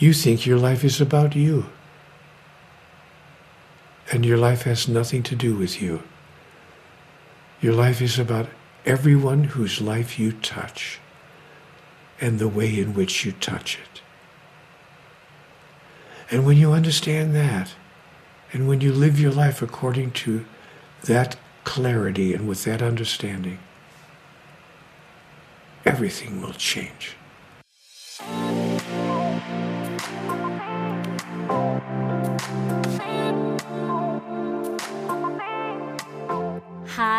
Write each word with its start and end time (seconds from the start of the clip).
You 0.00 0.14
think 0.14 0.46
your 0.46 0.58
life 0.58 0.82
is 0.82 0.98
about 0.98 1.36
you. 1.36 1.66
And 4.10 4.24
your 4.24 4.38
life 4.38 4.62
has 4.62 4.88
nothing 4.88 5.22
to 5.24 5.36
do 5.36 5.54
with 5.54 5.82
you. 5.82 6.02
Your 7.60 7.74
life 7.74 8.00
is 8.00 8.18
about 8.18 8.48
everyone 8.86 9.44
whose 9.44 9.78
life 9.82 10.18
you 10.18 10.32
touch 10.32 10.98
and 12.18 12.38
the 12.38 12.48
way 12.48 12.80
in 12.80 12.94
which 12.94 13.26
you 13.26 13.32
touch 13.32 13.78
it. 13.78 14.00
And 16.30 16.46
when 16.46 16.56
you 16.56 16.72
understand 16.72 17.36
that, 17.36 17.74
and 18.54 18.66
when 18.66 18.80
you 18.80 18.92
live 18.92 19.20
your 19.20 19.32
life 19.32 19.60
according 19.60 20.12
to 20.12 20.46
that 21.04 21.36
clarity 21.64 22.32
and 22.32 22.48
with 22.48 22.64
that 22.64 22.80
understanding, 22.80 23.58
everything 25.84 26.40
will 26.40 26.54
change. 26.54 27.16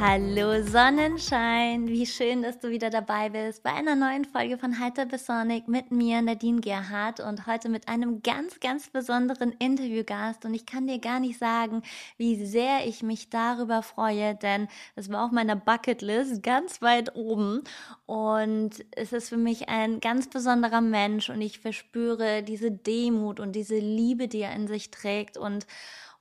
Hallo 0.00 0.62
Sonnenschein, 0.62 1.88
wie 1.88 2.06
schön, 2.06 2.42
dass 2.42 2.60
du 2.60 2.70
wieder 2.70 2.88
dabei 2.88 3.30
bist 3.30 3.64
bei 3.64 3.72
einer 3.72 3.96
neuen 3.96 4.24
Folge 4.24 4.56
von 4.56 4.78
Heiter 4.78 5.06
bis 5.06 5.26
Sonic 5.26 5.66
mit 5.66 5.90
mir, 5.90 6.22
Nadine 6.22 6.60
Gerhardt 6.60 7.18
und 7.18 7.48
heute 7.48 7.68
mit 7.68 7.88
einem 7.88 8.22
ganz, 8.22 8.60
ganz 8.60 8.90
besonderen 8.90 9.50
Interviewgast. 9.58 10.44
Und 10.44 10.54
ich 10.54 10.66
kann 10.66 10.86
dir 10.86 11.00
gar 11.00 11.18
nicht 11.18 11.40
sagen, 11.40 11.82
wie 12.16 12.46
sehr 12.46 12.86
ich 12.86 13.02
mich 13.02 13.28
darüber 13.28 13.82
freue, 13.82 14.36
denn 14.36 14.68
es 14.94 15.10
war 15.10 15.24
auf 15.24 15.32
meiner 15.32 15.56
Bucketlist 15.56 16.44
ganz 16.44 16.80
weit 16.80 17.16
oben. 17.16 17.64
Und 18.06 18.84
es 18.92 19.12
ist 19.12 19.30
für 19.30 19.36
mich 19.36 19.68
ein 19.68 19.98
ganz 19.98 20.30
besonderer 20.30 20.80
Mensch 20.80 21.28
und 21.28 21.40
ich 21.40 21.58
verspüre 21.58 22.44
diese 22.44 22.70
Demut 22.70 23.40
und 23.40 23.50
diese 23.56 23.78
Liebe, 23.78 24.28
die 24.28 24.42
er 24.42 24.54
in 24.54 24.68
sich 24.68 24.92
trägt. 24.92 25.36
Und 25.36 25.66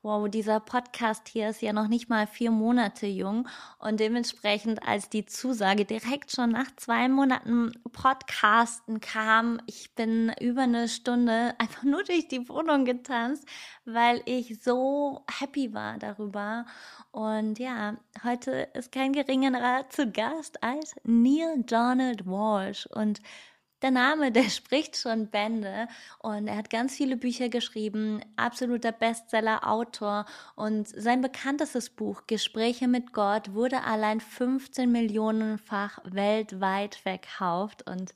wow, 0.08 0.30
dieser 0.30 0.62
Podcast 0.62 1.28
hier 1.28 1.50
ist 1.50 1.62
ja 1.62 1.74
noch 1.74 1.90
nicht 1.90 2.08
mal 2.08 2.28
vier 2.28 2.50
Monate 2.50 3.08
jung 3.08 3.46
und 3.78 4.00
dementsprechend, 4.00 4.88
als 4.88 5.10
die 5.10 5.26
Zusage 5.26 5.84
direkt 5.84 6.32
schon 6.32 6.52
nach 6.52 6.74
zwei 6.78 7.10
Monaten 7.10 7.74
Podcasten 7.92 9.02
kam, 9.02 9.60
ich 9.66 9.94
bin 9.96 10.32
über 10.40 10.62
eine 10.62 10.88
Stunde 10.88 11.56
einfach 11.60 11.84
nur 11.84 12.06
durch 12.06 12.30
die 12.30 12.48
Wohnung 12.48 12.86
getanzt, 12.86 13.46
weil 13.84 14.22
ich 14.24 14.64
so 14.64 15.26
happy 15.40 15.74
war 15.74 15.98
darüber. 15.98 16.66
Und 17.12 17.60
ja, 17.60 17.98
heute 18.24 18.70
ist 18.76 18.94
kein 18.94 19.12
geringerer 19.12 19.90
zu 19.90 20.10
Gast 20.10 20.64
als 20.64 20.96
Neil 21.04 21.64
Donald 21.66 22.26
Walsh 22.26 22.86
und 22.94 23.20
der 23.82 23.92
Name, 23.92 24.32
der 24.34 24.50
spricht 24.50 24.98
schon 24.98 25.28
Bände. 25.30 25.88
Und 26.20 26.48
er 26.48 26.58
hat 26.58 26.70
ganz 26.70 26.96
viele 26.96 27.18
Bücher 27.18 27.50
geschrieben, 27.50 28.22
absoluter 28.36 28.92
Bestseller, 28.92 29.68
Autor. 29.68 30.26
Und 30.56 30.88
sein 30.88 31.22
bekanntestes 31.22 31.90
Buch 31.90 32.24
Gespräche 32.28 32.88
mit 32.88 33.14
Gott 33.14 33.54
wurde 33.54 33.84
allein 33.84 34.20
15 34.20 34.92
Millionenfach 34.92 36.00
weltweit 36.04 36.96
verkauft. 36.96 37.88
Und 37.88 38.14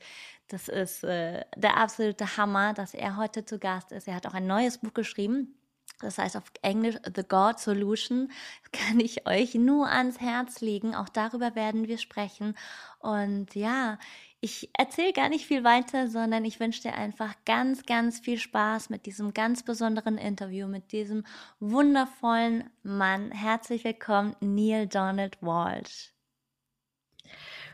das 0.48 0.68
ist 0.68 1.04
äh, 1.04 1.46
der 1.56 1.78
absolute 1.78 2.38
Hammer, 2.38 2.74
dass 2.74 2.94
er 2.94 3.18
heute 3.18 3.46
zu 3.46 3.58
Gast 3.58 3.92
ist. 3.92 4.08
Er 4.08 4.16
hat 4.16 4.28
auch 4.28 4.34
ein 4.34 4.48
neues 4.48 4.80
Buch 4.80 4.94
geschrieben, 4.94 5.56
das 6.02 6.18
heißt 6.18 6.38
auf 6.38 6.52
Englisch 6.62 6.96
The 7.16 7.24
God 7.24 7.60
Solution, 7.60 8.32
kann 8.72 9.00
ich 9.00 9.28
euch 9.28 9.56
nur 9.56 9.90
ans 9.90 10.20
Herz 10.20 10.62
legen. 10.62 10.96
Auch 10.96 11.10
darüber 11.10 11.56
werden 11.56 11.88
wir 11.88 11.98
sprechen. 11.98 12.56
Und 13.00 13.56
ja, 13.56 13.98
ich 14.44 14.70
erzähle 14.74 15.14
gar 15.14 15.30
nicht 15.30 15.46
viel 15.46 15.64
weiter, 15.64 16.08
sondern 16.08 16.46
ich 16.46 16.60
wünsche 16.60 16.82
dir 16.82 16.96
einfach 16.96 17.36
ganz, 17.46 17.86
ganz 17.86 18.20
viel 18.20 18.40
Spaß 18.40 18.90
mit 18.90 19.06
diesem 19.06 19.34
ganz 19.34 19.64
besonderen 19.64 20.18
Interview, 20.18 20.68
mit 20.68 20.92
diesem 20.92 21.24
wundervollen 21.60 22.70
Mann. 22.82 23.32
Herzlich 23.32 23.84
willkommen, 23.84 24.36
Neil 24.40 24.88
Donald 24.88 25.38
Walsh. 25.42 26.12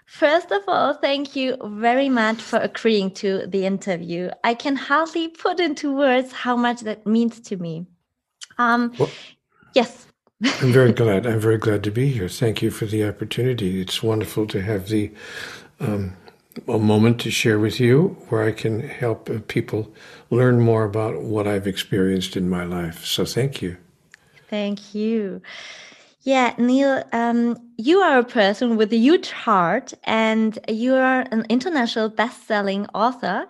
First 0.05 0.51
of 0.51 0.67
all, 0.67 0.93
thank 0.93 1.35
you 1.35 1.57
very 1.79 2.09
much 2.09 2.41
for 2.41 2.59
agreeing 2.59 3.13
to 3.15 3.45
the 3.47 3.65
interview. 3.65 4.29
I 4.43 4.53
can 4.53 4.77
hardly 4.77 5.27
put 5.27 5.59
into 5.59 5.93
words 5.93 6.31
how 6.31 6.55
much 6.55 6.81
that 6.81 7.05
means 7.05 7.41
to 7.41 7.57
me. 7.57 7.87
Um, 8.57 8.93
well, 8.97 9.11
yes. 9.73 10.07
I'm 10.43 10.71
very 10.71 10.91
glad. 10.91 11.25
I'm 11.25 11.39
very 11.39 11.57
glad 11.57 11.83
to 11.85 11.91
be 11.91 12.11
here. 12.11 12.29
Thank 12.29 12.61
you 12.61 12.69
for 12.69 12.85
the 12.85 13.07
opportunity. 13.07 13.81
It's 13.81 14.03
wonderful 14.03 14.45
to 14.47 14.61
have 14.61 14.89
the 14.89 15.11
um, 15.79 16.15
a 16.67 16.79
moment 16.79 17.19
to 17.21 17.31
share 17.31 17.59
with 17.59 17.79
you 17.79 18.17
where 18.29 18.43
I 18.43 18.51
can 18.51 18.79
help 18.81 19.29
uh, 19.29 19.39
people 19.47 19.93
learn 20.29 20.59
more 20.59 20.83
about 20.83 21.21
what 21.21 21.47
I've 21.47 21.67
experienced 21.67 22.35
in 22.35 22.49
my 22.49 22.63
life. 22.63 23.05
So 23.05 23.25
thank 23.25 23.61
you. 23.61 23.77
Thank 24.49 24.95
you. 24.95 25.41
Yeah, 26.21 26.53
Neale, 26.57 27.03
um, 27.13 27.57
you 27.77 27.99
are 27.99 28.19
a 28.19 28.23
person 28.23 28.75
with 28.75 28.91
a 28.91 28.97
huge 28.97 29.31
heart 29.31 29.93
and 30.03 30.57
you 30.67 30.95
are 30.95 31.21
an 31.31 31.45
international 31.49 32.09
best-selling 32.09 32.85
author 32.93 33.47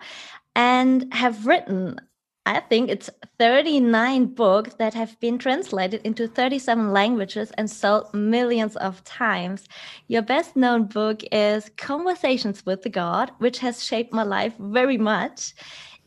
and 0.54 1.12
have 1.12 1.46
written 1.46 2.00
I 2.48 2.60
think 2.60 2.88
it's 2.88 3.10
39 3.38 4.24
books 4.28 4.72
that 4.76 4.94
have 4.94 5.20
been 5.20 5.36
translated 5.36 6.00
into 6.02 6.26
37 6.26 6.94
languages 6.94 7.52
and 7.58 7.70
sold 7.70 8.14
millions 8.14 8.74
of 8.76 9.04
times. 9.04 9.68
Your 10.06 10.22
best 10.22 10.56
known 10.56 10.86
book 10.86 11.22
is 11.30 11.70
Conversations 11.76 12.64
with 12.64 12.80
the 12.80 12.88
God, 12.88 13.32
which 13.36 13.58
has 13.58 13.84
shaped 13.84 14.14
my 14.14 14.22
life 14.22 14.54
very 14.58 14.96
much. 14.96 15.52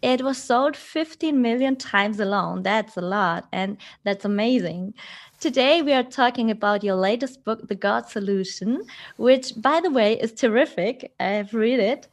It 0.02 0.24
was 0.24 0.40
sold 0.40 0.76
15 0.76 1.40
million 1.40 1.76
times 1.76 2.20
alone. 2.20 2.64
That's 2.64 2.98
a 2.98 3.02
lot, 3.02 3.48
and 3.52 3.78
that's 4.04 4.26
amazing. 4.26 4.96
Today, 5.40 5.84
we 5.84 5.94
are 5.94 6.02
talking 6.02 6.50
about 6.50 6.84
your 6.84 6.96
latest 6.96 7.44
book, 7.44 7.68
The 7.68 7.76
God 7.76 8.08
Solution, 8.08 8.82
which, 9.18 9.54
by 9.58 9.80
the 9.80 9.92
way, 9.92 10.20
is 10.20 10.34
terrific. 10.34 11.14
I've 11.20 11.54
read 11.54 11.80
it. 11.80 12.08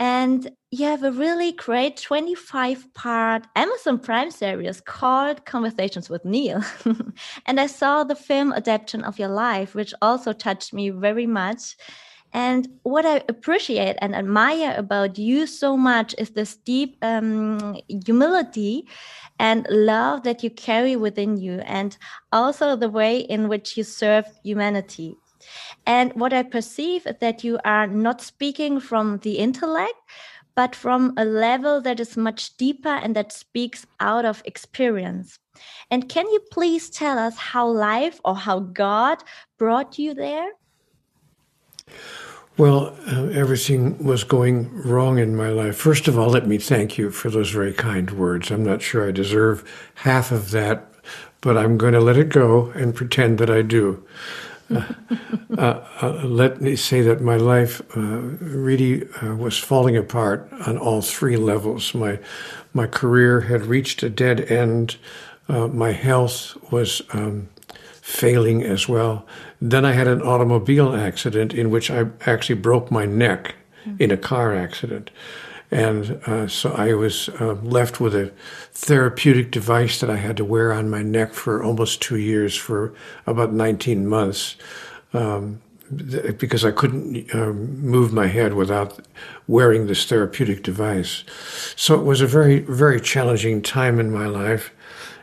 And 0.00 0.50
you 0.70 0.86
have 0.86 1.04
a 1.04 1.12
really 1.12 1.52
great 1.52 1.98
25 1.98 2.94
part 2.94 3.46
Amazon 3.54 3.98
Prime 3.98 4.30
series 4.30 4.80
called 4.80 5.44
Conversations 5.44 6.08
with 6.08 6.24
Neale. 6.24 6.64
and 7.46 7.60
I 7.60 7.66
saw 7.66 8.02
the 8.02 8.14
film 8.14 8.54
adaptation 8.54 9.04
of 9.04 9.18
your 9.18 9.28
life, 9.28 9.74
which 9.74 9.92
also 10.00 10.32
touched 10.32 10.72
me 10.72 10.88
very 10.88 11.26
much. 11.26 11.76
And 12.32 12.66
what 12.82 13.04
I 13.04 13.22
appreciate 13.28 13.96
and 14.00 14.14
admire 14.14 14.74
about 14.74 15.18
you 15.18 15.46
so 15.46 15.76
much 15.76 16.14
is 16.16 16.30
this 16.30 16.56
deep 16.56 16.96
um, 17.02 17.76
humility 18.06 18.88
and 19.38 19.66
love 19.68 20.22
that 20.22 20.42
you 20.42 20.48
carry 20.48 20.96
within 20.96 21.36
you, 21.36 21.60
and 21.60 21.96
also 22.32 22.76
the 22.76 22.88
way 22.88 23.18
in 23.18 23.48
which 23.48 23.76
you 23.76 23.84
serve 23.84 24.24
humanity. 24.44 25.16
And 25.86 26.12
what 26.14 26.32
I 26.32 26.42
perceive 26.42 27.06
is 27.06 27.16
that 27.20 27.44
you 27.44 27.58
are 27.64 27.86
not 27.86 28.20
speaking 28.20 28.80
from 28.80 29.18
the 29.18 29.38
intellect, 29.38 29.94
but 30.54 30.74
from 30.74 31.14
a 31.16 31.24
level 31.24 31.80
that 31.80 32.00
is 32.00 32.16
much 32.16 32.56
deeper 32.56 32.88
and 32.88 33.16
that 33.16 33.32
speaks 33.32 33.86
out 34.00 34.24
of 34.24 34.42
experience. 34.44 35.38
And 35.90 36.08
can 36.08 36.26
you 36.30 36.40
please 36.50 36.90
tell 36.90 37.18
us 37.18 37.36
how 37.36 37.68
life 37.68 38.20
or 38.24 38.36
how 38.36 38.60
God 38.60 39.22
brought 39.58 39.98
you 39.98 40.14
there? 40.14 40.50
Well, 42.56 42.94
uh, 43.06 43.28
everything 43.28 44.04
was 44.04 44.22
going 44.22 44.70
wrong 44.82 45.18
in 45.18 45.34
my 45.34 45.48
life. 45.48 45.76
First 45.76 46.08
of 46.08 46.18
all, 46.18 46.28
let 46.28 46.46
me 46.46 46.58
thank 46.58 46.98
you 46.98 47.10
for 47.10 47.30
those 47.30 47.50
very 47.50 47.72
kind 47.72 48.10
words. 48.10 48.50
I'm 48.50 48.64
not 48.64 48.82
sure 48.82 49.08
I 49.08 49.12
deserve 49.12 49.64
half 49.94 50.30
of 50.30 50.50
that, 50.50 50.92
but 51.40 51.56
I'm 51.56 51.78
going 51.78 51.94
to 51.94 52.00
let 52.00 52.18
it 52.18 52.28
go 52.28 52.70
and 52.72 52.94
pretend 52.94 53.38
that 53.38 53.48
I 53.48 53.62
do. 53.62 54.04
Uh, 54.70 55.80
uh, 56.00 56.22
let 56.24 56.60
me 56.60 56.76
say 56.76 57.02
that 57.02 57.20
my 57.20 57.36
life 57.36 57.82
uh, 57.96 58.00
really 58.00 59.06
uh, 59.14 59.34
was 59.34 59.58
falling 59.58 59.96
apart 59.96 60.48
on 60.66 60.78
all 60.78 61.02
three 61.02 61.36
levels. 61.36 61.92
My 61.92 62.18
my 62.72 62.86
career 62.86 63.40
had 63.42 63.66
reached 63.66 64.02
a 64.02 64.08
dead 64.08 64.40
end. 64.40 64.96
My 65.48 65.90
health 65.90 66.56
was 66.70 67.02
um, 67.12 67.48
failing 68.00 68.62
as 68.62 68.88
well. 68.88 69.26
Then 69.60 69.84
I 69.84 69.92
had 69.92 70.06
an 70.06 70.22
automobile 70.22 70.94
accident 70.94 71.52
in 71.52 71.70
which 71.70 71.90
I 71.90 72.06
actually 72.24 72.60
broke 72.60 72.92
my 72.92 73.04
neck 73.04 73.56
in 73.98 74.12
a 74.12 74.16
car 74.16 74.54
accident. 74.54 75.10
And 75.70 76.20
uh, 76.26 76.48
so 76.48 76.72
I 76.72 76.94
was 76.94 77.28
uh, 77.40 77.54
left 77.62 78.00
with 78.00 78.14
a 78.14 78.32
therapeutic 78.72 79.50
device 79.50 80.00
that 80.00 80.10
I 80.10 80.16
had 80.16 80.36
to 80.38 80.44
wear 80.44 80.72
on 80.72 80.90
my 80.90 81.02
neck 81.02 81.32
for 81.32 81.62
almost 81.62 82.02
two 82.02 82.18
years, 82.18 82.56
for 82.56 82.92
about 83.26 83.52
19 83.52 84.06
months. 84.06 84.56
Um, 85.12 85.60
because 86.38 86.64
I 86.64 86.70
couldn't 86.70 87.34
um, 87.34 87.80
move 87.80 88.12
my 88.12 88.28
head 88.28 88.54
without 88.54 89.00
wearing 89.48 89.86
this 89.88 90.04
therapeutic 90.04 90.62
device. 90.62 91.24
So 91.74 91.98
it 91.98 92.04
was 92.04 92.20
a 92.20 92.28
very, 92.28 92.60
very 92.60 93.00
challenging 93.00 93.60
time 93.60 93.98
in 93.98 94.12
my 94.12 94.26
life. 94.26 94.72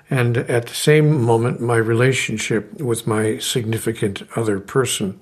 And 0.09 0.37
at 0.37 0.67
the 0.67 0.73
same 0.73 1.21
moment, 1.21 1.61
my 1.61 1.77
relationship 1.77 2.81
with 2.81 3.07
my 3.07 3.37
significant 3.37 4.23
other 4.35 4.59
person 4.59 5.19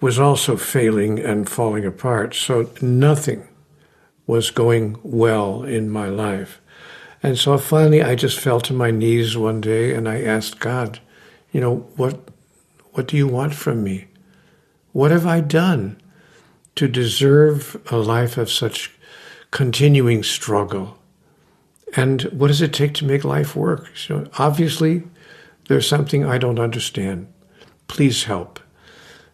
was 0.00 0.18
also 0.18 0.56
failing 0.56 1.18
and 1.18 1.48
falling 1.48 1.84
apart. 1.84 2.34
So 2.34 2.70
nothing 2.80 3.46
was 4.30 4.50
going 4.50 4.96
well 5.02 5.64
in 5.64 5.90
my 5.90 6.08
life. 6.08 6.60
And 7.20 7.36
so 7.36 7.58
finally, 7.58 8.00
I 8.00 8.14
just 8.14 8.38
fell 8.38 8.60
to 8.60 8.72
my 8.72 8.92
knees 8.92 9.36
one 9.36 9.60
day 9.60 9.92
and 9.92 10.08
I 10.08 10.22
asked 10.22 10.60
God, 10.60 11.00
you 11.52 11.60
know, 11.60 11.88
what, 11.96 12.28
what 12.92 13.08
do 13.08 13.16
you 13.16 13.26
want 13.26 13.54
from 13.54 13.82
me? 13.82 14.06
What 14.92 15.10
have 15.10 15.26
I 15.26 15.40
done 15.40 16.00
to 16.76 16.86
deserve 16.86 17.76
a 17.90 17.96
life 17.96 18.38
of 18.38 18.50
such 18.50 18.92
continuing 19.50 20.22
struggle? 20.22 20.96
And 21.96 22.22
what 22.22 22.48
does 22.48 22.62
it 22.62 22.72
take 22.72 22.94
to 22.94 23.04
make 23.04 23.24
life 23.24 23.56
work? 23.56 23.90
So 23.96 24.30
obviously, 24.38 25.02
there's 25.66 25.88
something 25.88 26.24
I 26.24 26.38
don't 26.38 26.60
understand. 26.60 27.26
Please 27.88 28.24
help. 28.24 28.60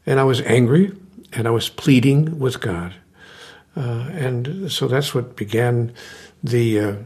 And 0.07 0.19
I 0.19 0.25
was 0.25 0.41
angry 0.41 0.93
and 1.35 1.47
I 1.47 1.51
was 1.51 1.69
pleading 1.69 2.39
with 2.39 2.61
God. 2.63 2.95
Uh, 3.77 4.09
and 4.13 4.73
so 4.73 4.89
that's 4.89 5.15
what 5.15 5.37
began 5.37 5.93
the 6.43 6.81
uh, 6.81 6.97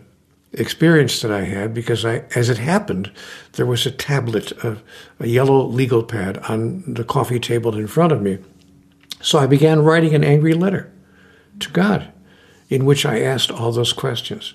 experience 0.53 1.21
that 1.21 1.31
I 1.33 1.43
had 1.43 1.75
because 1.75 2.05
I, 2.05 2.25
as 2.35 2.49
it 2.49 2.59
happened, 2.59 3.11
there 3.53 3.67
was 3.67 3.87
a 3.87 3.91
tablet, 3.91 4.53
a, 4.65 4.79
a 5.19 5.27
yellow 5.27 5.65
legal 5.65 6.03
pad 6.03 6.39
on 6.49 6.85
the 6.87 7.05
coffee 7.05 7.41
table 7.41 7.75
in 7.75 7.87
front 7.87 8.13
of 8.13 8.23
me. 8.23 8.39
So 9.21 9.39
I 9.39 9.47
began 9.47 9.83
writing 9.83 10.15
an 10.15 10.25
angry 10.25 10.55
letter 10.55 10.91
to 11.59 11.71
God 11.71 12.13
in 12.69 12.85
which 12.85 13.05
I 13.05 13.21
asked 13.21 13.51
all 13.51 13.73
those 13.73 13.93
questions. 13.93 14.55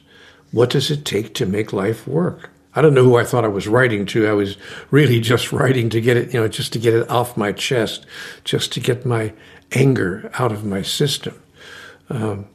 What 0.51 0.69
does 0.69 0.89
it 0.89 1.06
take 1.06 1.33
to 1.35 1.45
make 1.45 1.73
life 1.73 2.07
work? 2.07 2.50
I 2.73 2.81
don't 2.81 2.94
know 2.94 3.03
who 3.03 3.15
I 3.15 3.23
thought 3.23 3.45
I 3.45 3.50
was 3.50 3.67
writing 3.67 4.06
to. 4.07 4.27
I 4.27 4.33
was 4.33 4.57
really 4.91 5.21
just 5.21 5.51
writing 5.51 5.89
to 5.91 6.01
get 6.01 6.17
it, 6.17 6.33
you 6.33 6.39
know, 6.39 6.47
just 6.47 6.73
to 6.73 6.79
get 6.79 6.94
it 6.94 7.09
off 7.09 7.38
my 7.38 7.51
chest, 7.51 8.06
just 8.44 8.71
to 8.73 8.79
get 8.79 9.06
my 9.06 9.33
anger 9.71 10.29
out 10.39 10.51
of 10.51 10.65
my 10.65 10.81
system. 10.81 11.41
Um, 12.09 12.47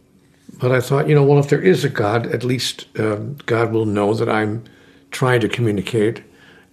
but 0.58 0.72
I 0.72 0.80
thought, 0.80 1.08
you 1.08 1.14
know, 1.14 1.24
well, 1.24 1.38
if 1.38 1.48
there 1.48 1.62
is 1.62 1.84
a 1.84 1.88
God, 1.88 2.26
at 2.26 2.44
least 2.44 2.86
um, 2.98 3.36
God 3.46 3.72
will 3.72 3.86
know 3.86 4.14
that 4.14 4.28
I'm 4.28 4.64
trying 5.10 5.40
to 5.40 5.48
communicate 5.48 6.22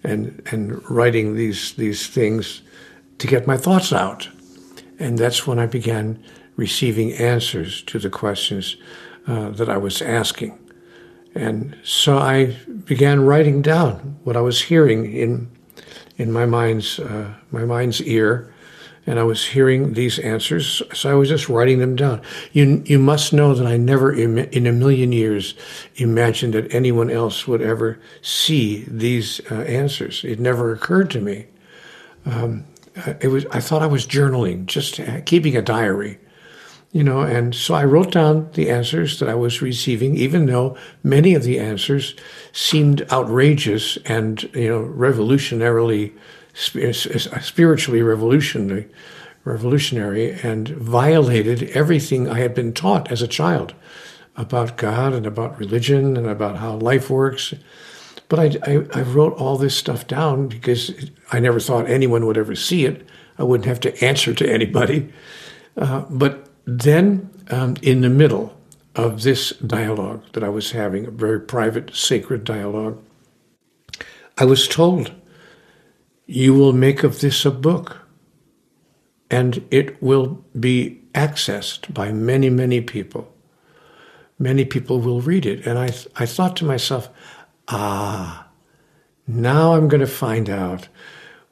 and 0.04 0.42
and 0.52 0.88
writing 0.88 1.34
these 1.34 1.72
these 1.74 2.06
things 2.06 2.62
to 3.18 3.26
get 3.26 3.46
my 3.46 3.56
thoughts 3.56 3.92
out. 3.92 4.28
And 4.98 5.18
that's 5.18 5.46
when 5.46 5.58
I 5.58 5.66
began 5.66 6.22
receiving 6.56 7.12
answers 7.12 7.82
to 7.82 7.98
the 7.98 8.10
questions 8.10 8.76
uh, 9.26 9.50
that 9.50 9.68
I 9.68 9.76
was 9.76 10.02
asking. 10.02 10.58
And 11.34 11.76
so 11.84 12.18
I 12.18 12.56
began 12.84 13.20
writing 13.20 13.62
down 13.62 14.18
what 14.24 14.36
I 14.36 14.40
was 14.40 14.62
hearing 14.62 15.12
in 15.12 15.48
in 16.16 16.32
my 16.32 16.46
mind's 16.46 16.98
uh, 16.98 17.34
my 17.50 17.64
mind's 17.64 18.02
ear, 18.02 18.52
and 19.08 19.18
I 19.18 19.22
was 19.22 19.46
hearing 19.46 19.94
these 19.94 20.18
answers, 20.18 20.82
so 20.92 21.10
I 21.10 21.14
was 21.14 21.30
just 21.30 21.48
writing 21.48 21.78
them 21.78 21.96
down. 21.96 22.20
You, 22.52 22.82
you 22.84 22.98
must 22.98 23.32
know 23.32 23.54
that 23.54 23.66
I 23.66 23.78
never 23.78 24.12
in 24.12 24.66
a 24.66 24.72
million 24.72 25.12
years 25.12 25.54
imagined 25.96 26.52
that 26.52 26.74
anyone 26.74 27.10
else 27.10 27.48
would 27.48 27.62
ever 27.62 27.98
see 28.20 28.84
these 28.86 29.40
uh, 29.50 29.62
answers. 29.62 30.24
It 30.24 30.38
never 30.38 30.72
occurred 30.72 31.10
to 31.12 31.20
me. 31.22 31.46
Um, 32.26 32.66
it 33.20 33.28
was, 33.28 33.46
I 33.46 33.60
thought 33.60 33.82
I 33.82 33.86
was 33.86 34.06
journaling, 34.06 34.66
just 34.66 35.00
keeping 35.24 35.56
a 35.56 35.62
diary, 35.62 36.18
you 36.92 37.02
know, 37.02 37.22
and 37.22 37.54
so 37.54 37.72
I 37.74 37.84
wrote 37.84 38.12
down 38.12 38.50
the 38.52 38.68
answers 38.68 39.20
that 39.20 39.28
I 39.30 39.34
was 39.34 39.62
receiving, 39.62 40.16
even 40.16 40.44
though 40.44 40.76
many 41.02 41.32
of 41.32 41.44
the 41.44 41.58
answers 41.58 42.14
seemed 42.52 43.10
outrageous 43.10 43.96
and, 44.04 44.42
you 44.54 44.68
know, 44.68 44.82
revolutionarily 44.82 46.12
spiritually 46.58 48.02
revolutionary, 48.02 48.88
revolutionary 49.44 50.32
and 50.42 50.68
violated 50.68 51.70
everything 51.70 52.28
I 52.28 52.40
had 52.40 52.54
been 52.54 52.72
taught 52.72 53.10
as 53.12 53.22
a 53.22 53.28
child 53.28 53.74
about 54.36 54.76
God 54.76 55.12
and 55.12 55.26
about 55.26 55.58
religion 55.58 56.16
and 56.16 56.26
about 56.26 56.56
how 56.56 56.74
life 56.74 57.10
works. 57.10 57.54
But 58.28 58.38
I, 58.38 58.58
I, 58.66 58.86
I 58.94 59.02
wrote 59.02 59.34
all 59.34 59.56
this 59.56 59.76
stuff 59.76 60.06
down 60.06 60.48
because 60.48 61.10
I 61.32 61.40
never 61.40 61.60
thought 61.60 61.88
anyone 61.88 62.26
would 62.26 62.36
ever 62.36 62.54
see 62.54 62.84
it. 62.84 63.06
I 63.38 63.44
wouldn't 63.44 63.66
have 63.66 63.80
to 63.80 64.04
answer 64.04 64.34
to 64.34 64.52
anybody. 64.52 65.12
Uh, 65.76 66.00
but 66.10 66.48
then, 66.66 67.30
um, 67.50 67.76
in 67.82 68.00
the 68.00 68.10
middle 68.10 68.54
of 68.94 69.22
this 69.22 69.50
dialogue 69.50 70.24
that 70.32 70.44
I 70.44 70.48
was 70.48 70.72
having, 70.72 71.06
a 71.06 71.10
very 71.10 71.40
private, 71.40 71.94
sacred 71.94 72.44
dialogue, 72.44 73.02
I 74.36 74.44
was 74.44 74.68
told 74.68 75.12
you 76.28 76.52
will 76.54 76.74
make 76.74 77.02
of 77.02 77.20
this 77.20 77.44
a 77.46 77.50
book, 77.50 78.02
and 79.30 79.66
it 79.70 80.00
will 80.02 80.44
be 80.58 81.00
accessed 81.14 81.92
by 81.92 82.12
many, 82.12 82.50
many 82.50 82.82
people. 82.82 83.34
Many 84.38 84.64
people 84.66 85.00
will 85.00 85.22
read 85.22 85.46
it. 85.46 85.66
And 85.66 85.78
I, 85.78 85.86
I 86.16 86.26
thought 86.26 86.54
to 86.58 86.66
myself, 86.66 87.08
ah, 87.68 88.46
now 89.26 89.74
I'm 89.74 89.88
going 89.88 90.00
to 90.00 90.06
find 90.06 90.48
out 90.50 90.88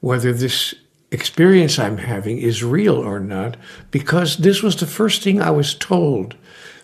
whether 0.01 0.33
this 0.33 0.75
experience 1.11 1.79
I'm 1.79 1.99
having 1.99 2.39
is 2.39 2.63
real 2.63 2.97
or 2.97 3.19
not, 3.19 3.57
because 3.91 4.37
this 4.37 4.63
was 4.63 4.77
the 4.77 4.87
first 4.87 5.23
thing 5.23 5.41
I 5.41 5.51
was 5.51 5.75
told 5.75 6.37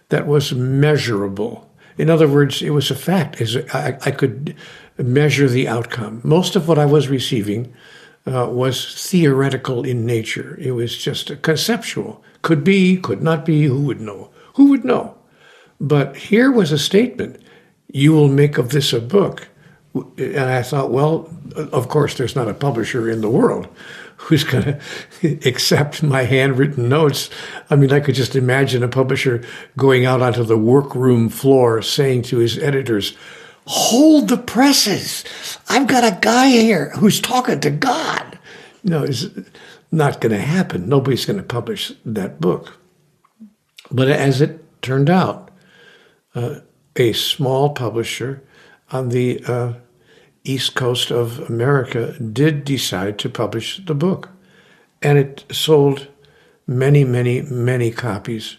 that 0.08 0.26
was 0.26 0.54
measurable. 0.54 1.70
In 1.98 2.08
other 2.08 2.26
words, 2.26 2.62
it 2.62 2.70
was 2.70 2.90
a 2.90 2.94
fact. 2.94 3.40
I, 3.74 3.98
I 4.04 4.10
could 4.10 4.56
measure 5.02 5.48
the 5.48 5.68
outcome. 5.68 6.20
Most 6.24 6.56
of 6.56 6.68
what 6.68 6.78
I 6.78 6.86
was 6.86 7.08
receiving 7.08 7.72
uh, 8.26 8.48
was 8.50 8.94
theoretical 9.10 9.84
in 9.84 10.06
nature. 10.06 10.56
It 10.60 10.72
was 10.72 10.96
just 10.96 11.42
conceptual. 11.42 12.22
Could 12.42 12.64
be, 12.64 12.96
could 12.96 13.22
not 13.22 13.44
be, 13.44 13.64
who 13.64 13.82
would 13.82 14.00
know? 14.00 14.30
Who 14.54 14.70
would 14.70 14.84
know? 14.84 15.16
But 15.80 16.16
here 16.16 16.50
was 16.50 16.72
a 16.72 16.78
statement 16.78 17.42
you 17.92 18.12
will 18.12 18.28
make 18.28 18.58
of 18.58 18.70
this 18.70 18.92
a 18.92 19.00
book. 19.00 19.48
And 19.94 20.38
I 20.38 20.62
thought, 20.62 20.90
well, 20.90 21.28
of 21.54 21.88
course, 21.88 22.16
there's 22.16 22.36
not 22.36 22.48
a 22.48 22.54
publisher 22.54 23.10
in 23.10 23.20
the 23.20 23.28
world 23.28 23.68
who's 24.16 24.44
going 24.44 24.64
to 25.20 25.48
accept 25.48 26.02
my 26.02 26.22
handwritten 26.22 26.88
notes. 26.88 27.28
I 27.68 27.76
mean, 27.76 27.92
I 27.92 28.00
could 28.00 28.14
just 28.14 28.36
imagine 28.36 28.82
a 28.82 28.88
publisher 28.88 29.44
going 29.76 30.06
out 30.06 30.22
onto 30.22 30.44
the 30.44 30.56
workroom 30.56 31.28
floor 31.28 31.82
saying 31.82 32.22
to 32.22 32.38
his 32.38 32.58
editors, 32.58 33.16
hold 33.66 34.28
the 34.28 34.38
presses. 34.38 35.24
I've 35.68 35.86
got 35.86 36.04
a 36.04 36.18
guy 36.20 36.48
here 36.48 36.90
who's 36.96 37.20
talking 37.20 37.60
to 37.60 37.70
God. 37.70 38.38
No, 38.84 39.04
it's 39.04 39.26
not 39.90 40.20
going 40.20 40.32
to 40.32 40.40
happen. 40.40 40.88
Nobody's 40.88 41.26
going 41.26 41.36
to 41.36 41.42
publish 41.42 41.92
that 42.04 42.40
book. 42.40 42.78
But 43.90 44.08
as 44.08 44.40
it 44.40 44.82
turned 44.82 45.10
out, 45.10 45.50
uh, 46.34 46.60
a 46.96 47.12
small 47.12 47.70
publisher 47.70 48.42
on 48.90 49.10
the 49.10 49.42
uh, 49.46 49.74
east 50.44 50.74
coast 50.74 51.10
of 51.10 51.38
America 51.48 52.18
did 52.18 52.64
decide 52.64 53.18
to 53.18 53.28
publish 53.28 53.84
the 53.84 53.94
book. 53.94 54.30
And 55.00 55.18
it 55.18 55.44
sold 55.50 56.08
many, 56.66 57.04
many, 57.04 57.42
many 57.42 57.90
copies. 57.90 58.56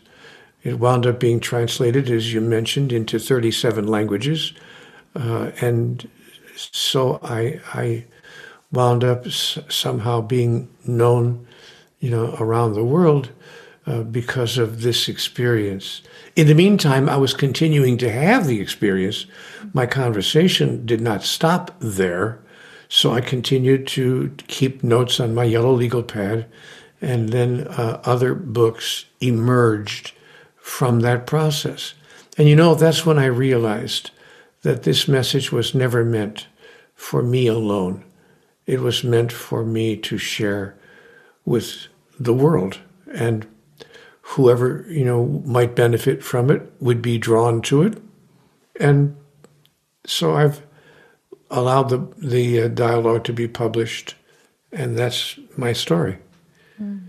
It 0.63 0.79
wound 0.79 1.05
up 1.05 1.19
being 1.19 1.39
translated, 1.39 2.10
as 2.10 2.33
you 2.33 2.41
mentioned, 2.41 2.91
into 2.91 3.19
37 3.19 3.88
languages. 3.88 4.53
Uh, 5.15 5.51
and 5.62 6.10
so 6.55 7.20
I, 7.24 7.60
I 7.74 8.05
wound 8.72 9.03
up 9.03 9.27
s- 9.27 9.60
somehow 9.70 10.22
being 10.22 10.70
known, 10.86 11.46
you 12.00 12.10
know, 12.10 12.36
around 12.39 12.74
the 12.74 12.84
world 12.84 13.29
uh, 13.86 14.01
because 14.03 14.58
of 14.58 14.82
this 14.82 15.08
experience. 15.08 16.01
In 16.36 16.48
the 16.48 16.55
meantime, 16.55 17.10
I 17.10 17.17
was 17.17 17.34
continuing 17.34 17.98
to 18.00 18.10
have 18.12 18.48
the 18.48 18.60
experience. 18.60 19.25
My 19.74 19.86
conversation 19.86 20.86
did 20.86 21.01
not 21.01 21.24
stop 21.24 21.75
there, 21.79 22.39
so 22.89 23.13
I 23.13 23.22
continued 23.22 23.88
to 23.88 24.34
keep 24.48 24.84
notes 24.84 25.20
on 25.20 25.36
my 25.36 25.43
yellow 25.43 25.74
legal 25.74 26.03
pad, 26.03 26.46
and 27.01 27.29
then 27.29 27.67
uh, 27.67 28.01
other 28.05 28.34
books 28.34 29.05
emerged 29.20 30.13
from 30.58 31.01
that 31.01 31.27
process. 31.27 31.93
And 32.38 32.48
you 32.48 32.55
know, 32.55 32.74
that's 32.75 33.05
when 33.05 33.20
I 33.20 33.25
realized 33.25 34.12
that 34.63 34.84
this 34.84 35.08
message 35.08 35.51
was 35.51 35.75
never 35.75 36.03
meant 36.03 36.48
for 36.96 37.22
me 37.22 37.48
alone. 37.48 38.03
It 38.65 38.79
was 38.79 39.03
meant 39.03 39.32
for 39.32 39.63
me 39.63 39.96
to 39.98 40.17
share 40.17 40.75
with 41.46 41.88
the 42.20 42.34
world 42.34 42.79
and 43.13 43.46
whoever, 44.22 44.86
you 44.89 45.05
know, 45.05 45.25
might 45.46 45.75
benefit 45.75 46.24
from 46.24 46.50
it 46.50 46.72
would 46.79 47.01
be 47.01 47.17
drawn 47.17 47.62
to 47.62 47.84
it. 47.84 48.01
And 48.79 49.15
so 50.05 50.36
I've 50.36 50.62
allowed 51.51 51.89
the, 51.89 52.08
the 52.17 52.63
uh, 52.63 52.67
dialogue 52.70 53.25
to 53.25 53.34
be 53.34 53.48
published, 53.48 54.15
and 54.72 54.98
that's 54.98 55.38
my 55.58 55.74
story. 55.74 56.17
Mm. 56.82 57.01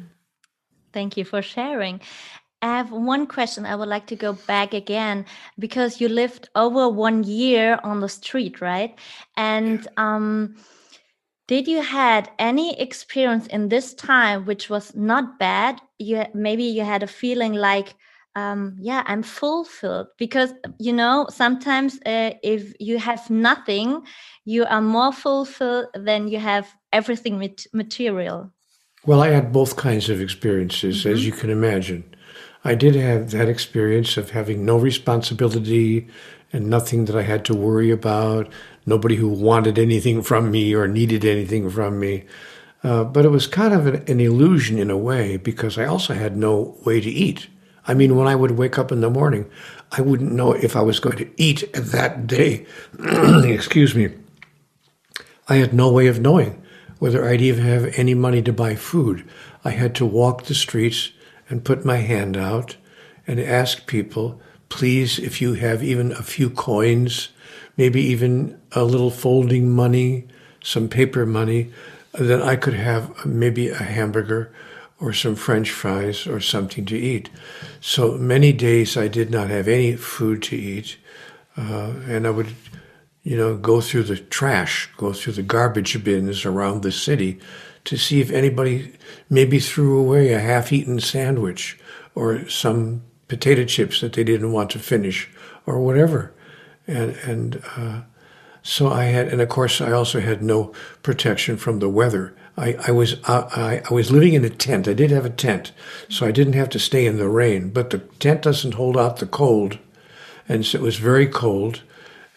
Thank 0.93 1.17
you 1.17 1.25
for 1.25 1.41
sharing. 1.41 2.01
I 2.65 2.69
have 2.69 2.93
one 2.93 3.27
question. 3.27 3.67
I 3.67 3.77
would 3.77 3.91
like 3.91 4.07
to 4.07 4.17
go 4.17 4.33
back 4.33 4.73
again 4.73 5.27
because 5.59 6.01
you 6.01 6.09
lived 6.09 6.49
over 6.55 6.89
one 6.89 7.23
year 7.23 7.79
on 7.85 8.01
the 8.01 8.09
street, 8.09 8.63
right? 8.63 8.99
And 9.37 9.87
um, 9.99 10.57
did 11.47 11.69
you 11.69 11.83
had 11.83 12.31
any 12.39 12.81
experience 12.81 13.47
in 13.49 13.69
this 13.69 13.93
time 13.93 14.47
which 14.47 14.71
was 14.71 14.97
not 14.97 15.39
bad? 15.39 15.79
You 15.99 16.25
maybe 16.33 16.65
you 16.65 16.85
had 16.85 17.03
a 17.03 17.07
feeling 17.07 17.53
like, 17.53 17.97
um, 18.35 18.79
yeah, 18.81 19.03
I'm 19.05 19.23
fulfilled 19.23 20.07
because 20.17 20.55
you 20.79 20.95
know 20.95 21.27
sometimes 21.29 22.01
uh, 22.07 22.33
if 22.43 22.73
you 22.81 22.99
have 22.99 23.29
nothing, 23.29 24.07
you 24.47 24.65
are 24.65 24.81
more 24.81 25.13
fulfilled 25.13 25.89
than 25.93 26.29
you 26.29 26.39
have 26.39 26.67
everything 26.95 27.37
material. 27.75 28.51
Well, 29.05 29.23
I 29.23 29.29
had 29.29 29.53
both 29.53 29.77
kinds 29.77 30.09
of 30.09 30.23
experiences, 30.23 30.95
mm 30.97 31.03
-hmm. 31.03 31.13
as 31.13 31.19
mm-hmm. 31.19 31.29
you 31.29 31.41
can 31.41 31.51
imagine. 31.51 32.14
I 32.65 32.75
did 32.75 32.95
have 32.95 33.31
that 33.33 33.49
experience 33.49 34.17
of 34.17 34.31
having 34.31 34.65
no 34.65 34.79
responsibility 34.79 36.09
and 36.53 36.71
nothing 36.71 37.05
that 37.05 37.17
I 37.17 37.23
had 37.23 37.45
to 37.47 37.55
worry 37.55 37.91
about, 37.91 38.51
nobody 38.87 39.17
who 39.17 39.29
wanted 39.29 39.79
anything 39.79 40.23
from 40.23 40.51
me 40.51 40.75
or 40.75 40.89
needed 40.89 41.25
anything 41.25 41.69
from 41.69 42.01
me. 42.01 42.25
Uh, 42.83 43.05
but 43.05 43.25
it 43.25 43.31
was 43.31 43.47
kind 43.47 43.75
of 43.75 43.87
an, 43.87 44.05
an, 44.09 44.21
illusion 44.21 44.79
in 44.79 44.91
a 44.91 44.97
way 44.97 45.37
because 45.37 45.79
I 45.79 45.87
also 45.87 46.15
had 46.15 46.37
no 46.37 46.77
way 46.85 47.01
to 47.01 47.11
eat. 47.11 47.49
I 47.87 47.95
mean, 47.95 48.17
when 48.17 48.29
I 48.29 48.35
would 48.35 48.53
wake 48.53 48.79
up 48.79 48.93
in 48.93 49.01
the 49.01 49.11
morning, 49.11 49.51
I 49.93 50.01
wouldn't 50.01 50.33
know 50.33 50.53
if 50.53 50.77
I 50.77 50.83
was 50.83 51.01
going 51.01 51.17
to 51.19 51.31
eat 51.37 51.71
that 51.73 52.27
day. 52.27 52.67
Excuse 52.99 53.95
me. 53.95 54.11
I 55.49 55.57
had 55.57 55.75
no 55.75 55.91
way 55.93 56.07
of 56.07 56.21
knowing 56.21 56.63
whether 56.99 57.27
I'd 57.27 57.43
even 57.43 57.65
have 57.65 57.93
any 57.99 58.15
money 58.15 58.43
to 58.43 58.53
buy 58.53 58.75
food. 58.75 59.29
I 59.65 59.71
had 59.71 59.95
to 59.97 60.07
walk 60.07 60.45
the 60.45 60.55
streets 60.55 61.11
and 61.49 61.65
put 61.65 61.85
my 61.85 61.99
hand 61.99 62.37
out 62.37 62.77
and 63.27 63.41
ask 63.41 63.87
people, 63.87 64.41
please, 64.69 65.19
if 65.19 65.41
you 65.41 65.55
have 65.55 65.83
even 65.83 66.13
a 66.13 66.23
few 66.23 66.51
coins, 66.51 67.29
maybe 67.77 68.01
even 68.03 68.61
a 68.73 68.85
little 68.85 69.11
folding 69.11 69.71
money, 69.71 70.27
some 70.63 70.89
paper 70.89 71.27
money, 71.27 71.73
then 72.13 72.43
I 72.43 72.57
could 72.57 72.75
have 72.75 73.25
maybe 73.27 73.69
a 73.69 73.77
hamburger 73.77 74.53
or 75.01 75.13
some 75.13 75.35
french 75.35 75.71
fries 75.71 76.27
or 76.27 76.41
something 76.41 76.85
to 76.87 76.97
eat. 76.97 77.29
So 77.81 78.13
many 78.13 78.53
days 78.53 78.97
I 78.97 79.09
did 79.09 79.31
not 79.31 79.51
have 79.51 79.69
any 79.69 79.97
food 79.97 80.43
to 80.45 80.57
eat. 80.57 80.97
Uh, 81.57 81.95
and 82.07 82.27
I 82.27 82.31
would, 82.31 82.55
you 83.23 83.37
know, 83.37 83.57
go 83.57 83.81
through 83.81 84.05
the 84.05 84.17
trash, 84.17 84.89
go 84.97 85.13
through 85.13 85.35
the 85.35 85.43
garbage 85.43 86.03
bins 86.05 86.45
around 86.45 86.83
the 86.83 86.93
city 86.93 87.41
to 87.85 87.97
see 87.97 88.21
if 88.21 88.31
anybody 88.31 88.93
maybe 89.29 89.59
threw 89.59 89.99
away 89.99 90.33
a 90.33 90.41
half 90.41 90.73
eaten 90.73 91.01
sandwich 91.01 91.79
or 92.15 92.49
some 92.49 93.03
potato 93.29 93.65
chips 93.65 94.01
that 94.01 94.13
they 94.15 94.25
didn't 94.25 94.53
want 94.53 94.71
to 94.71 94.79
finish 94.79 95.29
or 95.67 95.81
whatever. 95.81 96.33
And, 96.87 97.17
and 97.25 97.63
uh, 97.77 98.03
so 98.63 98.89
I 98.89 99.05
had, 99.05 99.29
and 99.29 99.41
of 99.41 99.49
course, 99.49 99.81
I 99.81 99.93
also 99.93 100.21
had 100.21 100.43
no 100.43 100.73
protection 101.03 101.57
from 101.57 101.79
the 101.79 101.89
weather. 101.89 102.35
I, 102.57 102.77
I 102.87 102.91
was 102.93 103.17
uh, 103.25 103.49
I, 103.55 103.83
I 103.91 103.93
was 103.93 104.13
living 104.13 104.35
in 104.35 104.45
a 104.45 104.51
tent. 104.51 104.87
I 104.87 104.95
did 104.95 105.11
have 105.11 105.25
a 105.25 105.31
tent, 105.31 105.73
so 106.09 106.25
I 106.27 106.31
didn't 106.31 106.53
have 106.55 106.71
to 106.71 106.79
stay 106.79 107.05
in 107.05 107.19
the 107.19 107.29
rain. 107.29 107.71
But 107.71 107.91
the 107.91 107.99
tent 107.99 108.43
doesn't 108.43 108.75
hold 108.75 108.97
out 108.97 109.17
the 109.17 109.27
cold, 109.27 109.79
and 110.49 110.65
so 110.65 110.79
it 110.79 110.83
was 110.83 110.97
very 110.97 111.27
cold, 111.27 111.83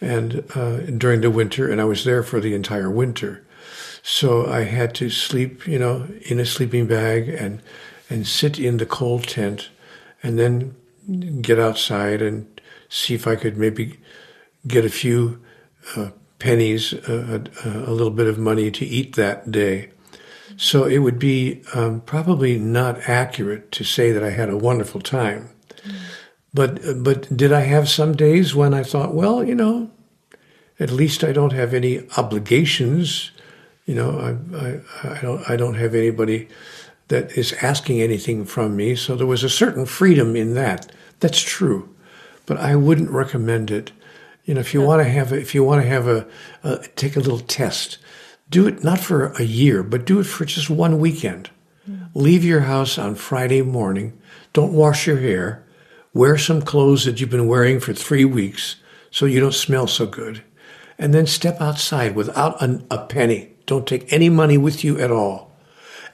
and 0.02 0.44
uh, 0.56 0.78
during 0.80 1.22
the 1.22 1.30
winter, 1.30 1.70
and 1.70 1.80
I 1.80 1.86
was 1.86 2.04
there 2.04 2.24
for 2.24 2.40
the 2.40 2.56
entire 2.56 2.90
winter. 2.90 3.46
So 4.10 4.46
I 4.46 4.62
had 4.62 4.96
to 4.96 5.10
sleep, 5.10 5.68
you 5.68 5.78
know, 5.78 6.08
in 6.22 6.40
a 6.40 6.46
sleeping 6.46 6.88
bag 6.88 7.28
and 7.28 7.62
and 8.10 8.26
sit 8.26 8.58
in 8.58 8.78
the 8.78 8.86
cold 8.86 9.28
tent, 9.28 9.68
and 10.24 10.40
then 10.40 10.78
get 11.42 11.60
outside 11.60 12.22
and 12.22 12.48
see 12.88 13.16
if 13.16 13.28
I 13.28 13.36
could 13.36 13.58
maybe 13.58 14.00
get 14.66 14.86
a 14.86 14.90
few 14.90 15.44
uh, 15.98 16.12
pennies, 16.40 16.94
uh, 16.94 17.42
a, 17.66 17.70
a, 17.70 17.92
little 17.92 18.12
bit 18.12 18.28
of 18.28 18.38
money 18.38 18.72
to 18.72 18.86
eat 18.86 19.18
that 19.18 19.52
day. 19.52 19.90
So 20.56 20.86
it 20.86 21.00
would 21.00 21.20
be 21.20 21.62
um, 21.74 22.00
probably 22.00 22.58
not 22.58 23.10
accurate 23.10 23.74
to 23.74 23.84
say 23.84 24.14
that 24.14 24.24
I 24.24 24.30
had 24.30 24.50
a 24.50 24.56
wonderful 24.56 25.02
time. 25.02 25.50
But 26.54 27.04
but 27.04 27.36
did 27.36 27.52
I 27.52 27.62
have 27.62 27.90
some 27.90 28.16
days 28.16 28.56
when 28.56 28.74
I 28.74 28.84
thought, 28.84 29.14
well, 29.14 29.44
you 29.44 29.54
know, 29.54 29.92
at 30.80 30.92
least 30.92 31.26
I 31.26 31.34
don't 31.34 31.52
have 31.52 31.74
any 31.74 32.08
obligations 32.16 33.32
you 33.88 33.96
know, 33.96 34.20
I, 34.20 34.58
I, 34.58 35.18
I, 35.18 35.22
don't, 35.22 35.50
I 35.50 35.56
don't 35.56 35.76
have 35.76 35.96
anybody 35.96 36.50
that 37.08 37.32
is 37.38 37.54
asking 37.54 38.02
anything 38.02 38.46
from 38.46 38.76
me. 38.76 38.96
So 38.96 39.16
there 39.16 39.26
was 39.26 39.44
a 39.44 39.50
certain 39.50 39.86
freedom 39.86 40.36
in 40.36 40.54
that. 40.54 40.92
That's 41.22 41.42
true, 41.42 41.96
but 42.46 42.58
I 42.58 42.76
wouldn't 42.76 43.10
recommend 43.10 43.72
it. 43.72 43.94
You 44.44 44.54
know, 44.54 44.60
if 44.60 44.74
you 44.74 44.82
want 44.82 45.02
to 45.02 45.10
have, 45.10 45.32
a, 45.32 45.40
if 45.40 45.56
you 45.56 45.64
want 45.64 45.82
to 45.82 45.88
have 45.88 46.08
a, 46.08 46.28
a, 46.64 46.86
take 46.96 47.16
a 47.16 47.22
little 47.22 47.40
test, 47.40 47.98
do 48.50 48.68
it 48.68 48.84
not 48.84 49.00
for 49.00 49.28
a 49.34 49.44
year, 49.44 49.84
but 49.84 50.06
do 50.06 50.20
it 50.20 50.26
for 50.26 50.46
just 50.46 50.70
one 50.70 51.00
weekend. 51.00 51.50
Mm. 51.90 52.10
Leave 52.14 52.44
your 52.44 52.62
house 52.62 52.98
on 52.98 53.16
Friday 53.16 53.62
morning. 53.62 54.20
Don't 54.52 54.74
wash 54.74 55.08
your 55.08 55.18
hair. 55.18 55.66
Wear 56.14 56.38
some 56.38 56.62
clothes 56.62 57.06
that 57.06 57.20
you've 57.22 57.30
been 57.30 57.48
wearing 57.48 57.80
for 57.80 57.94
three 57.94 58.26
weeks 58.26 58.78
so 59.12 59.26
you 59.26 59.40
don't 59.40 59.54
smell 59.54 59.88
so 59.88 60.06
good. 60.06 60.44
And 60.98 61.14
then 61.14 61.26
step 61.26 61.62
outside 61.62 62.16
without 62.16 62.62
an, 62.62 62.86
a 62.90 63.06
penny 63.06 63.57
don't 63.68 63.86
take 63.86 64.12
any 64.12 64.30
money 64.30 64.58
with 64.58 64.84
you 64.84 65.00
at 65.00 65.12
all. 65.12 65.52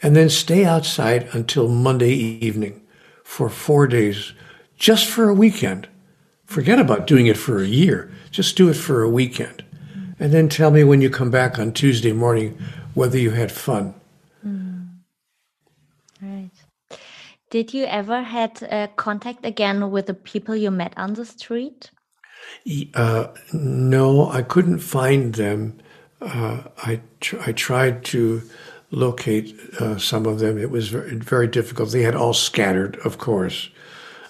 And 0.02 0.18
then 0.18 0.30
stay 0.30 0.66
outside 0.66 1.30
until 1.32 1.70
Monday 1.70 2.12
evening 2.12 2.82
for 3.24 3.50
four 3.50 3.88
days, 3.88 4.34
just 4.78 5.08
for 5.08 5.30
a 5.30 5.34
weekend. 5.34 5.88
Forget 6.46 6.78
about 6.78 7.08
doing 7.08 7.28
it 7.28 7.38
for 7.38 7.60
a 7.60 7.68
year. 7.68 8.12
Just 8.30 8.58
do 8.58 8.68
it 8.68 8.74
for 8.76 9.02
a 9.02 9.10
weekend. 9.10 9.64
And 10.20 10.34
then 10.34 10.50
tell 10.50 10.72
me 10.72 10.84
when 10.84 11.02
you 11.02 11.10
come 11.10 11.32
back 11.32 11.58
on 11.58 11.72
Tuesday 11.72 12.12
morning 12.12 12.58
whether 12.94 13.18
you 13.18 13.32
had 13.32 13.52
fun. 13.52 13.94
Mm. 14.46 14.90
Right. 16.22 16.52
Did 17.50 17.74
you 17.74 17.86
ever 17.86 18.22
had 18.22 18.62
uh, 18.70 18.88
contact 18.96 19.46
again 19.46 19.90
with 19.92 20.08
the 20.08 20.14
people 20.14 20.56
you 20.56 20.72
met 20.72 20.94
on 20.98 21.14
the 21.14 21.26
street? 21.26 21.92
Uh, 22.94 23.28
no, 23.54 24.30
I 24.30 24.42
couldn't 24.42 24.80
find 24.80 25.36
them 25.36 25.80
uh, 26.24 26.64
I 26.78 27.02
tr- 27.20 27.42
I 27.46 27.52
tried 27.52 28.06
to 28.06 28.42
locate 28.92 29.60
uh, 29.80 29.98
some 29.98 30.26
of 30.26 30.40
them. 30.40 30.58
It 30.58 30.70
was 30.70 30.90
very, 30.90 31.16
very, 31.16 31.48
difficult. 31.48 31.92
They 31.92 32.04
had 32.04 32.16
all 32.16 32.34
scattered, 32.34 32.98
of 32.98 33.18
course, 33.18 33.70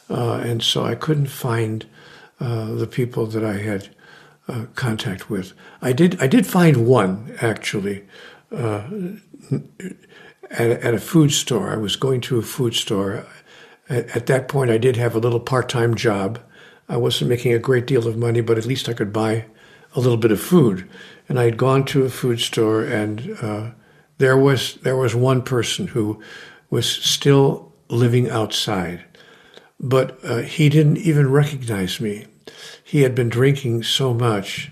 uh, 0.10 0.36
and 0.44 0.64
so 0.64 0.84
I 0.84 0.96
couldn't 0.96 1.28
find 1.28 1.86
uh, 2.40 2.74
the 2.74 2.88
people 2.88 3.26
that 3.28 3.44
I 3.44 3.58
had 3.58 3.90
uh, 4.48 4.66
contact 4.76 5.30
with. 5.30 5.54
I 5.82 5.94
did 5.94 6.22
I 6.22 6.28
did 6.28 6.48
find 6.48 6.88
one 6.88 7.36
actually. 7.42 8.06
At, 10.52 10.70
at 10.70 10.94
a 10.94 11.00
food 11.00 11.32
store, 11.32 11.72
I 11.72 11.78
was 11.78 11.96
going 11.96 12.22
to 12.22 12.38
a 12.38 12.44
food 12.44 12.76
store. 12.76 13.26
At, 13.90 14.16
at 14.16 14.28
that 14.28 14.48
point, 14.48 14.70
I 14.70 14.78
did 14.78 14.98
have 14.98 15.16
a 15.16 15.20
little 15.20 15.40
part-time 15.40 15.96
job. 15.96 16.38
I 16.88 16.98
wasn't 16.98 17.32
making 17.32 17.54
a 17.54 17.60
great 17.60 17.88
deal 17.88 18.08
of 18.08 18.18
money, 18.18 18.42
but 18.42 18.60
at 18.60 18.66
least 18.66 18.88
I 18.88 18.94
could 18.94 19.12
buy 19.12 19.46
a 19.96 20.00
little 20.00 20.18
bit 20.18 20.32
of 20.32 20.40
food 20.40 20.88
and 21.28 21.40
I 21.40 21.46
had 21.46 21.58
gone 21.58 21.86
to 21.86 22.04
a 22.04 22.10
food 22.10 22.40
store, 22.40 22.84
and 22.84 23.38
uh, 23.42 23.72
there 24.18 24.38
was 24.38 24.76
there 24.84 24.98
was 24.98 25.16
one 25.16 25.42
person 25.42 25.88
who 25.88 26.22
was 26.70 26.90
still 26.90 27.72
living 27.90 28.30
outside, 28.30 29.04
but 29.80 30.18
uh, 30.24 30.38
he 30.38 30.70
didn't 30.70 30.98
even 30.98 31.32
recognize 31.32 32.00
me. 32.00 32.26
He 32.84 33.02
had 33.02 33.16
been 33.16 33.30
drinking 33.30 33.84
so 33.84 34.14
much, 34.14 34.72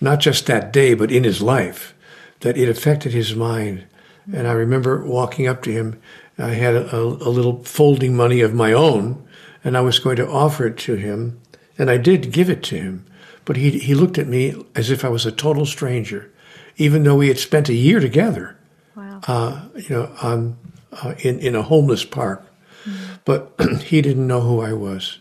not 0.00 0.20
just 0.20 0.46
that 0.46 0.72
day, 0.72 0.94
but 0.94 1.10
in 1.10 1.24
his 1.24 1.42
life, 1.42 1.94
that 2.40 2.56
it 2.56 2.68
affected 2.68 3.12
his 3.12 3.34
mind. 3.34 3.84
And 4.32 4.46
I 4.46 4.52
remember 4.52 5.04
walking 5.04 5.46
up 5.46 5.62
to 5.62 5.72
him. 5.72 6.00
I 6.38 6.50
had 6.50 6.74
a, 6.74 6.96
a 7.00 7.30
little 7.30 7.64
folding 7.64 8.16
money 8.16 8.40
of 8.40 8.54
my 8.54 8.72
own, 8.72 9.26
and 9.64 9.76
I 9.76 9.80
was 9.80 9.98
going 9.98 10.16
to 10.16 10.28
offer 10.28 10.66
it 10.66 10.76
to 10.78 10.94
him, 10.94 11.40
and 11.76 11.90
I 11.90 11.96
did 11.96 12.32
give 12.32 12.48
it 12.48 12.62
to 12.64 12.76
him. 12.76 13.06
But 13.48 13.56
he, 13.56 13.78
he 13.78 13.94
looked 13.94 14.18
at 14.18 14.28
me 14.28 14.62
as 14.74 14.90
if 14.90 15.06
I 15.06 15.08
was 15.08 15.24
a 15.24 15.32
total 15.32 15.64
stranger, 15.64 16.30
even 16.76 17.02
though 17.02 17.16
we 17.16 17.28
had 17.28 17.38
spent 17.38 17.70
a 17.70 17.74
year 17.74 17.98
together, 17.98 18.58
wow. 18.94 19.20
uh, 19.26 19.62
you 19.74 19.88
know, 19.88 20.14
on, 20.20 20.58
uh, 20.92 21.14
in, 21.20 21.38
in 21.38 21.54
a 21.54 21.62
homeless 21.62 22.04
park. 22.04 22.46
Mm. 22.84 23.20
But 23.24 23.54
he 23.84 24.02
didn't 24.02 24.26
know 24.26 24.42
who 24.42 24.60
I 24.60 24.74
was. 24.74 25.18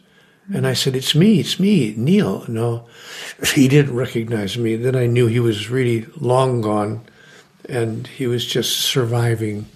And 0.54 0.68
I 0.68 0.74
said, 0.74 0.94
It's 0.94 1.16
me, 1.16 1.40
it's 1.40 1.58
me, 1.58 1.94
Neale. 1.96 2.44
No, 2.50 2.86
he 3.56 3.70
didn't 3.70 3.96
recognize 3.96 4.58
me. 4.58 4.76
Then 4.76 4.98
I 4.98 5.06
knew 5.06 5.28
he 5.28 5.40
was 5.40 5.70
really 5.70 6.06
long 6.18 6.60
gone 6.60 7.06
and 7.70 8.08
he 8.08 8.28
was 8.28 8.46
just 8.46 8.82
surviving. 8.82 9.68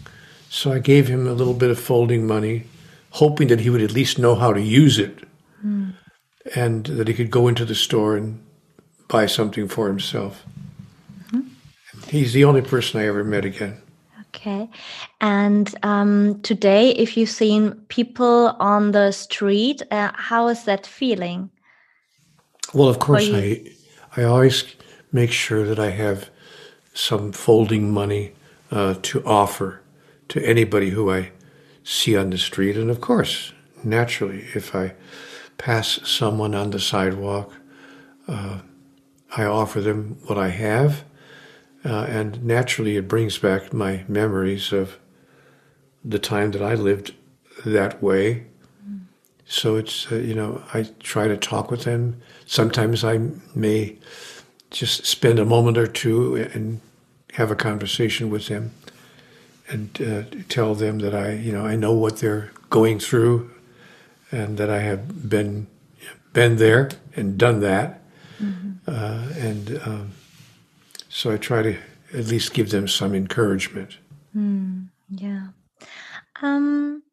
So 0.49 0.73
I 0.73 0.79
gave 0.79 1.07
him 1.07 1.25
a 1.25 1.31
little 1.31 1.53
bit 1.53 1.71
of 1.71 1.79
folding 1.79 2.27
money, 2.27 2.65
hoping 3.11 3.47
that 3.47 3.61
he 3.61 3.69
would 3.69 3.81
at 3.81 3.93
least 3.93 4.19
know 4.19 4.35
how 4.35 4.51
to 4.51 4.61
use 4.61 4.99
it. 4.99 5.19
Mm 5.65 5.93
and 6.55 6.85
that 6.85 7.07
he 7.07 7.13
could 7.13 7.31
go 7.31 7.47
into 7.47 7.65
the 7.65 7.75
store 7.75 8.17
and 8.17 8.43
buy 9.07 9.25
something 9.25 9.67
for 9.67 9.87
himself. 9.87 10.43
Mm-hmm. 11.31 11.41
He's 12.09 12.33
the 12.33 12.45
only 12.45 12.61
person 12.61 12.99
I 12.99 13.07
ever 13.07 13.23
met 13.23 13.45
again. 13.45 13.81
Okay. 14.33 14.69
And 15.19 15.73
um, 15.83 16.41
today, 16.41 16.91
if 16.91 17.17
you've 17.17 17.29
seen 17.29 17.73
people 17.89 18.55
on 18.59 18.91
the 18.91 19.11
street, 19.11 19.81
uh, 19.91 20.11
how 20.15 20.47
is 20.47 20.63
that 20.63 20.87
feeling? 20.87 21.51
Well, 22.73 22.87
of 22.87 22.99
course, 22.99 23.29
I, 23.29 23.69
I 24.15 24.23
always 24.23 24.63
make 25.11 25.31
sure 25.31 25.65
that 25.65 25.79
I 25.79 25.89
have 25.89 26.29
some 26.93 27.33
folding 27.33 27.91
money 27.91 28.31
uh, 28.71 28.95
to 29.01 29.23
offer 29.25 29.81
to 30.29 30.45
anybody 30.45 30.91
who 30.91 31.11
I 31.11 31.31
see 31.83 32.15
on 32.15 32.29
the 32.29 32.37
street. 32.37 32.77
And 32.77 32.89
of 32.89 33.01
course, 33.01 33.51
naturally, 33.83 34.45
if 34.55 34.73
I 34.73 34.93
pass 35.61 35.99
someone 36.03 36.55
on 36.55 36.71
the 36.71 36.79
sidewalk, 36.79 37.53
uh, 38.27 38.61
I 39.37 39.45
offer 39.45 39.79
them 39.79 40.17
what 40.25 40.37
I 40.37 40.49
have. 40.49 41.03
Uh, 41.85 42.05
and 42.09 42.43
naturally, 42.43 42.97
it 42.97 43.07
brings 43.07 43.37
back 43.37 43.71
my 43.71 44.03
memories 44.07 44.73
of 44.73 44.97
the 46.03 46.17
time 46.17 46.49
that 46.51 46.63
I 46.63 46.73
lived 46.73 47.13
that 47.63 48.01
way. 48.01 48.47
So 49.45 49.75
it's, 49.75 50.11
uh, 50.11 50.15
you 50.15 50.33
know, 50.33 50.63
I 50.73 50.89
try 50.99 51.27
to 51.27 51.37
talk 51.37 51.69
with 51.69 51.83
them. 51.83 52.19
Sometimes 52.47 53.03
I 53.03 53.19
may 53.53 53.97
just 54.71 55.05
spend 55.05 55.37
a 55.37 55.45
moment 55.45 55.77
or 55.77 55.85
two 55.85 56.37
and 56.37 56.81
have 57.33 57.51
a 57.51 57.55
conversation 57.55 58.31
with 58.31 58.47
them 58.47 58.71
and 59.69 60.01
uh, 60.01 60.23
tell 60.49 60.73
them 60.73 60.99
that 60.99 61.13
I, 61.13 61.33
you 61.33 61.51
know, 61.51 61.65
I 61.65 61.75
know 61.75 61.93
what 61.93 62.17
they're 62.17 62.51
going 62.69 62.97
through 62.97 63.51
and 64.31 64.57
that 64.57 64.69
I 64.69 64.79
have 64.79 65.29
been 65.29 65.67
been 66.33 66.57
there 66.57 66.89
and 67.15 67.37
done 67.37 67.59
that. 67.61 68.01
Mm-hmm. 68.41 68.71
Uh, 68.87 69.27
and 69.37 69.81
um, 69.85 70.11
so 71.09 71.31
I 71.31 71.37
try 71.37 71.61
to 71.61 71.77
at 72.13 72.25
least 72.25 72.53
give 72.53 72.71
them 72.71 72.87
some 72.87 73.13
encouragement. 73.13 73.97
Mm, 74.35 74.87
yeah. 75.09 75.47
Um, 76.41 77.03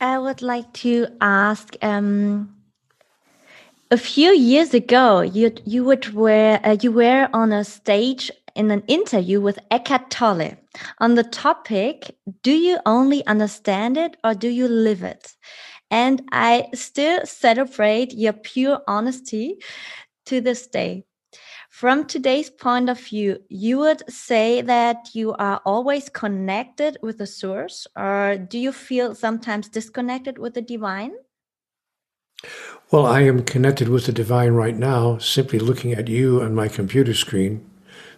I 0.00 0.18
would 0.18 0.42
like 0.42 0.72
to 0.84 1.08
ask. 1.20 1.76
Um, 1.82 2.52
a 3.90 3.96
few 3.96 4.32
years 4.32 4.74
ago, 4.74 5.20
you 5.20 5.52
you 5.64 5.84
would 5.84 6.12
wear 6.12 6.60
uh, 6.64 6.76
you 6.80 6.92
were 6.92 7.28
on 7.32 7.52
a 7.52 7.64
stage 7.64 8.30
in 8.56 8.70
an 8.70 8.82
interview 8.88 9.40
with 9.40 9.58
Eckhart 9.70 10.10
Tolle 10.10 10.56
on 10.98 11.14
the 11.14 11.22
topic: 11.22 12.16
Do 12.42 12.52
you 12.52 12.78
only 12.86 13.24
understand 13.26 13.96
it 13.96 14.16
or 14.24 14.34
do 14.34 14.48
you 14.48 14.66
live 14.66 15.02
it? 15.02 15.36
And 15.90 16.22
I 16.32 16.68
still 16.74 17.24
celebrate 17.24 18.12
your 18.12 18.32
pure 18.32 18.80
honesty 18.88 19.58
to 20.26 20.40
this 20.40 20.66
day. 20.66 21.04
From 21.70 22.06
today's 22.06 22.48
point 22.48 22.88
of 22.88 22.98
view, 22.98 23.38
you 23.48 23.78
would 23.78 24.02
say 24.10 24.62
that 24.62 25.14
you 25.14 25.34
are 25.34 25.60
always 25.66 26.08
connected 26.08 26.96
with 27.02 27.18
the 27.18 27.26
source, 27.26 27.86
or 27.94 28.38
do 28.38 28.58
you 28.58 28.72
feel 28.72 29.14
sometimes 29.14 29.68
disconnected 29.68 30.38
with 30.38 30.54
the 30.54 30.62
divine? 30.62 31.12
Well, 32.90 33.04
I 33.04 33.22
am 33.22 33.42
connected 33.42 33.88
with 33.88 34.06
the 34.06 34.12
divine 34.12 34.52
right 34.52 34.76
now 34.76 35.18
simply 35.18 35.58
looking 35.58 35.92
at 35.92 36.08
you 36.08 36.40
on 36.40 36.54
my 36.54 36.68
computer 36.68 37.14
screen, 37.14 37.68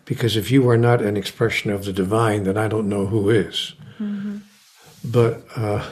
because 0.09 0.39
if 0.39 0.51
you 0.51 0.67
are 0.71 0.79
not 0.79 1.03
an 1.03 1.19
expression 1.19 1.71
of 1.71 1.85
the 1.85 1.93
divine, 1.93 2.45
then 2.45 2.57
I 2.57 2.67
don't 2.67 2.89
know 2.89 3.07
who 3.07 3.29
is. 3.29 3.75
Mm-hmm. 4.01 4.39
But 5.05 5.45
uh, 5.55 5.87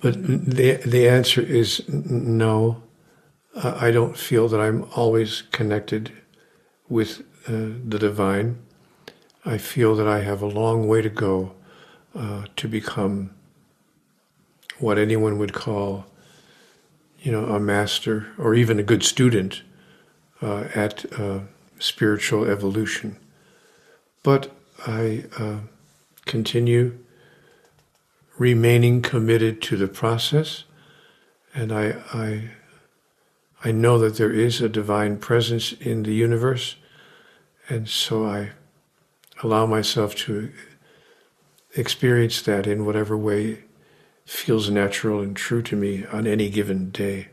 but 0.00 0.14
the 0.22 0.76
the 0.76 1.06
answer 1.06 1.42
is 1.42 1.86
no. 1.88 2.82
Uh, 3.54 3.76
I 3.78 3.90
don't 3.90 4.16
feel 4.16 4.48
that 4.48 4.60
I'm 4.60 4.84
always 4.96 5.42
connected 5.52 6.12
with 6.88 7.20
uh, 7.46 7.76
the 7.86 7.98
divine. 7.98 8.58
I 9.44 9.58
feel 9.58 9.94
that 9.96 10.08
I 10.08 10.20
have 10.20 10.40
a 10.40 10.46
long 10.46 10.88
way 10.88 11.02
to 11.02 11.10
go 11.10 11.52
uh, 12.14 12.44
to 12.56 12.68
become 12.68 13.30
what 14.78 14.98
anyone 14.98 15.38
would 15.38 15.52
call 15.52 16.06
you 17.20 17.32
know, 17.32 17.46
a 17.46 17.60
master 17.60 18.26
or 18.38 18.54
even 18.54 18.78
a 18.78 18.82
good 18.82 19.02
student 19.02 19.62
uh, 20.42 20.68
at 20.74 21.04
uh, 21.18 21.40
spiritual 21.78 22.44
evolution. 22.44 23.16
But 24.26 24.50
I 24.84 25.26
uh, 25.38 25.58
continue 26.24 26.98
remaining 28.38 29.00
committed 29.00 29.62
to 29.62 29.76
the 29.76 29.86
process, 29.86 30.64
and 31.54 31.70
I, 31.70 31.94
I, 32.12 32.50
I 33.62 33.70
know 33.70 34.00
that 34.00 34.16
there 34.16 34.32
is 34.32 34.60
a 34.60 34.68
divine 34.68 35.18
presence 35.18 35.72
in 35.74 36.02
the 36.02 36.12
universe, 36.12 36.74
and 37.68 37.88
so 37.88 38.26
I 38.26 38.50
allow 39.44 39.64
myself 39.64 40.16
to 40.26 40.50
experience 41.76 42.42
that 42.42 42.66
in 42.66 42.84
whatever 42.84 43.16
way 43.16 43.62
feels 44.24 44.68
natural 44.68 45.20
and 45.20 45.36
true 45.36 45.62
to 45.62 45.76
me 45.76 46.04
on 46.06 46.26
any 46.26 46.50
given 46.50 46.90
day. 46.90 47.28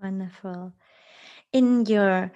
Wonderful. 0.00 0.74
In 1.52 1.86
your 1.86 2.30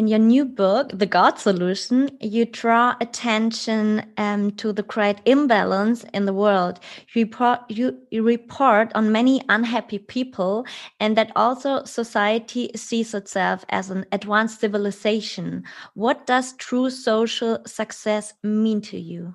in 0.00 0.08
your 0.08 0.18
new 0.18 0.46
book, 0.46 0.90
The 0.94 1.04
God 1.04 1.38
Solution, 1.38 2.08
you 2.22 2.46
draw 2.46 2.96
attention 3.02 4.02
um, 4.16 4.50
to 4.52 4.72
the 4.72 4.82
great 4.82 5.18
imbalance 5.26 6.04
in 6.14 6.24
the 6.24 6.32
world. 6.32 6.80
You 7.12 7.24
report, 7.24 7.60
you, 7.68 7.98
you 8.10 8.22
report 8.22 8.92
on 8.94 9.12
many 9.12 9.42
unhappy 9.50 9.98
people, 9.98 10.64
and 11.00 11.18
that 11.18 11.30
also 11.36 11.84
society 11.84 12.70
sees 12.74 13.12
itself 13.12 13.66
as 13.68 13.90
an 13.90 14.06
advanced 14.10 14.60
civilization. 14.60 15.64
What 15.92 16.26
does 16.26 16.54
true 16.54 16.88
social 16.88 17.58
success 17.66 18.32
mean 18.42 18.80
to 18.92 18.98
you? 18.98 19.34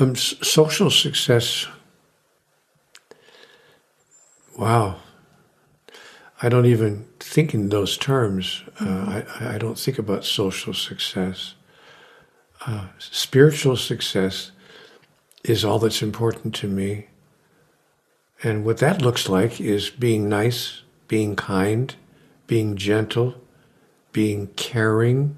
Um, 0.00 0.16
social 0.16 0.90
success. 0.90 1.68
Wow. 4.58 4.96
I 6.42 6.48
don't 6.48 6.66
even 6.66 7.06
think 7.18 7.54
in 7.54 7.70
those 7.70 7.96
terms. 7.96 8.62
Uh. 8.80 9.22
I, 9.40 9.54
I, 9.54 9.58
don't 9.58 9.78
think 9.78 9.98
about 9.98 10.24
social 10.24 10.74
success. 10.74 11.54
Uh, 12.66 12.88
spiritual 12.98 13.76
success 13.76 14.50
is 15.44 15.64
all 15.64 15.78
that's 15.78 16.02
important 16.02 16.54
to 16.56 16.68
me. 16.68 17.06
And 18.42 18.64
what 18.64 18.78
that 18.78 19.00
looks 19.00 19.28
like 19.28 19.60
is 19.60 19.88
being 19.88 20.28
nice, 20.28 20.82
being 21.08 21.36
kind, 21.36 21.94
being 22.46 22.76
gentle, 22.76 23.34
being 24.12 24.48
caring, 24.56 25.36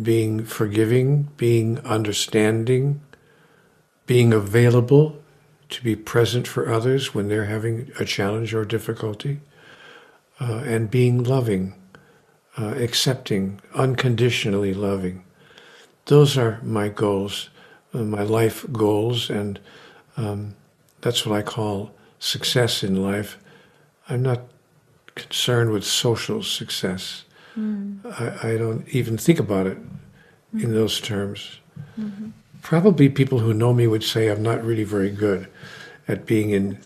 being 0.00 0.44
forgiving, 0.44 1.28
being 1.36 1.80
understanding, 1.80 3.00
being 4.06 4.32
available 4.32 5.20
to 5.70 5.82
be 5.82 5.96
present 5.96 6.46
for 6.46 6.70
others 6.70 7.14
when 7.14 7.28
they're 7.28 7.46
having 7.46 7.90
a 7.98 8.04
challenge 8.04 8.54
or 8.54 8.64
difficulty, 8.64 9.40
uh, 10.40 10.62
and 10.64 10.90
being 10.90 11.22
loving, 11.22 11.74
uh, 12.58 12.74
accepting, 12.76 13.60
unconditionally 13.74 14.74
loving. 14.74 15.24
Those 16.06 16.36
are 16.36 16.60
my 16.62 16.88
goals, 16.88 17.50
uh, 17.92 17.98
my 17.98 18.22
life 18.22 18.64
goals, 18.72 19.30
and 19.30 19.60
um, 20.16 20.54
that's 21.00 21.24
what 21.24 21.38
I 21.38 21.42
call 21.42 21.92
success 22.18 22.82
in 22.82 23.02
life. 23.02 23.38
I'm 24.08 24.22
not 24.22 24.40
concerned 25.14 25.70
with 25.70 25.84
social 25.84 26.42
success. 26.42 27.24
Mm. 27.56 28.04
I, 28.04 28.54
I, 28.54 28.56
don't 28.56 28.86
even 28.88 29.16
think 29.16 29.38
about 29.38 29.66
it 29.66 29.78
mm. 29.78 30.62
in 30.62 30.74
those 30.74 31.00
terms. 31.00 31.60
Mm-hmm 31.98 32.30
probably 32.64 33.10
people 33.10 33.40
who 33.40 33.54
know 33.54 33.72
me 33.72 33.86
would 33.86 34.02
say 34.02 34.28
I'm 34.28 34.42
not 34.42 34.64
really 34.64 34.84
very 34.84 35.10
good 35.10 35.46
at 36.08 36.26
being 36.26 36.50
in 36.50 36.78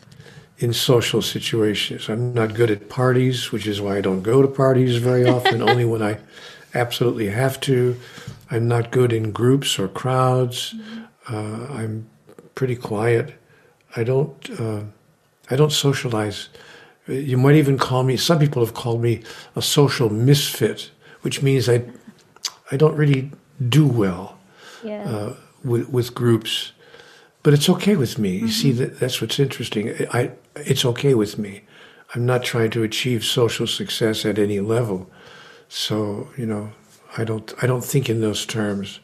in 0.59 0.73
social 0.73 1.23
situations. 1.23 2.09
I'm 2.09 2.35
not 2.35 2.55
good 2.55 2.71
at 2.71 2.89
parties, 2.89 3.53
which 3.53 3.67
is 3.67 3.81
why 3.81 3.97
I 3.97 4.01
don't 4.01 4.23
go 4.23 4.43
to 4.43 4.49
parties 4.49 4.97
very 4.97 5.27
often, 5.27 5.63
only 5.63 5.85
when 5.85 6.03
I 6.03 6.19
absolutely 6.75 7.29
have 7.29 7.61
to. 7.61 7.97
I'm 8.51 8.67
not 8.67 8.91
good 8.91 9.13
in 9.13 9.33
groups 9.33 9.79
or 9.79 9.89
crowds. 9.89 10.75
Uh, 11.31 11.67
I'm 11.71 12.09
pretty 12.55 12.77
quiet. 12.77 13.35
I 13.97 14.05
don't 14.05 14.61
uh, 14.61 14.83
I 15.51 15.57
don't 15.57 15.73
socialize. 15.73 16.49
You 17.07 17.39
might 17.39 17.57
even 17.57 17.79
call 17.79 18.03
me. 18.03 18.17
Some 18.17 18.39
people 18.39 18.65
have 18.65 18.75
called 18.75 19.01
me 19.01 19.23
a 19.57 19.63
social 19.63 20.11
misfit, 20.11 20.91
which 21.23 21.43
means 21.43 21.69
I 21.69 21.85
I 22.71 22.77
don't 22.77 22.97
really 22.97 23.31
do 23.69 23.87
well. 23.87 24.39
Yeah. 24.85 25.05
Uh, 25.05 25.35
with, 25.65 25.89
with 25.89 26.15
groups, 26.15 26.73
but 27.43 27.53
it's 27.53 27.69
okay 27.69 27.97
with 27.97 28.19
me. 28.19 28.37
Mm-hmm. 28.37 28.47
You 28.47 28.53
see, 28.53 28.71
mm-hmm. 28.71 28.79
that, 28.79 29.01
that's 29.01 29.21
what's 29.21 29.39
interesting. 29.39 29.95
I, 30.13 30.33
it's 30.59 30.85
okay 30.85 31.15
with 31.15 31.39
me. 31.39 31.63
I'm 32.15 32.25
not 32.25 32.43
trying 32.43 32.71
to 32.71 32.83
achieve 32.83 33.25
social 33.25 33.67
success 33.67 34.25
at 34.25 34.39
any 34.39 34.61
level. 34.61 35.11
So, 35.69 36.29
you 36.37 36.47
know, 36.47 36.73
I 37.17 37.25
don't, 37.25 37.53
I 37.63 37.67
don't 37.67 37.85
think 37.85 38.09
in 38.09 38.21
those 38.21 38.47
terms. 38.47 39.01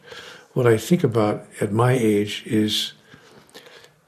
What 0.53 0.67
I 0.67 0.79
think 0.79 1.05
about 1.05 1.47
at 1.61 1.73
my 1.73 1.93
age 1.93 2.43
is 2.47 2.93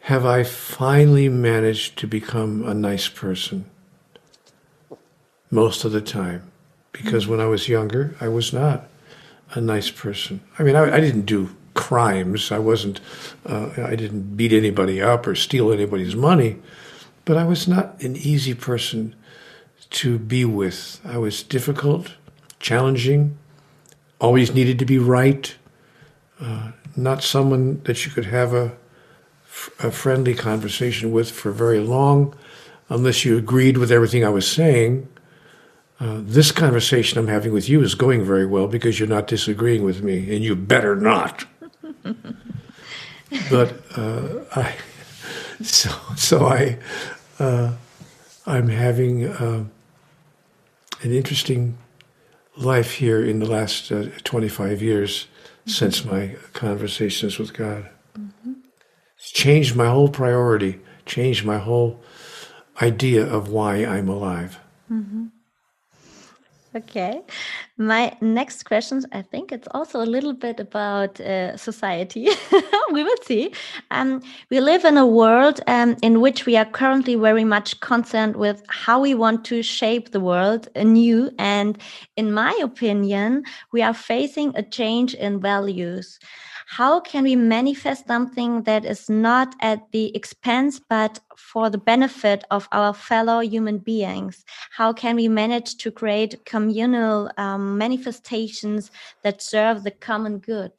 have 0.00 0.24
I 0.24 0.44
finally 0.44 1.28
managed 1.28 1.98
to 1.98 2.06
become 2.06 2.62
a 2.66 2.72
nice 2.72 3.09
person? 3.09 3.66
most 5.50 5.85
of 5.85 5.92
the 5.92 6.00
time 6.00 6.50
because 6.92 7.26
when 7.26 7.40
I 7.40 7.46
was 7.46 7.68
younger, 7.68 8.16
I 8.20 8.28
was 8.28 8.52
not 8.52 8.88
a 9.52 9.61
nice 9.61 9.90
person. 9.90 10.40
I 10.59 10.62
mean, 10.62 10.76
I, 10.76 10.96
I 10.96 11.00
didn't 11.00 11.26
do 11.26 11.54
crimes. 11.74 12.50
I 12.50 12.59
wasn't, 12.59 13.00
uh, 13.44 13.70
I 13.76 13.96
didn't 13.96 14.37
beat 14.37 14.52
anybody 14.52 15.00
up 15.00 15.26
or 15.26 15.35
steal 15.35 15.72
anybody's 15.72 16.16
money, 16.16 16.56
but 17.26 17.36
I 17.36 17.44
was 17.44 17.68
not 17.68 18.00
an 18.00 18.16
easy 18.16 18.54
person 18.54 19.14
to 19.90 20.18
be 20.18 20.46
with. 20.46 21.00
I 21.04 21.18
was 21.18 21.42
difficult, 21.42 22.14
challenging, 22.58 23.36
always 24.18 24.54
needed 24.54 24.78
to 24.78 24.86
be 24.86 24.98
right, 24.98 25.54
uh, 26.40 26.72
not 26.96 27.22
someone 27.22 27.82
that 27.84 28.06
you 28.06 28.12
could 28.12 28.26
have 28.26 28.54
a, 28.54 28.72
a 29.82 29.90
friendly 29.90 30.34
conversation 30.34 31.12
with 31.12 31.30
for 31.30 31.50
very 31.50 31.80
long 31.80 32.34
unless 32.88 33.24
you 33.24 33.36
agreed 33.36 33.76
with 33.76 33.90
everything 33.90 34.24
I 34.24 34.30
was 34.30 34.48
saying. 34.48 35.08
Uh, 35.98 36.20
this 36.20 36.52
conversation 36.52 37.18
I'm 37.18 37.28
having 37.28 37.52
with 37.52 37.68
you 37.68 37.82
is 37.82 37.94
going 37.94 38.24
very 38.24 38.46
well 38.46 38.68
because 38.68 38.98
you're 39.00 39.08
not 39.08 39.26
disagreeing 39.26 39.82
with 39.82 40.02
me, 40.02 40.34
and 40.34 40.44
you 40.44 40.54
better 40.54 40.94
not. 40.94 41.46
but 43.50 43.82
uh, 43.96 44.44
I, 44.54 44.74
so 45.62 45.90
so 46.16 46.46
I, 46.46 46.78
uh, 47.38 47.72
I'm 48.46 48.68
having 48.68 49.27
uh, 49.27 49.64
an 51.03 51.12
interesting 51.12 51.79
life 52.57 52.92
here 52.94 53.25
in 53.25 53.38
the 53.38 53.46
last 53.46 53.92
uh, 53.92 54.07
25 54.25 54.83
years 54.83 55.27
mm-hmm. 55.27 55.70
since 55.70 56.05
my 56.05 56.37
conversations 56.53 57.38
with 57.38 57.53
God. 57.53 57.88
Mm-hmm. 58.18 58.53
It's 59.18 59.31
changed 59.31 59.77
my 59.77 59.88
whole 59.88 60.09
priority, 60.09 60.81
changed 61.05 61.44
my 61.44 61.59
whole 61.59 62.01
idea 62.81 63.27
of 63.27 63.49
why 63.49 63.85
I'm 63.85 64.09
alive. 64.09 64.59
Mm-hmm. 64.90 65.27
Okay. 66.76 67.22
My 67.78 68.14
next 68.20 68.64
question, 68.64 69.02
I 69.10 69.22
think 69.22 69.50
it's 69.50 69.68
also 69.70 70.02
a 70.02 70.04
little 70.04 70.34
bit 70.34 70.60
about 70.60 71.18
uh, 71.18 71.56
society. 71.56 72.28
we 72.92 73.02
will 73.02 73.16
see. 73.22 73.54
Um, 73.90 74.20
we 74.50 74.60
live 74.60 74.84
in 74.84 74.98
a 74.98 75.06
world 75.06 75.62
um, 75.68 75.96
in 76.02 76.20
which 76.20 76.44
we 76.44 76.54
are 76.54 76.66
currently 76.66 77.14
very 77.14 77.44
much 77.44 77.80
concerned 77.80 78.36
with 78.36 78.62
how 78.68 79.00
we 79.00 79.14
want 79.14 79.46
to 79.46 79.62
shape 79.62 80.10
the 80.10 80.20
world 80.20 80.68
anew. 80.76 81.30
And 81.38 81.78
in 82.16 82.30
my 82.30 82.52
opinion, 82.62 83.44
we 83.72 83.80
are 83.80 83.94
facing 83.94 84.54
a 84.54 84.62
change 84.62 85.14
in 85.14 85.40
values 85.40 86.18
how 86.68 86.98
can 86.98 87.22
we 87.22 87.37
manifest 87.37 88.09
something 88.09 88.64
that 88.64 88.85
is 88.85 89.09
not 89.09 89.55
at 89.61 89.92
the 89.92 90.14
expense 90.16 90.81
but 90.81 91.20
for 91.37 91.70
the 91.70 91.79
benefit 91.79 92.42
of 92.50 92.68
our 92.72 92.92
fellow 92.92 93.38
human 93.38 93.79
beings? 93.79 94.44
How 94.72 94.92
can 94.92 95.14
we 95.14 95.29
manage 95.29 95.76
to 95.76 95.92
create 95.92 96.44
communal 96.44 97.31
um, 97.38 97.79
manifestations 97.79 98.90
that 99.22 99.40
serve 99.40 99.85
the 99.85 99.92
common 99.92 100.38
good? 100.38 100.72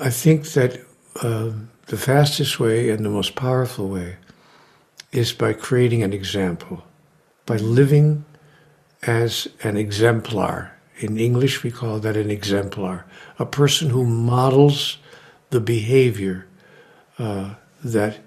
I 0.00 0.08
think 0.08 0.46
that 0.52 0.80
uh, 1.22 1.50
the 1.86 1.98
fastest 1.98 2.58
way 2.58 2.88
and 2.88 3.04
the 3.04 3.10
most 3.10 3.34
powerful 3.36 3.88
way 3.88 4.16
is 5.12 5.34
by 5.34 5.52
creating 5.52 6.02
an 6.02 6.14
example 6.14 6.82
by 7.44 7.56
living 7.58 8.24
as 9.02 9.46
an 9.62 9.76
exemplar 9.76 10.73
in 10.98 11.18
English, 11.18 11.62
we 11.62 11.70
call 11.70 11.98
that 12.00 12.16
an 12.16 12.30
exemplar, 12.30 13.04
a 13.38 13.46
person 13.46 13.90
who 13.90 14.04
models 14.04 14.98
the 15.50 15.60
behavior 15.60 16.46
uh, 17.18 17.54
that 17.82 18.18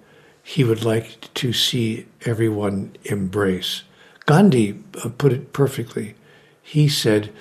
he 0.44 0.64
would 0.64 0.84
like 0.84 1.34
to 1.34 1.52
see 1.52 2.06
everyone 2.26 2.96
embrace. 3.04 3.84
Gandhi 4.26 4.82
uh, 5.04 5.10
put 5.18 5.34
it 5.34 5.54
perfectly. 5.54 6.16
He 6.62 6.88
said, 6.88 7.34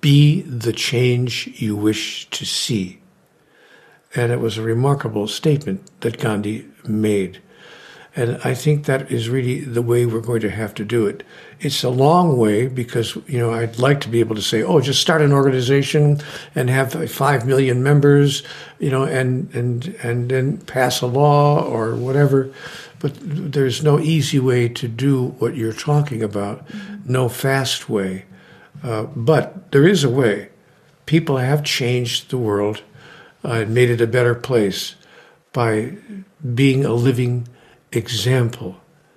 Be 0.00 0.42
the 0.42 0.72
change 0.72 1.48
you 1.60 1.76
wish 1.76 2.28
to 2.30 2.44
see. 2.44 3.00
And 4.14 4.32
it 4.32 4.40
was 4.40 4.56
a 4.56 4.62
remarkable 4.62 5.28
statement 5.28 5.88
that 6.00 6.18
Gandhi 6.18 6.66
made. 6.86 7.42
And 8.16 8.40
I 8.42 8.54
think 8.54 8.86
that 8.86 9.12
is 9.12 9.28
really 9.28 9.60
the 9.60 9.82
way 9.82 10.06
we're 10.06 10.20
going 10.20 10.40
to 10.40 10.50
have 10.50 10.74
to 10.74 10.84
do 10.84 11.06
it. 11.06 11.22
It's 11.60 11.84
a 11.84 11.90
long 11.90 12.36
way 12.36 12.66
because, 12.66 13.16
you 13.26 13.38
know, 13.38 13.52
I'd 13.52 13.78
like 13.78 14.00
to 14.02 14.08
be 14.08 14.20
able 14.20 14.34
to 14.34 14.42
say, 14.42 14.62
oh, 14.62 14.80
just 14.80 15.00
start 15.00 15.22
an 15.22 15.32
organization 15.32 16.20
and 16.54 16.70
have 16.70 17.10
five 17.10 17.46
million 17.46 17.82
members, 17.82 18.42
you 18.78 18.90
know, 18.90 19.04
and, 19.04 19.54
and, 19.54 19.94
and 20.02 20.30
then 20.30 20.58
pass 20.58 21.00
a 21.00 21.06
law 21.06 21.62
or 21.62 21.94
whatever. 21.94 22.52
But 22.98 23.14
there's 23.20 23.84
no 23.84 24.00
easy 24.00 24.40
way 24.40 24.68
to 24.70 24.88
do 24.88 25.28
what 25.38 25.54
you're 25.54 25.72
talking 25.72 26.22
about, 26.22 26.66
mm-hmm. 26.68 27.12
no 27.12 27.28
fast 27.28 27.88
way. 27.88 28.24
Uh, 28.82 29.04
but 29.04 29.70
there 29.70 29.86
is 29.86 30.02
a 30.02 30.10
way. 30.10 30.48
People 31.06 31.36
have 31.36 31.62
changed 31.62 32.30
the 32.30 32.38
world 32.38 32.82
uh, 33.44 33.52
and 33.52 33.74
made 33.74 33.90
it 33.90 34.00
a 34.00 34.06
better 34.06 34.34
place 34.34 34.94
by 35.52 35.96
being 36.54 36.84
a 36.84 36.92
living 36.92 37.48
example 37.92 38.76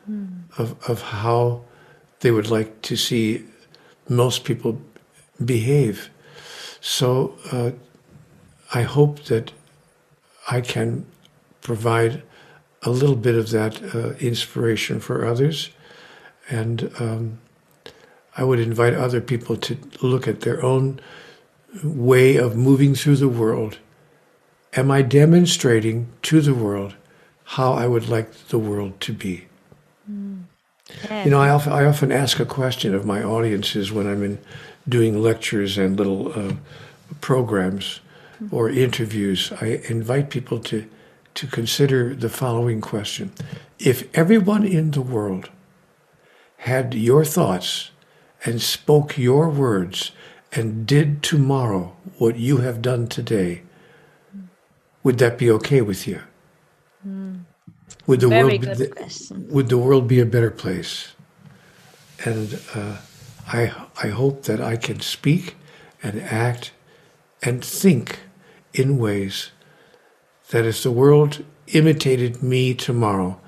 mm. 0.10 0.44
of, 0.58 0.76
of 0.90 1.02
how 1.02 1.62
they 2.22 2.32
would 2.32 2.50
like 2.50 2.82
to 2.84 2.96
see 2.96 3.44
most 4.08 4.44
people 4.44 4.82
behave. 5.44 6.10
So 6.80 7.36
uh, 7.52 7.72
I 8.74 8.84
hope 8.84 9.24
that 9.26 9.52
I 10.50 10.62
can 10.62 11.06
provide 11.62 12.24
a 12.84 12.90
little 12.90 13.16
bit 13.16 13.36
of 13.36 13.52
that 13.52 13.82
uh, 13.96 14.14
inspiration 14.20 15.00
for 15.00 15.26
others. 15.26 15.70
And 16.50 16.92
um, 17.00 17.40
I 18.36 18.44
would 18.44 18.60
invite 18.60 18.94
other 18.94 19.22
people 19.22 19.56
to 19.58 19.78
look 20.02 20.28
at 20.28 20.42
their 20.42 20.64
own 20.64 21.00
way 21.84 22.38
of 22.38 22.56
moving 22.56 22.96
through 22.96 23.18
the 23.18 23.30
world. 23.30 23.78
Am 24.74 24.90
I 24.90 25.02
demonstrating 25.02 26.08
to 26.24 26.42
the 26.42 26.54
world 26.54 26.96
how 27.52 27.74
I 27.74 27.86
would 27.86 28.08
like 28.08 28.32
the 28.48 28.58
world 28.58 29.02
to 29.02 29.12
be. 29.12 29.44
Mm. 30.10 30.44
You 31.26 31.32
know, 31.32 31.42
I 31.42 31.50
often, 31.50 31.74
I 31.74 31.84
often 31.84 32.10
ask 32.10 32.40
a 32.40 32.46
question 32.46 32.96
of 32.96 33.06
my 33.06 33.22
audiences 33.22 33.92
when 33.92 34.08
I'm 34.08 34.24
in 34.24 34.40
doing 34.88 35.22
lectures 35.22 35.78
and 35.78 35.98
little 35.98 36.32
uh, 36.32 36.54
programs 37.20 38.00
mm-hmm. 38.42 38.56
or 38.56 38.70
interviews. 38.70 39.52
I 39.60 39.82
invite 39.90 40.30
people 40.30 40.60
to 40.60 40.88
to 41.34 41.48
consider 41.48 42.16
the 42.16 42.30
following 42.30 42.80
question: 42.80 43.34
If 43.80 44.08
everyone 44.18 44.66
in 44.66 44.92
the 44.92 45.02
world 45.02 45.50
had 46.58 46.94
your 46.94 47.26
thoughts 47.26 47.92
and 48.46 48.62
spoke 48.62 49.18
your 49.18 49.50
words 49.50 50.12
and 50.54 50.88
did 50.88 51.22
tomorrow 51.22 51.96
what 52.18 52.38
you 52.38 52.58
have 52.58 52.82
done 52.82 53.08
today, 53.08 53.64
would 55.04 55.18
that 55.18 55.38
be 55.38 55.52
okay 55.52 55.82
with 55.82 56.08
you? 56.08 56.22
Mm. 57.08 57.41
Would 58.08 58.20
the 58.22 58.28
Very 58.28 58.58
world 58.58 58.80
be, 58.80 58.88
question. 58.88 59.48
would 59.50 59.70
the 59.70 59.78
world 59.78 60.08
be 60.08 60.20
a 60.20 60.26
better 60.26 60.52
place? 60.52 61.10
And 62.26 62.60
uh, 62.74 62.98
I 63.48 63.72
I 64.04 64.08
hope 64.08 64.44
that 64.44 64.62
I 64.62 64.76
can 64.76 65.00
speak 65.00 65.56
and 66.04 66.22
act 66.22 66.72
and 67.42 67.64
think 67.64 68.20
in 68.74 68.98
ways 68.98 69.52
that 70.50 70.66
if 70.66 70.84
the 70.84 70.92
world 70.92 71.44
imitated 71.68 72.44
me 72.44 72.74
tomorrow, 72.74 73.40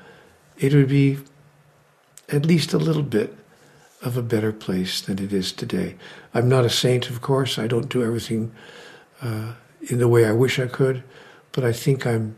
it 0.58 0.74
would 0.74 0.90
be 0.90 1.20
at 2.30 2.46
least 2.46 2.74
a 2.74 2.78
little 2.78 3.04
bit 3.04 3.36
of 4.02 4.18
a 4.18 4.22
better 4.22 4.52
place 4.52 5.02
than 5.02 5.20
it 5.20 5.32
is 5.34 5.52
today. 5.52 5.96
I'm 6.34 6.50
not 6.50 6.66
a 6.66 6.70
saint, 6.70 7.10
of 7.10 7.22
course. 7.22 7.58
I 7.58 7.68
don't 7.68 7.90
do 7.90 8.04
everything 8.04 8.52
uh, 9.22 9.54
in 9.82 10.00
the 10.00 10.08
way 10.08 10.26
I 10.26 10.32
wish 10.32 10.60
I 10.60 10.68
could, 10.68 11.04
but 11.52 11.64
I 11.64 11.72
think 11.72 12.06
I'm 12.06 12.36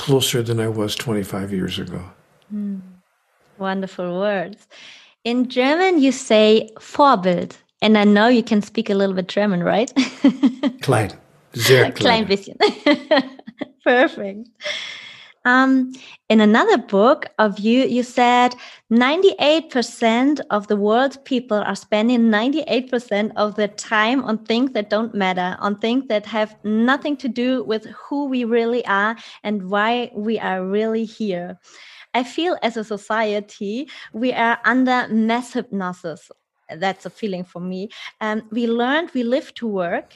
closer 0.00 0.42
than 0.42 0.58
I 0.58 0.68
was 0.68 0.96
25 0.96 1.52
years 1.52 1.78
ago. 1.78 2.02
Mm. 2.52 2.80
Wonderful 3.58 4.18
words. 4.18 4.66
In 5.24 5.48
German, 5.48 6.00
you 6.00 6.10
say 6.10 6.70
Vorbild. 6.78 7.52
And 7.82 7.96
I 7.96 8.04
know 8.04 8.28
you 8.28 8.42
can 8.42 8.62
speak 8.62 8.90
a 8.90 8.94
little 8.94 9.14
bit 9.14 9.28
German, 9.28 9.62
right? 9.62 9.92
klein. 10.82 11.10
Sehr 11.52 11.92
klein. 11.92 11.92
Klein 11.92 12.26
bisschen. 12.26 12.56
Perfect. 13.84 14.48
Um, 15.44 15.92
in 16.28 16.40
another 16.40 16.76
book 16.76 17.26
of 17.38 17.58
you, 17.58 17.84
you 17.84 18.02
said 18.02 18.54
98% 18.92 20.40
of 20.50 20.66
the 20.66 20.76
world's 20.76 21.16
people 21.18 21.56
are 21.58 21.76
spending 21.76 22.28
98% 22.30 23.32
of 23.36 23.54
their 23.54 23.68
time 23.68 24.22
on 24.22 24.44
things 24.44 24.72
that 24.72 24.90
don't 24.90 25.14
matter, 25.14 25.56
on 25.60 25.78
things 25.78 26.06
that 26.08 26.26
have 26.26 26.56
nothing 26.62 27.16
to 27.18 27.28
do 27.28 27.64
with 27.64 27.86
who 27.86 28.26
we 28.26 28.44
really 28.44 28.84
are 28.86 29.16
and 29.42 29.70
why 29.70 30.10
we 30.14 30.38
are 30.38 30.64
really 30.64 31.04
here. 31.04 31.58
I 32.12 32.24
feel 32.24 32.58
as 32.62 32.76
a 32.76 32.84
society, 32.84 33.88
we 34.12 34.32
are 34.32 34.58
under 34.64 35.08
mass 35.08 35.52
hypnosis 35.52 36.30
that's 36.76 37.06
a 37.06 37.10
feeling 37.10 37.44
for 37.44 37.60
me. 37.60 37.90
Um, 38.20 38.42
we 38.50 38.66
learned 38.66 39.10
we 39.14 39.22
live 39.22 39.54
to 39.54 39.66
work, 39.66 40.14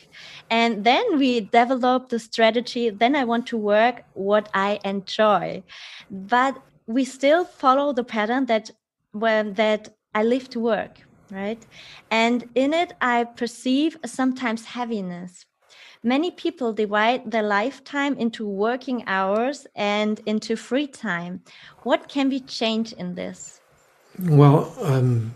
and 0.50 0.84
then 0.84 1.18
we 1.18 1.40
developed 1.40 2.10
the 2.10 2.18
strategy. 2.18 2.90
Then 2.90 3.16
I 3.16 3.24
want 3.24 3.46
to 3.48 3.56
work 3.56 4.02
what 4.14 4.48
I 4.54 4.80
enjoy, 4.84 5.62
but 6.10 6.56
we 6.86 7.04
still 7.04 7.44
follow 7.44 7.92
the 7.92 8.04
pattern 8.04 8.46
that 8.46 8.70
when 9.12 9.54
that 9.54 9.94
I 10.14 10.22
live 10.22 10.48
to 10.50 10.60
work, 10.60 10.98
right? 11.30 11.64
And 12.10 12.48
in 12.54 12.72
it, 12.74 12.92
I 13.00 13.24
perceive 13.24 13.96
sometimes 14.04 14.64
heaviness. 14.64 15.46
Many 16.02 16.30
people 16.30 16.74
divide 16.74 17.30
their 17.30 17.42
lifetime 17.42 18.14
into 18.18 18.46
working 18.46 19.04
hours 19.06 19.66
and 19.74 20.20
into 20.26 20.54
free 20.54 20.86
time. 20.86 21.40
What 21.82 22.08
can 22.08 22.28
we 22.28 22.40
change 22.40 22.92
in 22.92 23.14
this? 23.14 23.60
Well, 24.20 24.72
um, 24.82 25.32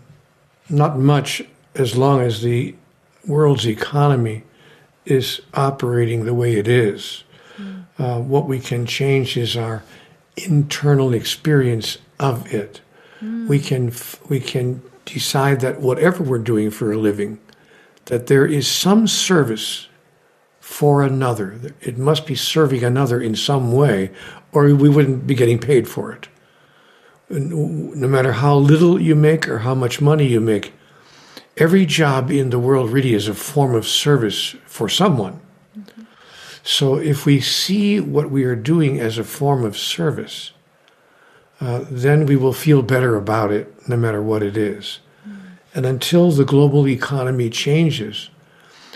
not 0.69 0.97
much 0.97 1.41
as 1.75 1.95
long 1.95 2.21
as 2.21 2.41
the 2.41 2.75
world's 3.25 3.67
economy 3.67 4.43
is 5.05 5.41
operating 5.53 6.25
the 6.25 6.33
way 6.33 6.55
it 6.55 6.67
is. 6.67 7.23
Mm. 7.57 7.85
Uh, 7.97 8.19
what 8.19 8.47
we 8.47 8.59
can 8.59 8.85
change 8.85 9.35
is 9.37 9.57
our 9.57 9.83
internal 10.37 11.13
experience 11.13 11.97
of 12.19 12.53
it. 12.53 12.81
Mm. 13.21 13.47
We 13.47 13.59
can 13.59 13.91
we 14.29 14.39
can 14.39 14.81
decide 15.05 15.59
that 15.61 15.81
whatever 15.81 16.23
we're 16.23 16.37
doing 16.37 16.69
for 16.71 16.91
a 16.91 16.97
living, 16.97 17.39
that 18.05 18.27
there 18.27 18.45
is 18.45 18.67
some 18.67 19.07
service 19.07 19.87
for 20.59 21.01
another. 21.01 21.59
It 21.81 21.97
must 21.97 22.25
be 22.27 22.35
serving 22.35 22.83
another 22.83 23.19
in 23.19 23.35
some 23.35 23.71
way, 23.71 24.11
or 24.51 24.65
we 24.75 24.89
wouldn't 24.89 25.25
be 25.25 25.35
getting 25.35 25.59
paid 25.59 25.87
for 25.87 26.11
it. 26.11 26.27
No 27.29 28.07
matter 28.07 28.33
how 28.33 28.55
little 28.55 28.99
you 28.99 29.15
make 29.15 29.47
or 29.47 29.59
how 29.59 29.75
much 29.75 30.01
money 30.01 30.27
you 30.27 30.39
make, 30.39 30.73
every 31.57 31.85
job 31.85 32.31
in 32.31 32.49
the 32.49 32.59
world 32.59 32.89
really 32.89 33.13
is 33.13 33.27
a 33.27 33.33
form 33.33 33.75
of 33.75 33.87
service 33.87 34.55
for 34.65 34.89
someone. 34.89 35.39
Mm-hmm. 35.77 36.03
So 36.63 36.95
if 36.95 37.25
we 37.25 37.39
see 37.39 37.99
what 37.99 38.31
we 38.31 38.45
are 38.45 38.55
doing 38.55 38.99
as 38.99 39.17
a 39.17 39.23
form 39.23 39.63
of 39.63 39.77
service, 39.77 40.53
uh, 41.61 41.85
then 41.89 42.25
we 42.25 42.35
will 42.35 42.53
feel 42.53 42.81
better 42.81 43.15
about 43.15 43.51
it 43.51 43.87
no 43.87 43.97
matter 43.97 44.21
what 44.21 44.41
it 44.41 44.55
is. 44.55 44.99
Mm. 45.27 45.39
And 45.75 45.85
until 45.85 46.31
the 46.31 46.45
global 46.45 46.87
economy 46.87 47.49
changes 47.49 48.29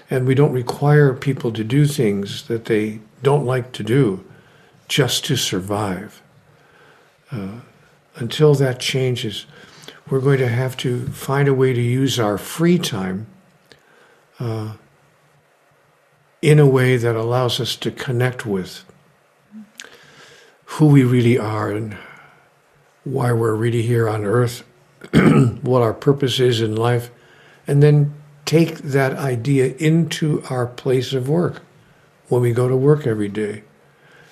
and 0.10 0.26
we 0.26 0.36
don't 0.36 0.54
require 0.54 1.13
people 1.13 1.52
to 1.52 1.63
do 1.63 1.86
things 1.86 2.48
that 2.48 2.65
they 2.65 3.02
don't 3.22 3.46
like 3.46 3.72
to 3.74 3.84
do 3.84 4.24
just 4.88 5.26
to 5.26 5.36
survive, 5.36 6.22
uh, 7.32 7.60
until 8.15 8.56
that 8.56 8.80
changes, 8.80 9.45
we're 10.10 10.19
going 10.19 10.39
to 10.39 10.49
have 10.49 10.78
to 10.78 11.08
find 11.08 11.47
a 11.47 11.54
way 11.54 11.73
to 11.73 11.82
use 11.82 12.19
our 12.19 12.38
free 12.38 12.78
time 12.78 13.28
uh, 14.39 14.73
in 16.41 16.60
a 16.60 16.67
way 16.67 16.97
that 16.97 17.15
allows 17.15 17.60
us 17.60 17.76
to 17.78 17.91
connect 17.91 18.45
with 18.45 18.84
who 20.65 20.88
we 20.88 21.04
really 21.04 21.38
are 21.38 21.71
and 21.71 21.95
why 23.04 23.32
we're 23.32 23.56
really 23.56 23.82
here 23.82 24.10
on 24.10 24.26
earth, 24.26 24.63
what 25.62 25.82
our 25.82 25.93
purpose 25.93 26.39
is 26.39 26.62
in 26.62 26.76
life, 26.76 27.12
and 27.67 27.84
then 27.84 28.13
take 28.45 28.78
that 28.80 29.13
idea 29.13 29.73
into 29.76 30.43
our 30.49 30.65
place 30.65 31.13
of 31.13 31.30
work 31.30 31.62
when 32.28 32.41
we 32.41 32.52
go 32.52 32.67
to 32.67 32.76
work 32.76 33.06
every 33.06 33.30
day 33.30 33.63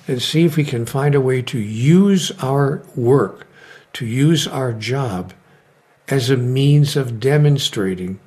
and 0.08 0.22
see 0.22 0.46
if 0.46 0.58
we 0.58 0.64
can 0.64 0.86
find 0.86 1.16
a 1.16 1.22
way 1.22 1.42
to 1.42 1.60
use 1.60 2.32
our 2.42 2.82
work, 2.96 3.46
to 3.94 4.06
use 4.06 4.48
our 4.48 4.74
job 4.74 5.34
as 6.08 6.30
a 6.30 6.38
means 6.38 6.96
of 6.96 7.20
demonstrating 7.20 8.20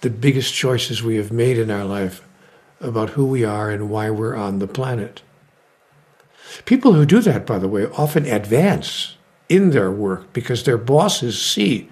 the 0.00 0.10
biggest 0.10 0.54
choices 0.54 1.02
we 1.02 1.16
have 1.16 1.32
made 1.32 1.58
in 1.58 1.70
our 1.70 1.84
life 1.84 2.26
about 2.80 3.10
who 3.10 3.26
we 3.26 3.44
are 3.44 3.70
and 3.70 3.90
why 3.90 4.10
we're 4.10 4.34
on 4.34 4.58
the 4.58 4.66
planet. 4.66 5.22
People 6.64 6.94
who 6.94 7.04
do 7.04 7.20
that, 7.20 7.46
by 7.46 7.58
the 7.58 7.68
way, 7.68 7.86
often 7.86 8.26
advance 8.26 9.16
in 9.48 9.70
their 9.70 9.90
work 9.90 10.32
because 10.32 10.64
their 10.64 10.78
bosses 10.78 11.40
see 11.40 11.88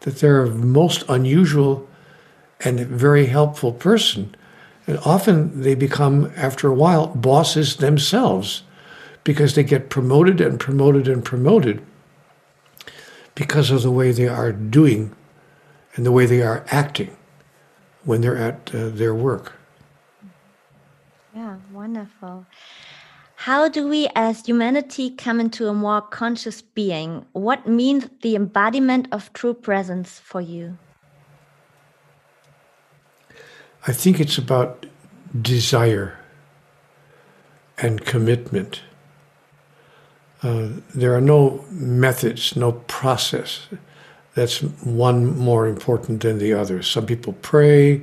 that 0.00 0.18
they're 0.18 0.42
a 0.42 0.50
most 0.50 1.04
unusual 1.08 1.88
and 2.60 2.80
very 2.80 3.26
helpful 3.26 3.72
person. 3.72 4.34
And 4.86 4.98
often 4.98 5.62
they 5.62 5.74
become, 5.74 6.32
after 6.36 6.68
a 6.68 6.74
while, 6.74 7.08
bosses 7.08 7.76
themselves 7.76 8.62
because 9.26 9.56
they 9.56 9.64
get 9.64 9.90
promoted 9.90 10.40
and 10.40 10.60
promoted 10.60 11.08
and 11.08 11.24
promoted 11.24 11.84
because 13.34 13.72
of 13.72 13.82
the 13.82 13.90
way 13.90 14.12
they 14.12 14.28
are 14.28 14.52
doing 14.52 15.12
and 15.96 16.06
the 16.06 16.12
way 16.12 16.26
they 16.26 16.42
are 16.42 16.64
acting 16.70 17.10
when 18.04 18.20
they're 18.20 18.36
at 18.36 18.72
uh, 18.72 18.88
their 18.88 19.12
work. 19.12 19.54
Yeah, 21.34 21.56
wonderful. 21.72 22.46
How 23.34 23.68
do 23.68 23.88
we 23.88 24.08
as 24.14 24.46
humanity 24.46 25.10
come 25.10 25.40
into 25.40 25.66
a 25.66 25.74
more 25.74 26.02
conscious 26.02 26.62
being? 26.62 27.26
What 27.32 27.66
means 27.66 28.08
the 28.22 28.36
embodiment 28.36 29.08
of 29.10 29.32
true 29.32 29.54
presence 29.54 30.20
for 30.20 30.40
you? 30.40 30.78
I 33.88 33.92
think 33.92 34.20
it's 34.20 34.38
about 34.38 34.86
desire 35.42 36.16
and 37.76 38.04
commitment. 38.04 38.82
Uh, 40.42 40.68
there 40.94 41.14
are 41.14 41.20
no 41.20 41.64
methods, 41.70 42.56
no 42.56 42.72
process 42.72 43.68
that's 44.36 44.60
one 44.60 45.36
more 45.36 45.66
important 45.66 46.20
than 46.20 46.38
the 46.38 46.52
other. 46.52 46.82
Some 46.82 47.06
people 47.06 47.32
pray, 47.40 48.02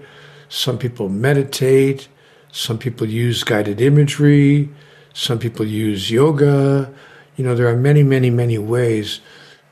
some 0.50 0.80
people 0.80 1.08
meditate, 1.08 2.08
some 2.52 2.80
people 2.80 3.08
use 3.08 3.44
guided 3.44 3.80
imagery, 3.80 4.70
some 5.14 5.38
people 5.38 5.66
use 5.66 6.10
yoga. 6.10 6.92
You 7.38 7.46
know, 7.46 7.54
there 7.54 7.68
are 7.68 7.78
many, 7.78 8.02
many, 8.02 8.32
many 8.32 8.58
ways 8.58 9.22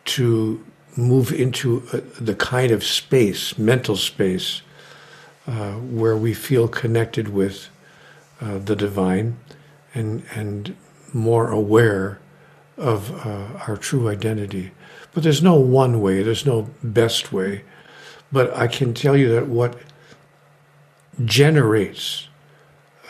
to 0.06 0.64
move 0.96 1.32
into 1.32 1.82
a, 1.94 1.98
the 2.22 2.36
kind 2.36 2.72
of 2.72 2.84
space, 2.84 3.58
mental 3.58 3.96
space, 3.96 4.62
uh, 5.48 5.74
where 5.74 6.16
we 6.16 6.36
feel 6.36 6.68
connected 6.68 7.30
with 7.30 7.70
uh, 8.40 8.60
the 8.60 8.76
divine 8.76 9.38
and, 9.96 10.24
and 10.36 10.76
more 11.12 11.50
aware 11.50 12.21
of 12.82 13.26
uh, 13.26 13.60
our 13.68 13.78
true 13.78 14.10
identity. 14.10 14.72
But 15.14 15.24
there's 15.24 15.44
no 15.44 15.56
one 15.56 16.02
way, 16.02 16.24
there's 16.24 16.46
no 16.46 16.70
best 16.84 17.32
way. 17.32 17.64
But 18.32 18.56
I 18.56 18.68
can 18.68 18.94
tell 18.94 19.16
you 19.16 19.30
that 19.30 19.48
what 19.48 19.78
generates 21.24 22.28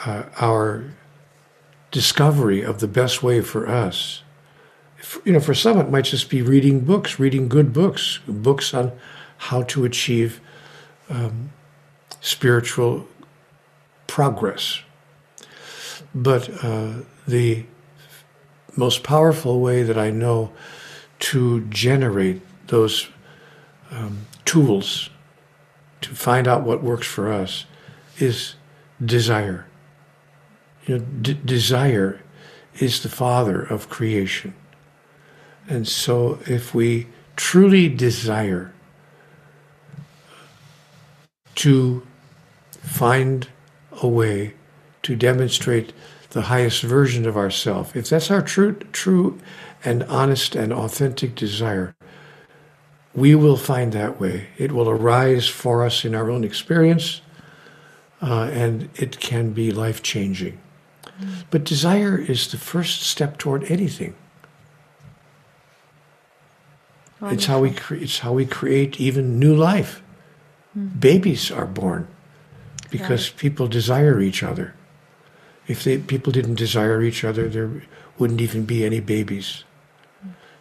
uh, 0.06 0.24
our 0.40 0.84
discovery 1.92 2.62
of 2.62 2.80
the 2.80 2.88
best 2.88 3.22
way 3.22 3.42
for 3.42 3.68
us. 3.68 4.24
you 5.26 5.34
know, 5.34 5.40
for 5.40 5.54
some, 5.54 5.78
it 5.80 5.90
might 5.90 6.06
just 6.06 6.30
be 6.30 6.42
reading 6.42 6.82
books, 6.82 7.20
reading 7.20 7.48
good 7.48 7.74
books, 7.74 8.20
books 8.28 8.74
on 8.74 8.92
how 9.38 9.64
to 9.64 9.86
achieve 9.86 10.42
um, 11.10 11.52
spiritual 12.22 13.08
progress. 14.08 14.82
But 16.14 16.50
uh, 16.64 17.02
the 17.28 17.66
most 18.76 19.04
powerful 19.04 19.60
way 19.60 19.84
that 19.84 19.98
I 19.98 20.10
know 20.10 20.52
to 21.20 21.62
generate 21.66 22.42
those 22.68 23.10
um, 23.92 24.26
tools 24.46 25.10
to 26.02 26.16
find 26.16 26.48
out 26.48 26.64
what 26.64 26.82
works 26.82 27.08
for 27.08 27.32
us 27.32 27.66
is 28.18 28.56
desire. 29.04 29.68
You 30.86 30.98
know, 30.98 31.06
d- 31.22 31.40
desire 31.46 32.22
is 32.80 33.04
the 33.04 33.10
father 33.10 33.62
of 33.62 33.90
creation. 33.90 34.56
And 35.68 35.88
so 35.88 36.40
if 36.48 36.74
we 36.74 37.08
truly 37.36 37.88
desire 37.88 38.74
to 41.56 42.06
find 42.82 43.48
a 44.02 44.08
way 44.08 44.54
to 45.04 45.16
demonstrate 45.16 45.94
the 46.32 46.44
highest 46.44 46.84
version 46.84 47.28
of 47.28 47.38
ourself, 47.38 47.96
if 47.96 48.10
that's 48.10 48.32
our 48.32 48.42
true, 48.42 48.74
true 48.92 49.40
and 49.84 50.04
honest 50.04 50.56
and 50.56 50.74
authentic 50.74 51.36
desire, 51.36 51.96
we 53.14 53.36
will 53.36 53.58
find 53.58 53.92
that 53.92 54.20
way. 54.20 54.48
It 54.58 54.72
will 54.72 54.90
arise 54.90 55.48
for 55.48 55.84
us 55.86 56.06
in 56.06 56.16
our 56.16 56.30
own 56.30 56.44
experience, 56.44 57.22
uh, 58.22 58.50
and 58.54 58.90
it 58.96 59.20
can 59.20 59.52
be 59.52 59.72
life 59.72 60.02
changing. 60.02 60.58
But 61.52 61.64
desire 61.64 62.18
is 62.18 62.52
the 62.52 62.58
first 62.58 63.04
step 63.04 63.38
toward 63.38 63.70
anything. 63.70 64.16
Wonderful. 67.20 67.38
It's 67.38 67.46
how 67.46 67.60
we 67.60 67.72
cre- 67.72 67.96
it's 67.96 68.20
how 68.20 68.34
we 68.34 68.46
create 68.46 69.00
even 69.00 69.38
new 69.38 69.56
life. 69.56 70.02
Mm. 70.76 71.00
Babies 71.00 71.52
are 71.52 71.68
born 71.68 72.08
because 72.90 73.30
right. 73.30 73.38
people 73.38 73.68
desire 73.68 74.20
each 74.20 74.42
other. 74.42 74.74
If 75.68 75.84
they, 75.84 75.98
people 75.98 76.32
didn't 76.32 76.56
desire 76.56 77.02
each 77.02 77.24
other, 77.24 77.48
there 77.48 77.84
wouldn't 78.18 78.42
even 78.42 78.66
be 78.66 78.86
any 78.86 79.00
babies. 79.00 79.64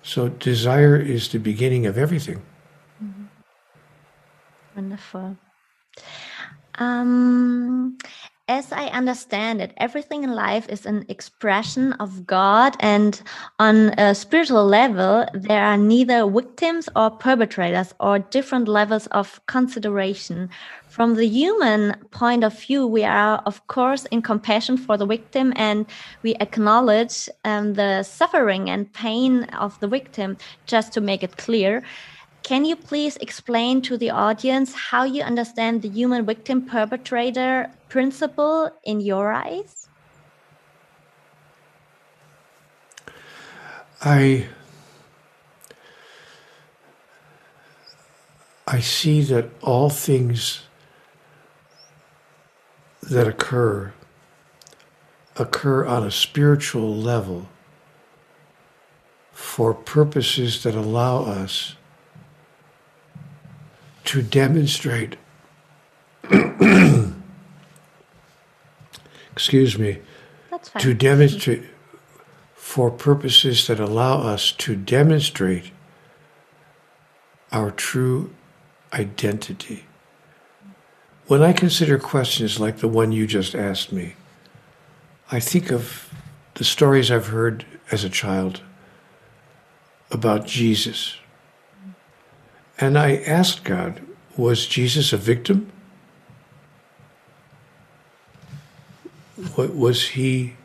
So 0.02 0.28
desire 0.28 0.96
is 0.96 1.28
the 1.28 1.38
beginning 1.38 1.86
of 1.86 1.98
everything. 1.98 2.42
Mm-hmm. 3.02 3.24
Wonderful. 4.76 5.36
Um, 6.76 7.98
as 8.48 8.72
I 8.72 8.86
understand 8.86 9.60
it, 9.60 9.72
everything 9.76 10.24
in 10.24 10.34
life 10.34 10.68
is 10.68 10.86
an 10.86 11.04
expression 11.08 11.92
of 11.94 12.26
God, 12.26 12.76
and 12.80 13.20
on 13.58 13.90
a 13.98 14.14
spiritual 14.14 14.64
level, 14.64 15.26
there 15.34 15.62
are 15.62 15.76
neither 15.76 16.28
victims 16.28 16.88
or 16.96 17.10
perpetrators 17.10 17.94
or 18.00 18.18
different 18.18 18.66
levels 18.66 19.06
of 19.08 19.40
consideration. 19.46 20.48
From 20.90 21.14
the 21.14 21.24
human 21.24 21.94
point 22.10 22.42
of 22.42 22.58
view, 22.58 22.84
we 22.84 23.04
are, 23.04 23.40
of 23.46 23.64
course, 23.68 24.06
in 24.06 24.22
compassion 24.22 24.76
for 24.76 24.96
the 24.96 25.06
victim 25.06 25.52
and 25.54 25.86
we 26.24 26.34
acknowledge 26.40 27.28
um, 27.44 27.74
the 27.74 28.02
suffering 28.02 28.68
and 28.68 28.92
pain 28.92 29.44
of 29.56 29.78
the 29.78 29.86
victim, 29.86 30.36
just 30.66 30.92
to 30.94 31.00
make 31.00 31.22
it 31.22 31.36
clear. 31.36 31.84
Can 32.42 32.64
you 32.64 32.74
please 32.74 33.16
explain 33.18 33.82
to 33.82 33.96
the 33.96 34.10
audience 34.10 34.74
how 34.74 35.04
you 35.04 35.22
understand 35.22 35.82
the 35.82 35.88
human 35.88 36.26
victim 36.26 36.66
perpetrator 36.66 37.70
principle 37.88 38.68
in 38.82 39.00
your 39.00 39.32
eyes? 39.32 39.88
I 44.02 44.48
I 48.66 48.80
see 48.80 49.22
that 49.22 49.50
all 49.62 49.88
things 49.88 50.62
that 53.02 53.26
occur 53.26 53.92
occur 55.36 55.86
on 55.86 56.04
a 56.04 56.10
spiritual 56.10 56.94
level 56.94 57.48
for 59.32 59.72
purposes 59.72 60.62
that 60.62 60.74
allow 60.74 61.22
us 61.22 61.76
to 64.04 64.22
demonstrate, 64.22 65.16
excuse 69.32 69.78
me, 69.78 69.98
to 70.78 70.92
demonstrate 70.92 71.62
for 72.54 72.90
purposes 72.90 73.66
that 73.66 73.80
allow 73.80 74.20
us 74.20 74.52
to 74.52 74.76
demonstrate 74.76 75.70
our 77.50 77.70
true 77.70 78.30
identity. 78.92 79.86
When 81.30 81.44
I 81.44 81.52
consider 81.52 81.96
questions 81.96 82.58
like 82.58 82.78
the 82.78 82.88
one 82.88 83.12
you 83.12 83.24
just 83.24 83.54
asked 83.54 83.92
me, 83.92 84.16
I 85.30 85.38
think 85.38 85.70
of 85.70 86.12
the 86.54 86.64
stories 86.64 87.08
I've 87.08 87.28
heard 87.28 87.64
as 87.92 88.02
a 88.02 88.10
child 88.10 88.62
about 90.10 90.44
Jesus 90.44 91.18
and 92.80 92.98
I 92.98 93.18
asked 93.18 93.62
God, 93.62 94.02
was 94.36 94.66
Jesus 94.66 95.12
a 95.12 95.16
victim? 95.16 95.70
Was 99.56 100.08
he 100.08 100.56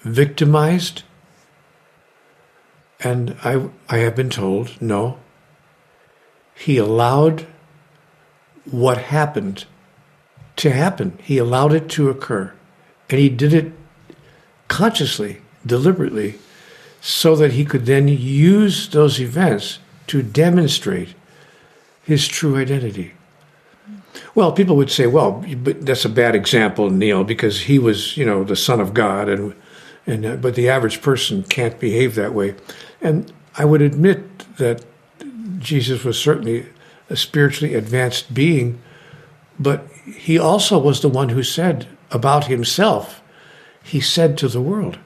victimized? 0.00 1.02
And 2.98 3.36
I, 3.44 3.68
I 3.90 3.98
have 3.98 4.16
been 4.16 4.30
told, 4.30 4.80
no. 4.80 5.18
He 6.54 6.78
allowed 6.78 7.46
what 8.64 8.96
happened 8.96 9.66
to 10.58 10.70
happen. 10.70 11.18
He 11.22 11.38
allowed 11.38 11.72
it 11.72 11.88
to 11.90 12.10
occur. 12.10 12.52
And 13.10 13.18
he 13.18 13.28
did 13.28 13.54
it 13.54 13.72
consciously, 14.68 15.40
deliberately, 15.64 16.38
so 17.00 17.34
that 17.36 17.52
he 17.52 17.64
could 17.64 17.86
then 17.86 18.08
use 18.08 18.88
those 18.88 19.20
events 19.20 19.78
to 20.08 20.22
demonstrate 20.22 21.14
his 22.02 22.28
true 22.28 22.56
identity. 22.56 23.12
Well, 24.34 24.52
people 24.52 24.76
would 24.76 24.90
say, 24.90 25.06
well, 25.06 25.44
but 25.62 25.86
that's 25.86 26.04
a 26.04 26.08
bad 26.08 26.34
example, 26.34 26.90
Neale, 26.90 27.24
because 27.24 27.62
he 27.62 27.78
was, 27.78 28.16
you 28.16 28.24
know, 28.24 28.44
the 28.44 28.56
son 28.56 28.80
of 28.80 28.94
God, 28.94 29.28
and 29.28 29.54
and 30.06 30.24
uh, 30.24 30.36
but 30.36 30.54
the 30.54 30.68
average 30.68 31.02
person 31.02 31.42
can't 31.44 31.78
behave 31.78 32.14
that 32.14 32.32
way. 32.34 32.54
And 33.00 33.30
I 33.56 33.64
would 33.64 33.82
admit 33.82 34.56
that 34.56 34.84
Jesus 35.58 36.02
was 36.02 36.18
certainly 36.18 36.66
a 37.10 37.16
spiritually 37.16 37.74
advanced 37.74 38.32
being, 38.32 38.80
but 39.58 39.86
he 40.04 40.38
also 40.38 40.78
was 40.78 41.00
the 41.00 41.08
one 41.08 41.30
who 41.30 41.42
said 41.42 41.86
about 42.10 42.46
himself, 42.46 43.22
he 43.82 44.00
said 44.00 44.38
to 44.38 44.48
the 44.48 44.60
world, 44.60 44.98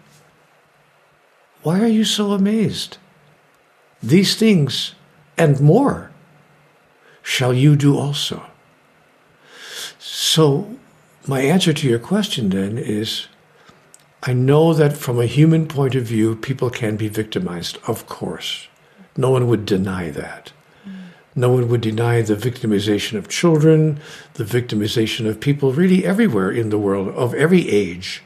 Why 1.62 1.80
are 1.80 1.88
you 1.88 2.04
so 2.04 2.32
amazed? 2.32 2.98
These 4.02 4.36
things 4.36 4.94
and 5.38 5.60
more 5.60 6.10
shall 7.22 7.54
you 7.54 7.76
do 7.76 7.96
also. 7.96 8.44
So, 9.98 10.76
my 11.26 11.40
answer 11.40 11.72
to 11.72 11.88
your 11.88 11.98
question 11.98 12.50
then 12.50 12.76
is 12.78 13.28
I 14.24 14.32
know 14.32 14.72
that 14.74 14.96
from 14.96 15.20
a 15.20 15.26
human 15.26 15.66
point 15.66 15.94
of 15.94 16.04
view, 16.04 16.36
people 16.36 16.70
can 16.70 16.96
be 16.96 17.08
victimized, 17.08 17.78
of 17.86 18.06
course. 18.06 18.68
No 19.16 19.30
one 19.30 19.46
would 19.48 19.66
deny 19.66 20.10
that. 20.10 20.52
No 21.35 21.51
one 21.51 21.68
would 21.68 21.81
deny 21.81 22.23
the 22.23 22.37
victimization 22.37 23.16
of 23.16 23.29
children, 23.29 24.01
the 24.35 24.45
victimization 24.45 25.27
of 25.27 25.40
people 25.40 25.73
really 25.73 26.05
everywhere 26.05 26.51
in 26.51 26.71
the 26.71 26.79
world, 26.79 27.09
of 27.09 27.35
every 27.35 27.68
age 27.68 28.23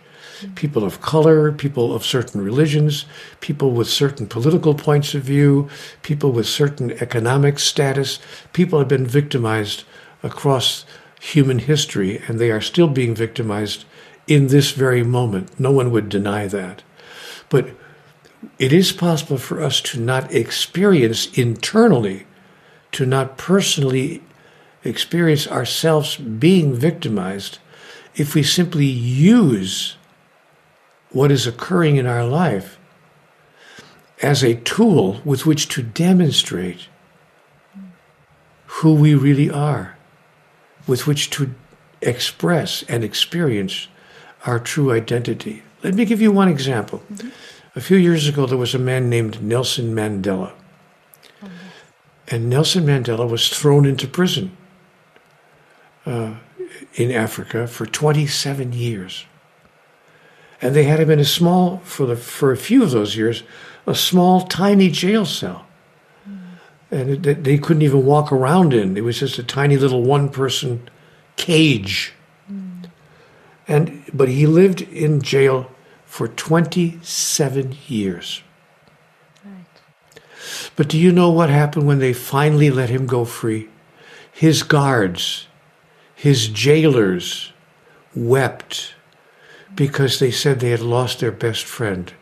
people 0.55 0.85
of 0.85 1.01
color, 1.01 1.53
people 1.53 1.95
of 1.95 2.05
certain 2.05 2.43
religions, 2.43 3.07
people 3.41 3.71
with 3.71 3.89
certain 3.89 4.27
political 4.27 4.75
points 4.75 5.15
of 5.15 5.23
view, 5.23 5.69
people 6.03 6.33
with 6.33 6.47
certain 6.47 6.93
economic 7.03 7.59
status. 7.59 8.19
People 8.53 8.79
have 8.79 8.89
been 8.89 9.07
victimized 9.07 9.85
across 10.23 10.85
human 11.21 11.59
history, 11.61 12.23
and 12.29 12.39
they 12.39 12.51
are 12.51 12.61
still 12.61 12.89
being 12.89 13.15
victimized 13.15 13.85
in 14.27 14.49
this 14.49 14.73
very 14.73 15.03
moment. 15.03 15.59
No 15.59 15.71
one 15.71 15.91
would 15.91 16.09
deny 16.09 16.47
that. 16.49 16.83
But 17.49 17.71
it 18.59 18.73
is 18.73 18.93
possible 18.93 19.39
for 19.39 19.63
us 19.63 19.81
to 19.83 20.01
not 20.01 20.33
experience 20.33 21.27
internally, 21.39 22.27
to 22.93 23.07
not 23.07 23.37
personally 23.37 24.23
experience 24.85 25.47
ourselves 25.49 26.17
being 26.17 26.75
victimized 26.75 27.59
if 28.15 28.35
we 28.35 28.43
simply 28.43 28.87
use 28.87 29.97
what 31.11 31.31
is 31.31 31.47
occurring 31.47 31.97
in 31.97 32.07
our 32.07 32.25
life 32.25 32.79
as 34.23 34.43
a 34.43 34.55
tool 34.55 35.21
with 35.25 35.45
which 35.45 35.69
to 35.69 35.83
demonstrate 35.83 36.89
who 38.67 38.95
we 38.95 39.15
really 39.15 39.51
are, 39.51 39.97
with 40.87 41.07
which 41.07 41.31
to 41.31 41.55
express 42.03 42.83
and 42.85 43.05
experience 43.05 43.89
our 44.45 44.59
true 44.59 44.93
identity. 44.93 45.63
Let 45.83 45.95
me 45.95 46.05
give 46.05 46.21
you 46.21 46.33
one 46.33 46.49
example. 46.49 47.03
Mm-hmm. 47.13 47.29
A 47.75 47.81
few 47.81 47.97
years 47.97 48.27
ago, 48.27 48.47
there 48.47 48.57
was 48.57 48.75
a 48.75 48.79
man 48.79 49.11
named 49.11 49.43
Nelson 49.43 49.95
Mandela. 49.95 50.53
And 52.29 52.51
Nelson 52.51 52.85
Mandela 52.85 53.29
was 53.29 53.49
thrown 53.49 53.85
into 53.85 54.09
prison 54.09 54.57
uh, 56.05 56.35
in 56.95 57.13
Africa 57.13 57.67
for 57.67 57.87
27 57.87 58.73
years 58.73 59.27
and 60.63 60.75
they 60.75 60.85
had 60.85 61.01
him 61.01 61.11
in 61.11 61.19
a 61.19 61.25
small 61.25 61.79
for 61.85 62.07
the 62.07 62.17
for 62.17 62.51
a 62.51 62.57
few 62.57 62.83
of 62.83 62.91
those 62.91 63.17
years 63.17 63.43
a 63.87 63.95
small 63.95 64.41
tiny 64.41 64.91
jail 64.91 65.25
cell 65.27 65.67
and 66.91 67.27
it, 67.27 67.45
they 67.45 67.59
couldn't 67.59 67.83
even 67.83 68.05
walk 68.07 68.33
around 68.33 68.73
in 68.73 68.97
it 68.97 69.05
was 69.05 69.21
just 69.21 69.39
a 69.39 69.43
tiny 69.43 69.77
little 69.77 70.03
one 70.03 70.29
person 70.29 70.89
cage 71.37 72.15
mm. 72.51 72.89
and 73.69 74.03
but 74.15 74.29
he 74.29 74.47
lived 74.47 74.81
in 74.81 75.21
jail 75.21 75.71
for 76.17 76.29
27 76.29 77.77
years. 77.89 78.43
But 80.77 80.89
do 80.89 80.99
you 80.99 81.11
know 81.11 81.31
what 81.31 81.51
happened 81.51 81.87
when 81.87 81.99
they 81.99 82.13
finally 82.13 82.71
let 82.71 82.89
him 82.89 83.07
go 83.07 83.25
free 83.25 83.69
his 84.33 84.63
guards 84.63 85.49
his 86.15 86.49
jailers 86.49 87.53
wept 88.15 88.95
because 89.77 90.19
they 90.19 90.31
said 90.31 90.59
they 90.59 90.71
had 90.71 90.81
lost 90.81 91.21
their 91.21 91.31
best 91.31 91.65
friend. 91.65 92.13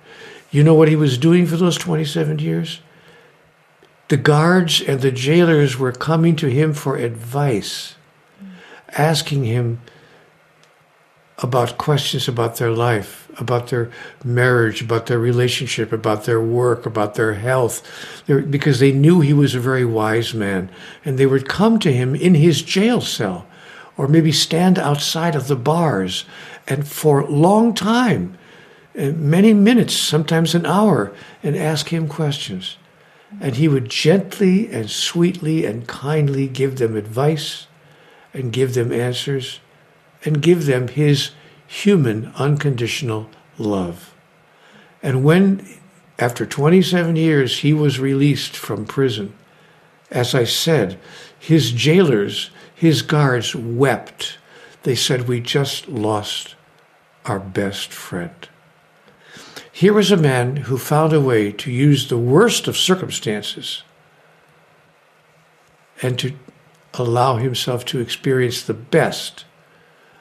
You 0.51 0.63
know 0.63 0.75
what 0.75 0.89
he 0.89 0.97
was 0.97 1.17
doing 1.17 1.47
for 1.47 1.57
those 1.57 1.79
27 1.79 2.41
years? 2.41 2.81
The 4.09 4.17
guards 4.17 4.83
and 4.83 5.01
the 5.01 5.11
jailers 5.11 5.79
were 5.79 5.93
coming 5.93 6.37
to 6.37 6.51
him 6.51 6.75
for 6.75 6.97
advice, 6.97 7.95
asking 8.91 9.45
him 9.45 9.81
about 11.39 11.79
questions 11.79 12.29
about 12.29 12.57
their 12.57 12.71
life, 12.71 13.24
about 13.39 13.69
their 13.69 13.91
marriage, 14.25 14.83
about 14.83 15.07
their 15.07 15.19
relationship, 15.19 15.93
about 15.93 16.25
their 16.25 16.41
work, 16.41 16.87
about 16.87 17.15
their 17.15 17.35
health, 17.35 17.83
because 18.27 18.81
they 18.81 18.93
knew 18.93 19.21
he 19.21 19.33
was 19.33 19.55
a 19.55 19.61
very 19.61 19.85
wise 19.85 20.35
man. 20.35 20.71
And 21.05 21.19
they 21.19 21.27
would 21.27 21.49
come 21.49 21.79
to 21.81 21.93
him 21.93 22.15
in 22.15 22.35
his 22.35 22.63
jail 22.63 23.01
cell 23.01 23.47
or 23.97 24.09
maybe 24.09 24.33
stand 24.33 24.79
outside 24.79 25.35
of 25.35 25.49
the 25.49 25.57
bars 25.57 26.25
and 26.67 26.87
for 26.87 27.21
a 27.21 27.31
long 27.31 27.75
time, 27.75 28.37
uh, 28.99 29.11
many 29.11 29.53
minutes, 29.53 29.95
sometimes 29.95 30.55
an 30.55 30.67
hour, 30.67 31.13
and 31.43 31.57
ask 31.57 31.89
him 31.89 32.09
questions. 32.09 32.77
And 33.41 33.57
he 33.57 33.69
would 33.69 33.89
gently 33.89 34.71
and 34.71 34.89
sweetly 34.89 35.65
and 35.67 35.87
kindly 35.87 36.47
give 36.47 36.79
them 36.79 36.97
advice 36.97 37.67
and 38.33 38.53
give 38.53 38.75
them 38.75 38.93
answers 38.93 39.61
and 40.25 40.41
give 40.41 40.67
them 40.67 40.89
his 40.89 41.31
human, 41.75 42.33
unconditional 42.37 43.29
love. 43.59 44.15
And 45.03 45.25
when, 45.25 45.67
after 46.21 46.47
27 46.47 47.17
years, 47.17 47.59
he 47.59 47.73
was 47.73 47.99
released 47.99 48.57
from 48.57 48.87
prison, 48.87 49.35
as 50.09 50.37
I 50.37 50.45
said, 50.45 51.01
his 51.37 51.73
jailers, 51.73 52.51
his 52.73 53.03
guards 53.03 53.57
wept. 53.57 54.39
They 54.85 54.95
said, 54.95 55.27
We 55.27 55.41
just 55.41 55.89
lost 55.89 56.55
our 57.25 57.41
best 57.41 57.93
friend. 57.93 58.49
Here 59.73 59.93
was 59.93 60.13
a 60.13 60.17
man 60.17 60.57
who 60.57 60.79
found 60.79 61.13
a 61.13 61.21
way 61.21 61.51
to 61.51 61.73
use 61.73 62.09
the 62.09 62.17
worst 62.17 62.69
of 62.69 62.77
circumstances 62.77 63.83
and 66.01 66.17
to 66.21 66.35
allow 66.95 67.37
himself 67.37 67.85
to 67.87 67.99
experience 67.99 68.63
the 68.63 68.75
best 68.75 69.45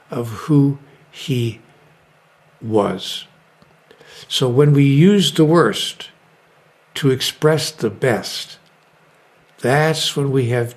of 0.10 0.30
who 0.30 0.80
he 1.14 1.62
was. 2.60 3.26
So 4.28 4.50
when 4.50 4.74
we 4.74 4.84
use 4.84 5.32
the 5.32 5.46
worst 5.46 6.10
to 6.96 7.12
express 7.12 7.70
the 7.72 7.92
best, 7.92 8.58
that's 9.60 10.16
when 10.16 10.32
we 10.32 10.50
have 10.50 10.76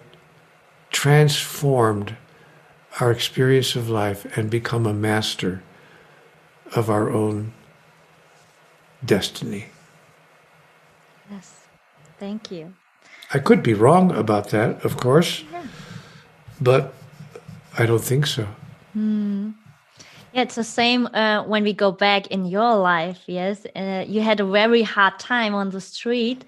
transformed 0.91 2.17
our 3.01 3.11
experience 3.11 3.75
of 3.77 3.89
life 3.89 4.27
and 4.37 4.51
become 4.51 4.87
a 4.87 4.93
master 4.93 5.63
of 6.75 6.91
our 6.91 7.11
own 7.11 7.53
destiny. 9.05 9.67
Yes, 11.31 11.67
thank 12.19 12.51
you. 12.51 12.75
I 13.33 13.39
could 13.39 13.63
be 13.63 13.75
wrong 13.75 14.13
about 14.13 14.51
that, 14.51 14.85
of 14.85 14.99
course, 14.99 15.45
yeah. 15.51 15.65
but 16.61 16.95
I 17.79 17.87
don't 17.87 18.05
think 18.05 18.27
so. 18.27 18.47
Hmm. 18.93 19.53
Yeah, 20.37 20.43
it's 20.43 20.57
the 20.57 20.65
same 20.65 21.07
uh, 21.15 21.45
when 21.45 21.63
we 21.65 21.73
go 21.73 21.91
back 21.91 22.27
in 22.27 22.45
your 22.45 22.77
life. 22.77 23.23
Yes, 23.27 23.65
uh, 23.75 24.05
you 24.07 24.21
had 24.21 24.39
a 24.39 24.45
very 24.45 24.83
hard 24.83 25.19
time 25.19 25.55
on 25.55 25.71
the 25.71 25.81
street, 25.81 26.45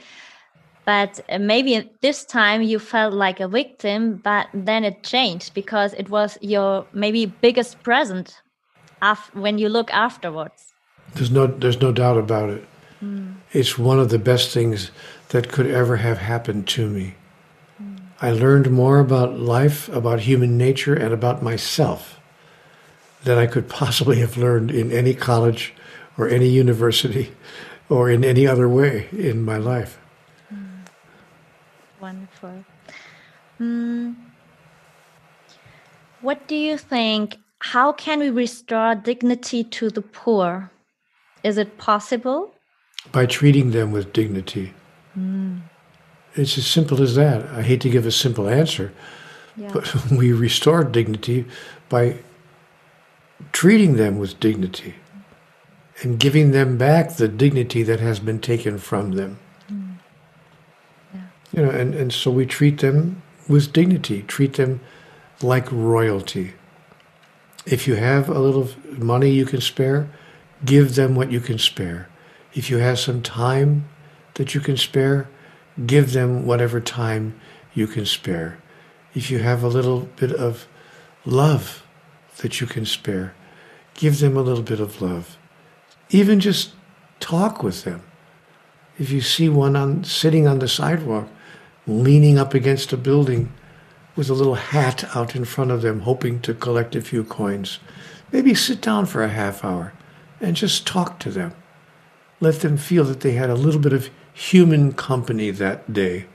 but 0.84 1.18
uh, 1.30 1.38
maybe 1.38 1.90
this 2.02 2.26
time 2.26 2.60
you 2.60 2.80
felt 2.80 3.14
like 3.14 3.40
a 3.40 3.48
victim, 3.48 4.20
but 4.22 4.48
then 4.52 4.84
it 4.84 5.04
changed 5.04 5.54
because 5.54 5.94
it 5.94 6.10
was 6.10 6.36
your 6.42 6.84
maybe 6.92 7.24
biggest 7.24 7.82
present 7.82 8.42
af- 9.00 9.34
when 9.34 9.56
you 9.56 9.70
look 9.70 9.90
afterwards. 9.90 10.74
There's 11.14 11.30
no, 11.30 11.46
there's 11.46 11.80
no 11.80 11.90
doubt 11.90 12.18
about 12.18 12.50
it. 12.50 12.68
Mm. 13.02 13.36
It's 13.52 13.78
one 13.78 13.98
of 13.98 14.10
the 14.10 14.18
best 14.18 14.50
things 14.50 14.90
that 15.30 15.50
could 15.50 15.66
ever 15.66 15.96
have 15.96 16.18
happened 16.18 16.68
to 16.68 16.90
me. 16.90 17.14
Mm. 17.82 18.00
I 18.20 18.32
learned 18.32 18.70
more 18.70 18.98
about 18.98 19.38
life, 19.38 19.88
about 19.88 20.20
human 20.20 20.58
nature, 20.58 20.92
and 20.92 21.14
about 21.14 21.42
myself 21.42 22.17
than 23.24 23.38
I 23.38 23.46
could 23.46 23.68
possibly 23.68 24.20
have 24.20 24.36
learned 24.36 24.70
in 24.70 24.92
any 24.92 25.14
college 25.14 25.74
or 26.16 26.28
any 26.28 26.48
university 26.48 27.32
or 27.88 28.10
in 28.10 28.24
any 28.24 28.46
other 28.46 28.68
way 28.68 29.08
in 29.12 29.44
my 29.44 29.56
life. 29.56 29.98
Mm. 30.52 30.86
Wonderful. 32.00 32.64
Mm. 33.60 34.14
What 36.20 36.46
do 36.48 36.56
you 36.56 36.76
think? 36.76 37.36
How 37.60 37.92
can 37.92 38.20
we 38.20 38.30
restore 38.30 38.94
dignity 38.94 39.64
to 39.64 39.90
the 39.90 40.02
poor? 40.02 40.70
Is 41.42 41.58
it 41.58 41.78
possible? 41.78 42.54
By 43.12 43.26
treating 43.26 43.70
them 43.70 43.90
with 43.90 44.12
dignity. 44.12 44.74
Mm. 45.18 45.62
It's 46.34 46.58
as 46.58 46.66
simple 46.66 47.02
as 47.02 47.14
that. 47.16 47.46
I 47.46 47.62
hate 47.62 47.80
to 47.82 47.90
give 47.90 48.06
a 48.06 48.12
simple 48.12 48.48
answer, 48.48 48.92
yeah. 49.56 49.70
but 49.72 50.10
we 50.10 50.32
restore 50.32 50.84
dignity 50.84 51.46
by 51.88 52.18
treating 53.52 53.96
them 53.96 54.18
with 54.18 54.40
dignity 54.40 54.94
and 56.02 56.18
giving 56.18 56.52
them 56.52 56.78
back 56.78 57.16
the 57.16 57.28
dignity 57.28 57.82
that 57.82 58.00
has 58.00 58.20
been 58.20 58.40
taken 58.40 58.78
from 58.78 59.12
them. 59.12 59.38
Mm. 59.70 59.98
Yeah. 61.14 61.20
You 61.52 61.62
know, 61.62 61.70
and, 61.70 61.94
and 61.94 62.12
so 62.12 62.30
we 62.30 62.46
treat 62.46 62.78
them 62.78 63.22
with 63.48 63.72
dignity, 63.72 64.22
treat 64.22 64.54
them 64.54 64.80
like 65.42 65.70
royalty. 65.72 66.54
If 67.66 67.86
you 67.86 67.96
have 67.96 68.28
a 68.28 68.38
little 68.38 68.68
money 68.90 69.30
you 69.30 69.44
can 69.44 69.60
spare, 69.60 70.08
give 70.64 70.94
them 70.94 71.14
what 71.14 71.30
you 71.30 71.40
can 71.40 71.58
spare. 71.58 72.08
If 72.54 72.70
you 72.70 72.78
have 72.78 72.98
some 72.98 73.22
time 73.22 73.88
that 74.34 74.54
you 74.54 74.60
can 74.60 74.76
spare, 74.76 75.28
give 75.86 76.12
them 76.12 76.46
whatever 76.46 76.80
time 76.80 77.38
you 77.74 77.86
can 77.86 78.06
spare. 78.06 78.58
If 79.14 79.30
you 79.30 79.40
have 79.40 79.62
a 79.62 79.68
little 79.68 80.08
bit 80.16 80.32
of 80.32 80.66
love 81.24 81.84
that 82.38 82.60
you 82.60 82.66
can 82.66 82.86
spare, 82.86 83.34
give 83.94 84.18
them 84.18 84.36
a 84.36 84.42
little 84.42 84.62
bit 84.62 84.80
of 84.80 85.00
love. 85.02 85.36
Even 86.10 86.40
just 86.40 86.72
talk 87.20 87.62
with 87.62 87.84
them. 87.84 88.02
If 88.98 89.10
you 89.10 89.20
see 89.20 89.48
one 89.48 89.76
on, 89.76 90.04
sitting 90.04 90.46
on 90.46 90.58
the 90.58 90.68
sidewalk, 90.68 91.28
leaning 91.86 92.38
up 92.38 92.54
against 92.54 92.92
a 92.92 92.96
building 92.96 93.52
with 94.16 94.28
a 94.28 94.34
little 94.34 94.56
hat 94.56 95.04
out 95.16 95.36
in 95.36 95.44
front 95.44 95.70
of 95.70 95.82
them, 95.82 96.00
hoping 96.00 96.40
to 96.40 96.54
collect 96.54 96.96
a 96.96 97.00
few 97.00 97.22
coins, 97.22 97.78
maybe 98.32 98.54
sit 98.54 98.80
down 98.80 99.06
for 99.06 99.22
a 99.22 99.28
half 99.28 99.64
hour 99.64 99.92
and 100.40 100.56
just 100.56 100.86
talk 100.86 101.18
to 101.20 101.30
them. 101.30 101.54
Let 102.40 102.60
them 102.60 102.76
feel 102.76 103.04
that 103.04 103.20
they 103.20 103.32
had 103.32 103.50
a 103.50 103.54
little 103.54 103.80
bit 103.80 103.92
of 103.92 104.10
human 104.32 104.92
company 104.92 105.50
that 105.50 105.92
day 105.92 106.26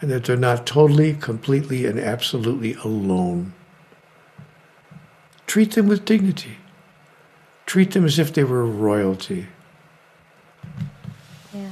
and 0.00 0.10
that 0.10 0.24
they're 0.24 0.36
not 0.36 0.66
totally, 0.66 1.14
completely, 1.14 1.86
and 1.86 1.98
absolutely 1.98 2.74
alone. 2.84 3.54
Treat 5.52 5.72
them 5.72 5.86
with 5.86 6.06
dignity. 6.06 6.56
Treat 7.66 7.90
them 7.90 8.06
as 8.06 8.18
if 8.18 8.32
they 8.32 8.42
were 8.42 8.64
royalty. 8.64 9.48
Yeah. 11.52 11.68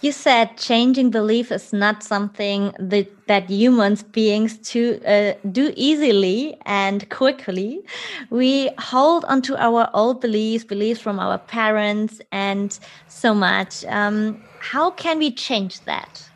You 0.00 0.12
said 0.12 0.58
changing 0.58 1.10
belief 1.10 1.50
is 1.50 1.72
not 1.72 2.04
something 2.04 2.72
that, 2.78 3.08
that 3.26 3.50
humans 3.50 4.04
beings 4.04 4.58
to 4.70 5.04
uh, 5.04 5.32
do 5.50 5.72
easily 5.74 6.56
and 6.66 7.10
quickly. 7.10 7.82
We 8.30 8.70
hold 8.78 9.24
onto 9.24 9.56
our 9.56 9.90
old 9.92 10.20
beliefs, 10.20 10.62
beliefs 10.62 11.00
from 11.00 11.18
our 11.18 11.36
parents, 11.36 12.20
and 12.30 12.78
so 13.08 13.34
much. 13.34 13.84
Um, 13.86 14.40
how 14.60 14.92
can 14.92 15.18
we 15.18 15.32
change 15.32 15.80
that? 15.80 16.30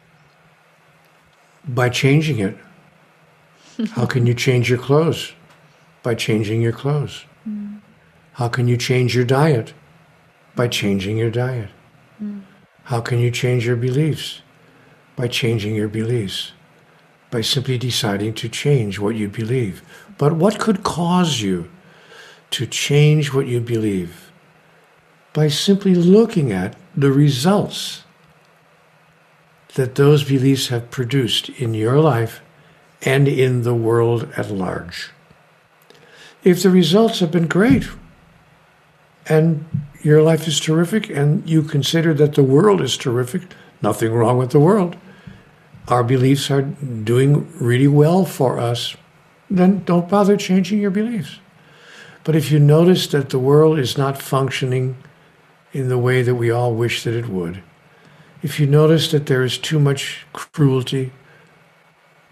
By 1.68 1.88
changing 1.88 2.40
it. 2.40 2.56
How 3.88 4.06
can 4.06 4.26
you 4.26 4.34
change 4.34 4.68
your 4.68 4.78
clothes? 4.78 5.32
By 6.02 6.14
changing 6.14 6.62
your 6.62 6.72
clothes. 6.72 7.24
Mm. 7.48 7.80
How 8.34 8.48
can 8.48 8.68
you 8.68 8.76
change 8.76 9.14
your 9.14 9.24
diet? 9.24 9.74
By 10.56 10.68
changing 10.68 11.16
your 11.16 11.30
diet. 11.30 11.70
Mm. 12.22 12.42
How 12.84 13.00
can 13.00 13.18
you 13.18 13.30
change 13.30 13.66
your 13.66 13.76
beliefs? 13.76 14.42
By 15.16 15.28
changing 15.28 15.74
your 15.74 15.88
beliefs, 15.88 16.52
by 17.30 17.42
simply 17.42 17.78
deciding 17.78 18.34
to 18.34 18.48
change 18.48 18.98
what 18.98 19.14
you 19.14 19.28
believe. 19.28 19.82
But 20.16 20.32
what 20.32 20.58
could 20.58 20.82
cause 20.82 21.40
you 21.40 21.70
to 22.50 22.66
change 22.66 23.32
what 23.32 23.46
you 23.46 23.60
believe? 23.60 24.32
By 25.32 25.48
simply 25.48 25.94
looking 25.94 26.52
at 26.52 26.74
the 26.96 27.12
results 27.12 28.04
that 29.74 29.94
those 29.94 30.24
beliefs 30.24 30.68
have 30.68 30.90
produced 30.90 31.48
in 31.50 31.74
your 31.74 32.00
life 32.00 32.40
and 33.02 33.28
in 33.28 33.62
the 33.62 33.74
world 33.74 34.28
at 34.36 34.50
large. 34.50 35.10
If 36.42 36.62
the 36.62 36.70
results 36.70 37.20
have 37.20 37.30
been 37.30 37.46
great, 37.46 37.88
and 39.26 39.64
your 40.02 40.22
life 40.22 40.48
is 40.48 40.58
terrific 40.58 41.08
and 41.10 41.48
you 41.48 41.62
consider 41.62 42.14
that 42.14 42.34
the 42.34 42.42
world 42.42 42.80
is 42.80 42.96
terrific, 42.96 43.42
nothing 43.82 44.12
wrong 44.12 44.38
with 44.38 44.50
the 44.50 44.60
world. 44.60 44.96
Our 45.88 46.02
beliefs 46.02 46.50
are 46.50 46.62
doing 46.62 47.50
really 47.58 47.88
well 47.88 48.24
for 48.24 48.58
us, 48.58 48.96
then 49.48 49.84
don't 49.84 50.08
bother 50.08 50.36
changing 50.36 50.80
your 50.80 50.90
beliefs. 50.90 51.38
But 52.24 52.36
if 52.36 52.50
you 52.50 52.58
notice 52.58 53.06
that 53.08 53.30
the 53.30 53.38
world 53.38 53.78
is 53.78 53.96
not 53.96 54.20
functioning 54.20 54.96
in 55.72 55.88
the 55.88 55.98
way 55.98 56.22
that 56.22 56.34
we 56.34 56.50
all 56.50 56.74
wish 56.74 57.04
that 57.04 57.14
it 57.14 57.28
would, 57.28 57.62
if 58.42 58.58
you 58.58 58.66
notice 58.66 59.10
that 59.10 59.26
there 59.26 59.42
is 59.42 59.58
too 59.58 59.78
much 59.78 60.26
cruelty, 60.32 61.12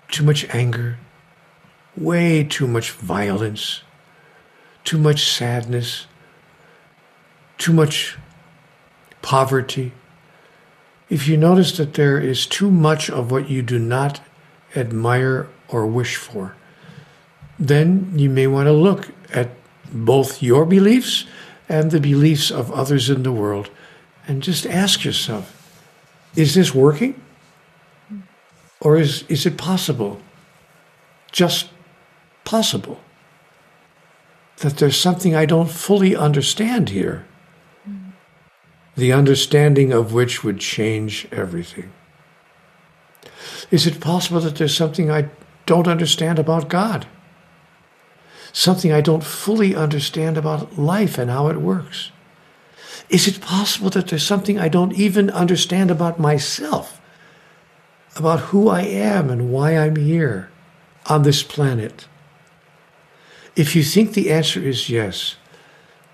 too 0.09 0.25
much 0.25 0.45
anger, 0.55 0.99
way 1.97 2.45
too 2.45 2.67
much 2.67 2.93
violence, 2.93 3.83
too 4.85 4.99
much 4.99 5.31
sadness, 5.31 6.07
too 7.59 7.73
much 7.73 8.17
poverty, 9.23 9.93
if 11.11 11.27
you 11.27 11.37
notice 11.37 11.77
that 11.79 11.95
there 11.95 12.19
is 12.19 12.47
too 12.47 12.71
much 12.71 13.11
of 13.11 13.31
what 13.31 13.49
you 13.49 13.63
do 13.63 13.79
not 13.79 14.21
admire 14.77 15.49
or 15.69 15.87
wish 15.87 16.17
for, 16.17 16.55
then 17.59 18.13
you 18.15 18.29
may 18.29 18.47
want 18.47 18.67
to 18.67 18.73
look 18.73 19.09
at 19.33 19.51
both 19.93 20.43
your 20.43 20.67
beliefs 20.67 21.25
and 21.69 21.91
the 21.91 22.01
beliefs 22.01 22.51
of 22.51 22.71
others 22.73 23.09
in 23.09 23.23
the 23.23 23.33
world 23.33 23.71
and 24.27 24.43
just 24.43 24.67
ask 24.67 25.05
yourself 25.05 25.55
is 26.37 26.55
this 26.55 26.75
working? 26.75 27.21
Or 28.81 28.97
is, 28.97 29.25
is 29.29 29.47
it 29.47 29.57
possible? 29.57 30.21
Just 31.33 31.69
possible 32.45 33.01
that 34.59 34.79
there's 34.79 34.99
something 34.99 35.35
I 35.35 35.47
don't 35.47 35.71
fully 35.71 36.17
understand 36.17 36.89
here, 36.91 37.27
mm. 37.89 38.13
the 38.97 39.13
understanding 39.13 39.93
of 39.93 40.13
which 40.13 40.43
would 40.43 40.59
change 40.59 41.29
everything? 41.31 41.93
Is 43.71 43.87
it 43.87 44.01
possible 44.01 44.41
that 44.41 44.57
there's 44.57 44.77
something 44.77 45.11
I 45.11 45.29
don't 45.67 45.89
understand 45.89 46.39
about 46.39 46.69
God? 46.69 47.07
Something 48.53 48.93
I 48.93 49.01
don't 49.01 49.25
fully 49.25 49.75
understand 49.77 50.37
about 50.37 50.79
life 50.79 51.19
and 51.19 51.31
how 51.31 51.49
it 51.49 51.61
works? 51.61 52.11
Is 53.09 53.29
it 53.29 53.41
possible 53.41 53.91
that 53.91 54.09
there's 54.09 54.27
something 54.27 54.59
I 54.59 54.69
don't 54.69 54.93
even 54.95 55.31
understand 55.31 55.91
about 55.91 56.19
myself, 56.19 57.01
about 58.19 58.41
who 58.41 58.69
I 58.69 58.83
am 58.83 59.31
and 59.31 59.53
why 59.53 59.77
I'm 59.77 59.97
here 59.97 60.51
on 61.07 61.23
this 61.23 61.43
planet? 61.43 62.07
If 63.57 63.75
you 63.75 63.83
think 63.83 64.13
the 64.13 64.31
answer 64.31 64.61
is 64.61 64.91
yes, 64.91 65.37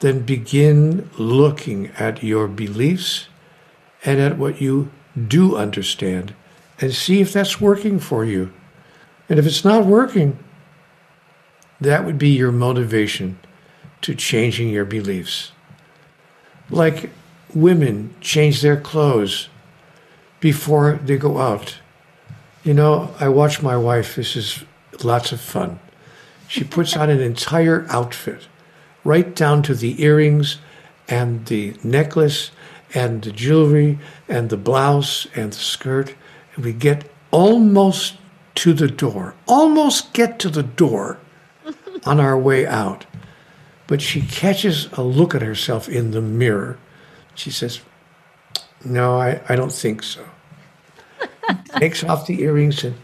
then 0.01 0.21
begin 0.21 1.11
looking 1.19 1.89
at 1.99 2.23
your 2.23 2.49
beliefs 2.49 3.29
and 4.05 4.21
at 4.21 4.39
what 4.39 4.61
you 4.61 4.91
do 5.29 5.57
understand 5.57 6.35
and 6.81 6.93
see 6.93 7.21
if 7.21 7.33
that's 7.33 7.61
working 7.61 7.99
for 7.99 8.25
you. 8.25 8.53
And 9.29 9.39
if 9.39 9.47
it's 9.47 9.65
not 9.65 9.87
working, 9.87 10.39
that 11.81 12.05
would 12.05 12.19
be 12.19 12.31
your 12.31 12.53
motivation 12.53 13.39
to 14.03 14.15
changing 14.15 14.69
your 14.69 14.85
beliefs. 14.85 15.53
Like 16.69 17.11
women 17.55 18.15
change 18.21 18.61
their 18.61 18.81
clothes 18.81 19.49
before 20.41 21.01
they 21.03 21.17
go 21.17 21.39
out. 21.39 21.79
You 22.65 22.73
know, 22.73 23.15
I 23.21 23.29
watch 23.29 23.63
my 23.63 23.77
wife, 23.77 24.17
this 24.17 24.37
is 24.37 24.65
lots 25.03 25.33
of 25.33 25.41
fun. 25.41 25.81
She 26.49 26.65
puts 26.65 26.97
on 26.97 27.11
an 27.11 27.21
entire 27.21 27.85
outfit, 27.91 28.49
right 29.05 29.35
down 29.37 29.63
to 29.65 29.75
the 29.75 30.03
earrings 30.03 30.57
and 31.07 31.45
the 31.45 31.77
necklace 31.85 32.53
and 32.95 33.21
the 33.21 33.33
jewelry 33.33 33.99
and 34.29 34.49
the 34.49 34.57
blouse 34.57 35.27
and 35.35 35.53
the 35.53 35.59
skirt. 35.59 36.15
And 36.55 36.65
we 36.65 36.73
get 36.73 37.11
almost 37.31 38.17
to 38.55 38.73
the 38.73 38.89
door, 38.89 39.35
almost 39.47 40.15
get 40.15 40.39
to 40.39 40.49
the 40.49 40.63
door 40.63 41.19
on 42.07 42.19
our 42.19 42.39
way 42.39 42.67
out. 42.67 43.05
But 43.87 44.01
she 44.01 44.23
catches 44.23 44.91
a 44.93 45.03
look 45.03 45.35
at 45.35 45.43
herself 45.43 45.87
in 45.87 46.13
the 46.13 46.23
mirror. 46.23 46.79
She 47.35 47.51
says, 47.51 47.83
No, 48.83 49.21
I, 49.21 49.43
I 49.51 49.55
don't 49.55 49.73
think 49.73 50.03
so. 50.03 50.25
Takes 51.77 52.05
off 52.05 52.27
the 52.27 52.43
earrings 52.43 52.85
and 52.85 52.97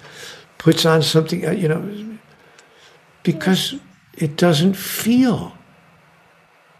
puts 0.59 0.87
on 0.87 1.03
something, 1.03 1.47
uh, 1.47 1.51
you 1.51 1.69
know, 1.69 2.19
because 3.23 3.75
it 4.17 4.37
doesn't 4.37 4.75
feel 4.75 5.53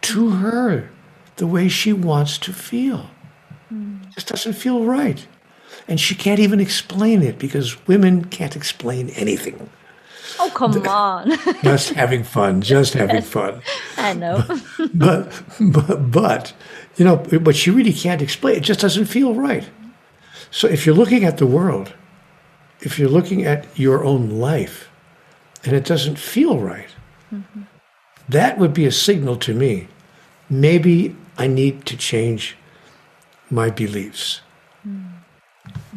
to 0.01 0.29
her 0.31 0.89
the 1.37 1.47
way 1.47 1.67
she 1.67 1.93
wants 1.93 2.37
to 2.39 2.53
feel. 2.53 3.09
It 3.69 4.11
just 4.11 4.27
doesn't 4.27 4.53
feel 4.53 4.83
right. 4.83 5.25
And 5.87 5.99
she 5.99 6.15
can't 6.15 6.39
even 6.39 6.59
explain 6.59 7.21
it 7.21 7.39
because 7.39 7.87
women 7.87 8.25
can't 8.25 8.55
explain 8.55 9.09
anything. 9.11 9.69
Oh, 10.39 10.51
come 10.53 10.87
on. 10.87 11.31
just 11.63 11.89
having 11.89 12.23
fun, 12.23 12.61
just 12.61 12.93
having 12.93 13.21
fun. 13.21 13.61
I 13.97 14.13
know. 14.13 14.43
But, 14.93 15.43
but, 15.59 16.11
but, 16.11 16.53
you 16.97 17.05
know, 17.05 17.17
but 17.17 17.55
she 17.55 17.71
really 17.71 17.93
can't 17.93 18.21
explain. 18.21 18.57
It 18.57 18.63
just 18.63 18.79
doesn't 18.79 19.05
feel 19.05 19.33
right. 19.33 19.69
So 20.51 20.67
if 20.67 20.85
you're 20.85 20.95
looking 20.95 21.23
at 21.23 21.37
the 21.37 21.47
world, 21.47 21.93
if 22.81 22.99
you're 22.99 23.09
looking 23.09 23.45
at 23.45 23.67
your 23.77 24.03
own 24.03 24.29
life, 24.29 24.89
and 25.63 25.73
it 25.73 25.85
doesn't 25.85 26.19
feel 26.19 26.59
right, 26.59 26.89
mm-hmm. 27.33 27.61
that 28.27 28.57
would 28.57 28.73
be 28.73 28.85
a 28.85 28.91
signal 28.91 29.37
to 29.37 29.53
me. 29.53 29.87
Maybe 30.49 31.15
I 31.37 31.47
need 31.47 31.85
to 31.85 31.95
change 31.95 32.57
my 33.49 33.69
beliefs. 33.69 34.41
Mm. 34.87 35.11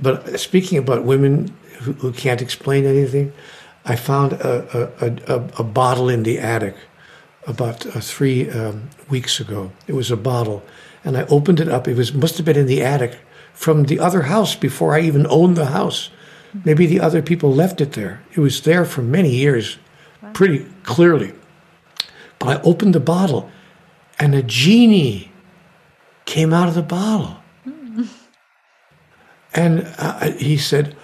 But 0.00 0.38
speaking 0.38 0.78
about 0.78 1.04
women 1.04 1.54
who, 1.80 1.92
who, 1.94 2.12
can't 2.12 2.42
explain 2.42 2.84
anything, 2.84 3.32
I 3.84 3.96
found 3.96 4.34
a, 4.34 4.90
a, 5.00 5.34
a, 5.34 5.44
a 5.58 5.64
bottle 5.64 6.08
in 6.08 6.22
the 6.22 6.38
attic 6.38 6.76
about 7.46 7.86
uh, 7.86 8.00
three 8.00 8.50
um, 8.50 8.90
weeks 9.10 9.40
ago. 9.40 9.72
It 9.86 9.94
was 9.94 10.10
a 10.10 10.16
bottle, 10.16 10.62
and 11.04 11.16
I 11.16 11.24
opened 11.26 11.60
it 11.60 11.68
up. 11.68 11.88
It 11.88 11.96
was 11.96 12.12
must 12.12 12.36
have 12.36 12.46
been 12.46 12.56
in 12.56 12.66
the 12.66 12.82
attic 12.82 13.18
from 13.54 13.84
the 13.84 13.98
other 13.98 14.22
house 14.22 14.54
before 14.54 14.94
I 14.94 15.00
even 15.00 15.26
owned 15.30 15.56
the 15.56 15.66
house. 15.66 16.10
Maybe 16.64 16.86
the 16.86 17.00
other 17.00 17.22
people 17.22 17.52
left 17.52 17.80
it 17.80 17.92
there. 17.92 18.22
It 18.32 18.40
was 18.40 18.60
there 18.60 18.84
for 18.84 19.02
many 19.02 19.30
years, 19.30 19.78
pretty 20.34 20.66
clearly. 20.82 21.32
But 22.38 22.48
I 22.48 22.62
opened 22.62 22.94
the 22.94 23.00
bottle, 23.00 23.50
and 24.18 24.34
a 24.34 24.42
genie 24.42 25.32
came 26.26 26.52
out 26.52 26.68
of 26.68 26.74
the 26.74 26.82
bottle. 26.82 27.38
Mm. 27.66 28.08
And 29.54 29.94
uh, 29.98 30.30
he 30.32 30.56
said, 30.56 30.94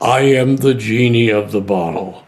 I 0.00 0.20
am 0.20 0.56
the 0.56 0.74
genie 0.74 1.30
of 1.30 1.52
the 1.52 1.60
bottle. 1.60 2.24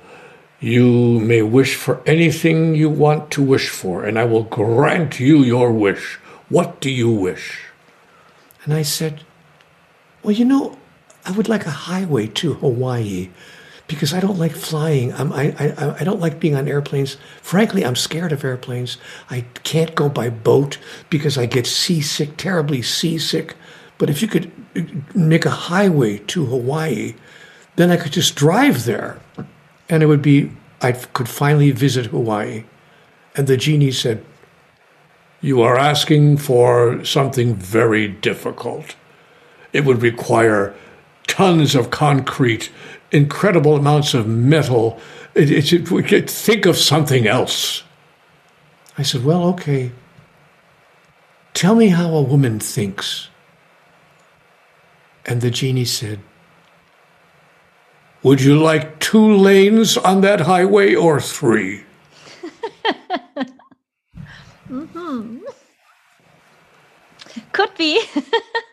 You 0.58 1.20
may 1.20 1.42
wish 1.42 1.74
for 1.74 2.02
anything 2.06 2.74
you 2.74 2.90
want 2.90 3.30
to 3.32 3.42
wish 3.42 3.68
for, 3.68 4.04
and 4.04 4.18
I 4.18 4.24
will 4.24 4.44
grant 4.44 5.18
you 5.18 5.42
your 5.42 5.72
wish. 5.72 6.16
What 6.48 6.80
do 6.80 6.90
you 6.90 7.10
wish? 7.10 7.60
And 8.64 8.74
I 8.74 8.82
said, 8.82 9.24
Well, 10.22 10.32
you 10.32 10.44
know, 10.44 10.78
I 11.24 11.32
would 11.32 11.48
like 11.48 11.66
a 11.66 11.70
highway 11.70 12.26
to 12.26 12.54
Hawaii 12.54 13.30
because 13.86 14.14
I 14.14 14.20
don't 14.20 14.38
like 14.38 14.52
flying. 14.52 15.12
I'm, 15.14 15.32
I, 15.32 15.54
I, 15.58 15.96
I 16.00 16.04
don't 16.04 16.20
like 16.20 16.38
being 16.38 16.54
on 16.54 16.68
airplanes. 16.68 17.16
Frankly, 17.42 17.84
I'm 17.84 17.96
scared 17.96 18.32
of 18.32 18.44
airplanes. 18.44 18.98
I 19.30 19.42
can't 19.64 19.94
go 19.94 20.08
by 20.08 20.30
boat 20.30 20.78
because 21.10 21.36
I 21.36 21.46
get 21.46 21.66
seasick, 21.66 22.36
terribly 22.36 22.82
seasick. 22.82 23.56
But 23.98 24.08
if 24.08 24.22
you 24.22 24.28
could 24.28 24.50
uh, 24.76 24.82
make 25.14 25.44
a 25.44 25.50
highway 25.50 26.18
to 26.18 26.46
Hawaii, 26.46 27.14
then 27.76 27.90
I 27.90 27.96
could 27.96 28.12
just 28.12 28.36
drive 28.36 28.84
there 28.84 29.20
and 29.90 30.02
it 30.02 30.06
would 30.06 30.22
be, 30.22 30.52
I 30.80 30.92
could 30.92 31.28
finally 31.28 31.72
visit 31.72 32.06
Hawaii. 32.06 32.64
And 33.36 33.46
the 33.46 33.56
genie 33.56 33.90
said, 33.90 34.24
You 35.40 35.62
are 35.62 35.76
asking 35.76 36.38
for 36.38 37.04
something 37.04 37.54
very 37.54 38.06
difficult. 38.08 38.94
It 39.72 39.84
would 39.84 40.02
require 40.02 40.74
tons 41.26 41.74
of 41.74 41.90
concrete, 41.90 42.70
incredible 43.12 43.76
amounts 43.76 44.14
of 44.14 44.26
metal. 44.26 45.00
It, 45.34 45.50
it, 45.50 45.72
it, 45.72 45.90
we 45.90 46.02
could 46.02 46.28
think 46.28 46.66
of 46.66 46.76
something 46.76 47.26
else. 47.26 47.82
I 48.98 49.02
said, 49.02 49.24
Well, 49.24 49.44
okay. 49.50 49.92
Tell 51.54 51.74
me 51.74 51.88
how 51.88 52.14
a 52.14 52.22
woman 52.22 52.60
thinks. 52.60 53.28
And 55.26 55.40
the 55.40 55.50
genie 55.50 55.84
said, 55.84 56.20
would 58.22 58.42
you 58.42 58.58
like 58.58 58.98
two 59.00 59.34
lanes 59.34 59.96
on 59.96 60.20
that 60.20 60.42
highway 60.42 60.94
or 60.94 61.22
three? 61.22 61.84
mm-hmm. 64.68 65.38
Could 67.52 67.74
be. 67.78 68.02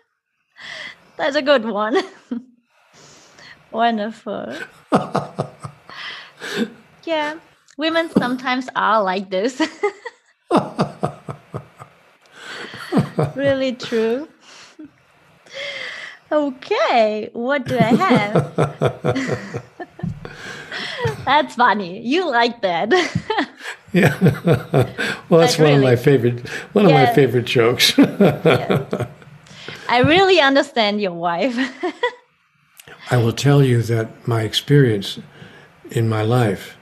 That's 1.17 1.35
a 1.35 1.41
good 1.41 1.65
one. 1.65 1.97
Wonderful. 3.71 4.55
yeah, 7.03 7.37
women 7.77 8.09
sometimes 8.11 8.69
are 8.75 9.03
like 9.03 9.29
this. 9.29 9.61
really 13.35 13.73
true. 13.73 14.27
Okay, 16.31 17.29
what 17.33 17.65
do 17.65 17.77
I 17.77 17.95
have? 17.95 18.55
that's 21.25 21.55
funny. 21.55 21.99
You 22.01 22.29
like 22.29 22.61
that. 22.61 22.93
yeah. 23.91 24.15
well, 25.29 25.41
that's 25.41 25.57
one 25.57 25.73
of 25.73 25.81
my 25.81 25.95
favorite 25.95 26.47
one 26.73 26.89
yeah. 26.89 27.01
of 27.01 27.07
my 27.07 27.15
favorite 27.15 27.45
jokes. 27.45 27.97
yeah. 27.97 29.07
I 29.87 29.99
really 29.99 30.39
understand 30.39 31.01
your 31.01 31.13
wife. 31.13 31.57
I 33.11 33.17
will 33.17 33.33
tell 33.33 33.63
you 33.63 33.81
that 33.83 34.27
my 34.27 34.41
experience 34.41 35.19
in 35.91 36.09
my 36.09 36.21
life 36.21 36.75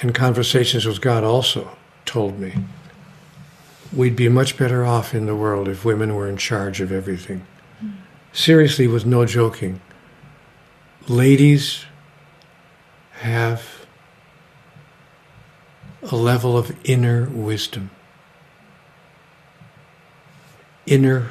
and 0.00 0.14
conversations 0.14 0.84
with 0.84 1.00
God 1.00 1.22
also 1.22 1.76
told 2.04 2.38
me 2.38 2.54
we'd 3.92 4.16
be 4.16 4.28
much 4.28 4.56
better 4.56 4.84
off 4.84 5.14
in 5.14 5.26
the 5.26 5.36
world 5.36 5.68
if 5.68 5.84
women 5.84 6.14
were 6.14 6.28
in 6.28 6.36
charge 6.36 6.80
of 6.80 6.90
everything 6.90 7.46
seriously, 8.32 8.86
with 8.86 9.04
no 9.04 9.26
joking, 9.26 9.80
ladies 11.08 11.84
have 13.20 13.86
a 16.02 16.16
level 16.16 16.56
of 16.56 16.74
inner 16.84 17.26
wisdom, 17.26 17.90
inner 20.86 21.30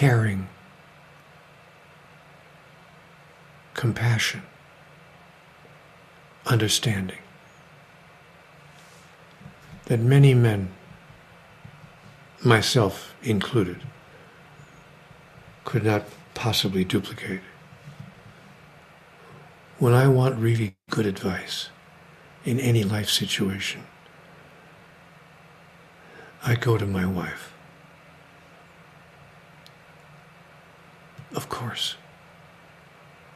caring, 0.00 0.48
compassion, 3.74 4.42
understanding. 6.46 7.18
that 9.84 10.00
many 10.00 10.32
men, 10.32 10.70
myself 12.42 13.14
included, 13.22 13.82
could 15.64 15.84
not 15.84 16.04
possibly 16.32 16.82
duplicate. 16.82 17.42
When 19.78 19.92
I 19.92 20.08
want 20.08 20.38
really 20.38 20.76
good 20.88 21.04
advice 21.04 21.68
in 22.44 22.58
any 22.58 22.84
life 22.84 23.10
situation, 23.10 23.82
I 26.42 26.54
go 26.54 26.78
to 26.78 26.86
my 26.86 27.04
wife. 27.04 27.49
Of 31.34 31.48
course, 31.48 31.96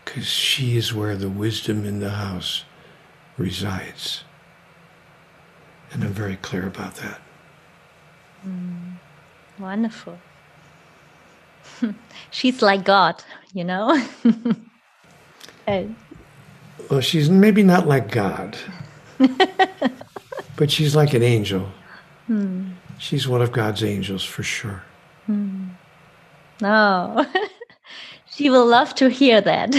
because 0.04 0.26
she 0.26 0.76
is 0.76 0.92
where 0.92 1.16
the 1.16 1.28
wisdom 1.28 1.84
in 1.84 2.00
the 2.00 2.10
house 2.10 2.64
resides. 3.38 4.24
And 5.92 6.02
I'm 6.02 6.12
very 6.12 6.36
clear 6.36 6.66
about 6.66 6.96
that. 6.96 7.20
Mm, 8.46 8.94
wonderful. 9.58 10.18
she's 12.30 12.62
like 12.62 12.84
God, 12.84 13.22
you 13.52 13.62
know? 13.62 14.04
well, 16.90 17.00
she's 17.00 17.30
maybe 17.30 17.62
not 17.62 17.86
like 17.86 18.10
God, 18.10 18.58
but 20.56 20.70
she's 20.70 20.96
like 20.96 21.14
an 21.14 21.22
angel. 21.22 21.68
Hmm. 22.26 22.70
She's 22.98 23.28
one 23.28 23.42
of 23.42 23.52
God's 23.52 23.84
angels 23.84 24.24
for 24.24 24.42
sure. 24.42 24.82
Oh, 26.62 27.48
she 28.34 28.50
will 28.50 28.66
love 28.66 28.94
to 28.96 29.08
hear 29.08 29.40
that. 29.40 29.76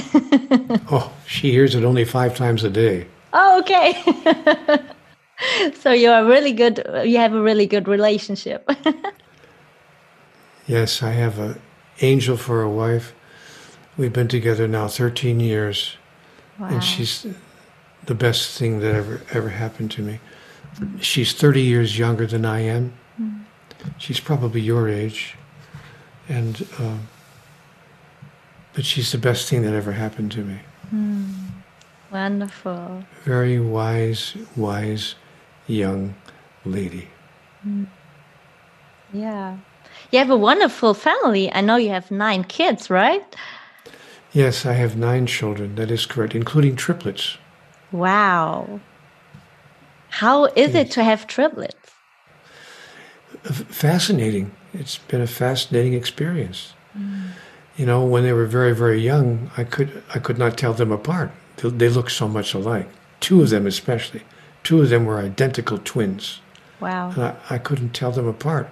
oh, 0.92 1.12
she 1.28 1.52
hears 1.52 1.76
it 1.76 1.84
only 1.84 2.06
five 2.06 2.38
times 2.38 2.64
a 2.64 2.70
day. 2.70 3.06
Oh, 3.34 3.60
okay. 3.60 4.02
so 5.74 5.92
you 5.92 6.10
are 6.10 6.26
really 6.26 6.54
good. 6.54 6.82
You 7.04 7.18
have 7.18 7.34
a 7.34 7.42
really 7.42 7.66
good 7.66 7.88
relationship. 7.88 8.70
yes, 10.68 11.04
I 11.04 11.12
have 11.12 11.38
an 11.40 11.60
angel 12.00 12.38
for 12.38 12.62
a 12.62 12.70
wife. 12.70 13.14
We've 13.98 14.14
been 14.14 14.30
together 14.30 14.70
now 14.70 14.88
13 14.88 15.42
years. 15.42 15.98
Wow. 16.58 16.70
And 16.70 16.84
she's 16.84 17.28
the 18.06 18.16
best 18.16 18.58
thing 18.58 18.80
that 18.80 18.96
ever 18.96 19.22
ever 19.34 19.50
happened 19.50 19.92
to 19.92 20.02
me. 20.02 20.20
She's 21.02 21.34
30 21.34 21.62
years 21.62 21.98
younger 21.98 22.26
than 22.26 22.46
I 22.46 22.62
am. 22.62 22.94
Mm. 23.20 23.44
She's 23.98 24.22
probably 24.22 24.62
your 24.62 24.88
age. 24.88 25.36
And 26.30 26.68
uh, 26.80 26.98
but 28.76 28.86
she's 28.86 29.12
the 29.12 29.18
best 29.18 29.50
thing 29.50 29.64
that 29.64 29.74
ever 29.74 29.94
happened 29.94 30.32
to 30.34 30.44
me. 30.44 30.60
Mm. 30.94 31.34
Wonderful. 32.12 33.04
Very 33.24 33.60
wise, 33.60 34.36
wise 34.56 35.16
young 35.66 36.14
lady. 36.66 37.08
Mm. 37.66 37.88
Yeah. 39.14 39.58
You 40.12 40.20
have 40.20 40.30
a 40.30 40.38
wonderful 40.38 40.94
family. 40.94 41.52
I 41.52 41.62
know 41.62 41.78
you 41.78 41.90
have 41.90 42.12
nine 42.12 42.44
kids, 42.44 42.90
right? 42.90 43.24
Yes, 44.34 44.66
I 44.66 44.74
have 44.74 44.98
nine 44.98 45.26
children. 45.26 45.76
That 45.76 45.90
is 45.90 46.06
correct, 46.06 46.36
including 46.36 46.76
triplets. 46.76 47.38
Wow. 47.92 48.82
How 50.10 50.46
is 50.46 50.74
yes. 50.74 50.88
it 50.88 50.92
to 50.92 51.04
have 51.04 51.28
triplets? 51.28 51.92
Fascinating. 53.44 54.52
It's 54.74 54.98
been 54.98 55.22
a 55.22 55.28
fascinating 55.28 55.94
experience. 55.94 56.74
Mm. 56.98 57.30
You 57.78 57.86
know, 57.86 58.06
when 58.06 58.24
they 58.24 58.34
were 58.34 58.46
very, 58.46 58.74
very 58.74 59.02
young, 59.02 59.52
I 59.58 59.64
could 59.64 60.04
I 60.14 60.20
could 60.20 60.38
not 60.38 60.58
tell 60.58 60.74
them 60.74 60.92
apart. 60.92 61.32
They, 61.58 61.70
they 61.70 61.90
looked 61.90 62.12
so 62.12 62.28
much 62.28 62.54
alike. 62.54 62.90
Two 63.20 63.42
of 63.42 63.50
them, 63.50 63.68
especially. 63.68 64.24
Two 64.64 64.82
of 64.82 64.90
them 64.90 65.06
were 65.06 65.20
identical 65.20 65.78
twins. 65.78 66.40
Wow. 66.80 67.12
And 67.12 67.24
I, 67.24 67.36
I 67.50 67.58
couldn't 67.58 67.94
tell 67.94 68.12
them 68.12 68.28
apart. 68.28 68.70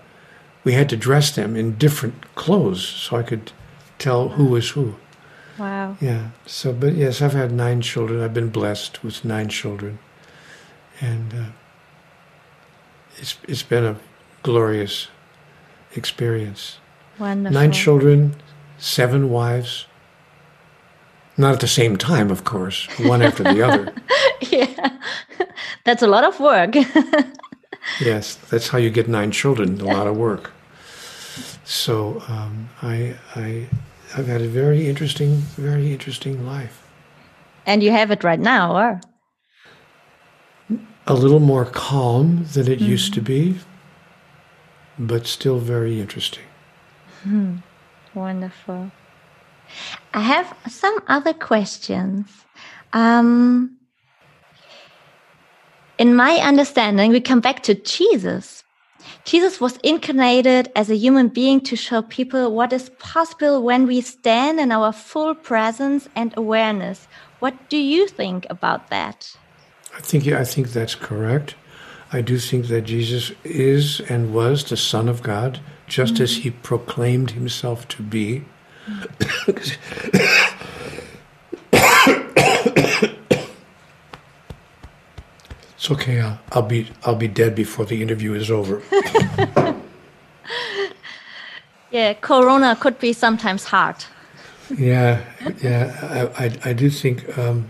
We 0.63 0.73
had 0.73 0.89
to 0.89 0.97
dress 0.97 1.35
them 1.35 1.55
in 1.55 1.77
different 1.77 2.35
clothes 2.35 2.85
so 2.85 3.17
I 3.17 3.23
could 3.23 3.51
tell 3.97 4.29
who 4.29 4.45
was 4.45 4.69
who. 4.71 4.95
Wow. 5.57 5.97
Yeah. 6.01 6.29
So, 6.45 6.73
but 6.73 6.93
yes, 6.93 7.21
I've 7.21 7.33
had 7.33 7.51
nine 7.51 7.81
children. 7.81 8.21
I've 8.21 8.33
been 8.33 8.49
blessed 8.49 9.03
with 9.03 9.23
nine 9.23 9.49
children, 9.49 9.99
and 10.99 11.33
uh, 11.33 11.45
it's 13.17 13.37
it's 13.47 13.63
been 13.63 13.85
a 13.85 13.97
glorious 14.41 15.09
experience. 15.95 16.77
Wonderful. 17.19 17.53
Nine 17.53 17.71
children, 17.71 18.35
seven 18.83 19.29
wives. 19.29 19.87
Not 21.37 21.53
at 21.53 21.61
the 21.61 21.67
same 21.67 21.97
time, 21.97 22.29
of 22.29 22.43
course, 22.43 22.85
one 22.99 23.23
after 23.23 23.43
the 23.43 23.63
other. 23.63 23.93
yeah, 24.51 24.99
that's 25.83 26.03
a 26.03 26.07
lot 26.07 26.23
of 26.23 26.39
work. 26.39 26.75
yes, 27.99 28.35
that's 28.35 28.67
how 28.67 28.77
you 28.77 28.91
get 28.91 29.07
nine 29.07 29.31
children. 29.31 29.81
A 29.81 29.85
lot 29.85 30.05
of 30.05 30.15
work. 30.15 30.51
So 31.63 32.21
um, 32.27 32.69
I 32.83 33.15
I 33.35 33.67
I've 34.15 34.27
had 34.27 34.41
a 34.41 34.47
very 34.47 34.87
interesting, 34.87 35.37
very 35.57 35.91
interesting 35.91 36.45
life. 36.45 36.83
And 37.65 37.81
you 37.81 37.89
have 37.91 38.11
it 38.11 38.23
right 38.23 38.39
now, 38.39 38.77
or? 38.77 39.01
A 41.07 41.15
little 41.15 41.39
more 41.39 41.65
calm 41.65 42.45
than 42.53 42.71
it 42.71 42.79
mm. 42.79 42.87
used 42.87 43.13
to 43.15 43.21
be, 43.21 43.59
but 44.99 45.25
still 45.25 45.57
very 45.57 45.99
interesting. 45.99 46.45
Hmm. 47.23 47.57
Wonderful. 48.15 48.91
I 50.13 50.21
have 50.21 50.55
some 50.67 50.99
other 51.07 51.33
questions. 51.33 52.27
Um, 52.93 53.77
in 55.97 56.15
my 56.15 56.35
understanding, 56.37 57.11
we 57.11 57.21
come 57.21 57.39
back 57.39 57.63
to 57.63 57.73
Jesus. 57.73 58.63
Jesus 59.25 59.59
was 59.59 59.77
incarnated 59.77 60.71
as 60.75 60.89
a 60.89 60.95
human 60.95 61.29
being 61.29 61.61
to 61.61 61.75
show 61.75 62.01
people 62.01 62.53
what 62.53 62.73
is 62.73 62.89
possible 62.99 63.63
when 63.63 63.87
we 63.87 64.01
stand 64.01 64.59
in 64.59 64.71
our 64.71 64.91
full 64.91 65.33
presence 65.33 66.07
and 66.15 66.33
awareness. 66.37 67.07
What 67.39 67.69
do 67.69 67.77
you 67.77 68.07
think 68.07 68.45
about 68.49 68.89
that? 68.89 69.35
I 69.95 70.01
think 70.01 70.27
I 70.27 70.43
think 70.43 70.69
that's 70.69 70.95
correct. 70.95 71.55
I 72.11 72.21
do 72.21 72.37
think 72.37 72.67
that 72.67 72.81
Jesus 72.81 73.31
is 73.43 73.99
and 74.01 74.33
was 74.33 74.63
the 74.63 74.77
Son 74.77 75.09
of 75.09 75.23
God, 75.23 75.59
just 75.95 76.13
mm 76.13 76.17
-hmm. 76.17 76.23
as 76.23 76.43
he 76.43 76.51
proclaimed 76.51 77.31
himself 77.31 77.87
to 77.87 78.03
be. 78.03 78.41
Mm. 78.87 79.07
It's 85.83 85.91
okay. 85.91 86.21
I'll, 86.21 86.39
I'll 86.53 86.67
be 86.67 86.87
I'll 87.03 87.19
be 87.19 87.27
dead 87.27 87.55
before 87.55 87.85
the 87.85 88.01
interview 88.01 88.33
is 88.35 88.49
over. 88.49 88.81
yeah, 91.91 92.13
Corona 92.21 92.75
could 92.75 92.97
be 92.99 93.13
sometimes 93.13 93.65
hard. 93.65 93.95
Yeah, 94.77 95.19
yeah. 95.61 96.29
I 96.37 96.45
I, 96.45 96.51
I 96.69 96.73
do 96.73 96.89
think. 96.89 97.37
Um, 97.37 97.69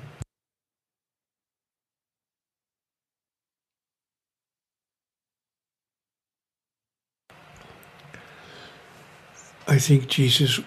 I 9.73 9.79
think 9.79 10.07
Jesus 10.07 10.59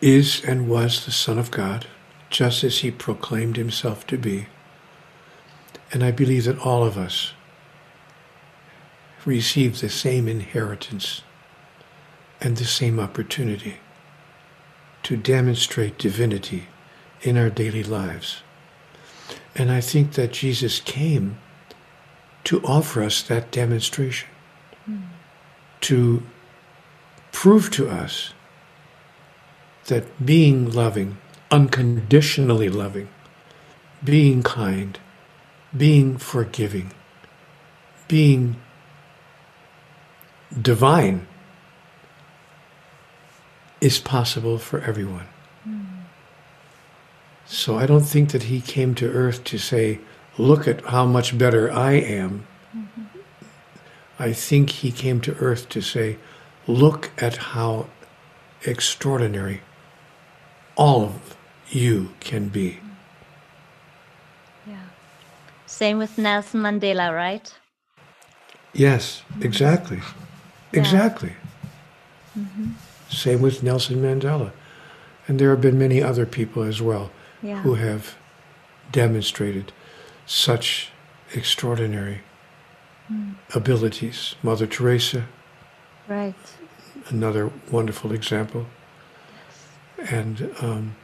is 0.00 0.42
and 0.44 0.68
was 0.68 1.04
the 1.04 1.12
Son 1.12 1.38
of 1.38 1.52
God, 1.52 1.86
just 2.28 2.64
as 2.64 2.78
he 2.78 2.90
proclaimed 2.90 3.56
himself 3.56 4.04
to 4.08 4.18
be. 4.18 4.48
And 5.92 6.02
I 6.02 6.10
believe 6.10 6.46
that 6.46 6.58
all 6.58 6.82
of 6.82 6.98
us 6.98 7.34
receive 9.24 9.78
the 9.78 9.88
same 9.88 10.26
inheritance 10.26 11.22
and 12.40 12.56
the 12.56 12.64
same 12.64 12.98
opportunity 12.98 13.76
to 15.04 15.16
demonstrate 15.16 15.96
divinity 15.96 16.66
in 17.20 17.38
our 17.38 17.48
daily 17.48 17.84
lives. 17.84 18.42
And 19.54 19.70
I 19.70 19.80
think 19.80 20.14
that 20.14 20.32
Jesus 20.32 20.80
came 20.80 21.38
to 22.42 22.60
offer 22.64 23.04
us 23.04 23.22
that 23.22 23.52
demonstration, 23.52 24.28
mm. 24.90 25.04
to 25.82 26.24
prove 27.32 27.70
to 27.72 27.88
us 27.88 28.34
that 29.86 30.24
being 30.24 30.70
loving, 30.70 31.18
unconditionally 31.50 32.68
loving, 32.68 33.08
being 34.04 34.42
kind, 34.42 34.98
being 35.76 36.16
forgiving, 36.18 36.92
being 38.06 38.56
divine 40.60 41.26
is 43.80 43.98
possible 43.98 44.58
for 44.58 44.80
everyone. 44.82 45.26
Mm. 45.66 46.04
So 47.46 47.76
I 47.76 47.86
don't 47.86 48.04
think 48.04 48.30
that 48.30 48.44
he 48.44 48.60
came 48.60 48.94
to 48.96 49.10
earth 49.10 49.42
to 49.44 49.58
say, 49.58 49.98
look 50.38 50.68
at 50.68 50.84
how 50.86 51.06
much 51.06 51.36
better 51.36 51.72
I 51.72 51.92
am. 51.92 52.46
Mm-hmm. 52.76 53.18
I 54.18 54.32
think 54.32 54.70
he 54.70 54.92
came 54.92 55.20
to 55.22 55.34
earth 55.34 55.68
to 55.70 55.80
say, 55.80 56.18
look 56.66 57.10
at 57.18 57.36
how 57.36 57.86
extraordinary 58.64 59.60
all 60.76 61.02
of 61.04 61.36
you 61.68 62.14
can 62.20 62.48
be. 62.48 62.78
Yeah. 64.66 64.76
Same 65.66 65.98
with 65.98 66.18
Nelson 66.18 66.60
Mandela, 66.60 67.14
right? 67.14 67.52
Yes, 68.72 69.22
exactly. 69.40 69.98
Yeah. 69.98 70.80
Exactly. 70.80 71.32
Mm-hmm. 72.38 72.70
Same 73.10 73.42
with 73.42 73.62
Nelson 73.62 73.96
Mandela. 73.96 74.52
And 75.28 75.38
there 75.38 75.50
have 75.50 75.60
been 75.60 75.78
many 75.78 76.02
other 76.02 76.26
people 76.26 76.62
as 76.62 76.80
well 76.80 77.10
Yeah. 77.42 77.62
who 77.62 77.74
have 77.74 78.16
demonstrated 78.90 79.72
such 80.26 80.90
extraordinary 81.34 82.22
mm. 83.10 83.34
abilities. 83.54 84.34
Mother 84.42 84.66
Teresa, 84.66 85.26
Right. 86.08 86.34
another 87.08 87.50
wonderful 87.70 88.12
example. 88.12 88.66
Yes. 90.00 90.10
And 90.10 90.54
um, 90.60 90.94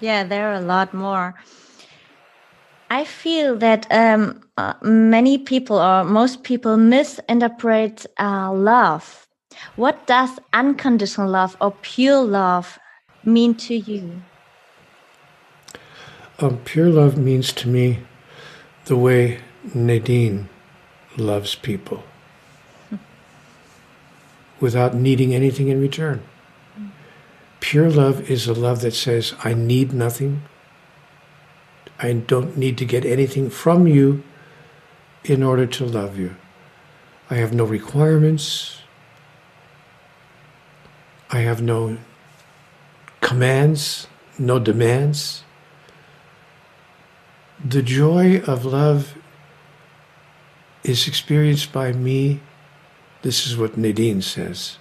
Yeah, 0.00 0.24
there 0.24 0.50
are 0.50 0.54
a 0.54 0.60
lot 0.60 0.92
more. 0.92 1.34
I 2.90 3.04
feel 3.04 3.56
that 3.58 3.86
um, 3.90 4.42
uh, 4.58 4.74
many 4.82 5.38
people 5.38 5.78
or 5.78 6.04
most 6.04 6.42
people 6.42 6.76
misinterpret 6.76 8.04
uh, 8.18 8.52
love. 8.52 9.26
What 9.76 10.06
does 10.06 10.30
unconditional 10.52 11.30
love 11.30 11.56
or 11.60 11.70
pure 11.82 12.22
love 12.22 12.78
mean 13.24 13.54
to 13.54 13.74
you? 13.74 14.22
um, 16.40 16.58
pure 16.64 16.88
love 16.90 17.16
means 17.16 17.52
to 17.52 17.68
me 17.68 18.00
the 18.86 18.96
way 18.96 19.38
Nadine 19.74 20.48
loves 21.16 21.54
people 21.54 22.04
without 24.60 24.94
needing 24.94 25.34
anything 25.34 25.68
in 25.68 25.80
return. 25.80 26.22
Pure 27.60 27.90
love 27.90 28.30
is 28.30 28.46
a 28.46 28.54
love 28.54 28.80
that 28.80 28.94
says, 28.94 29.34
I 29.44 29.54
need 29.54 29.92
nothing. 29.92 30.42
I 31.98 32.12
don't 32.12 32.56
need 32.56 32.78
to 32.78 32.84
get 32.84 33.04
anything 33.04 33.50
from 33.50 33.86
you 33.86 34.22
in 35.24 35.42
order 35.42 35.66
to 35.66 35.84
love 35.84 36.18
you. 36.18 36.36
I 37.30 37.36
have 37.36 37.52
no 37.52 37.64
requirements. 37.64 38.78
I 41.30 41.38
have 41.38 41.62
no 41.62 41.98
commands, 43.20 44.06
no 44.38 44.58
demands. 44.58 45.44
The 47.64 47.82
joy 47.82 48.40
of 48.40 48.64
love 48.64 49.16
is 50.84 51.06
experienced 51.06 51.72
by 51.72 51.92
me. 51.92 52.40
This 53.22 53.46
is 53.46 53.56
what 53.56 53.76
Nadine 53.76 54.22
says. 54.22 54.78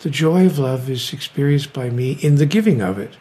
The 0.00 0.10
joy 0.10 0.46
of 0.46 0.58
love 0.58 0.90
is 0.90 1.12
experienced 1.12 1.72
by 1.72 1.90
me 1.90 2.12
in 2.20 2.36
the 2.36 2.46
giving 2.46 2.80
of 2.82 2.98
it. 2.98 3.16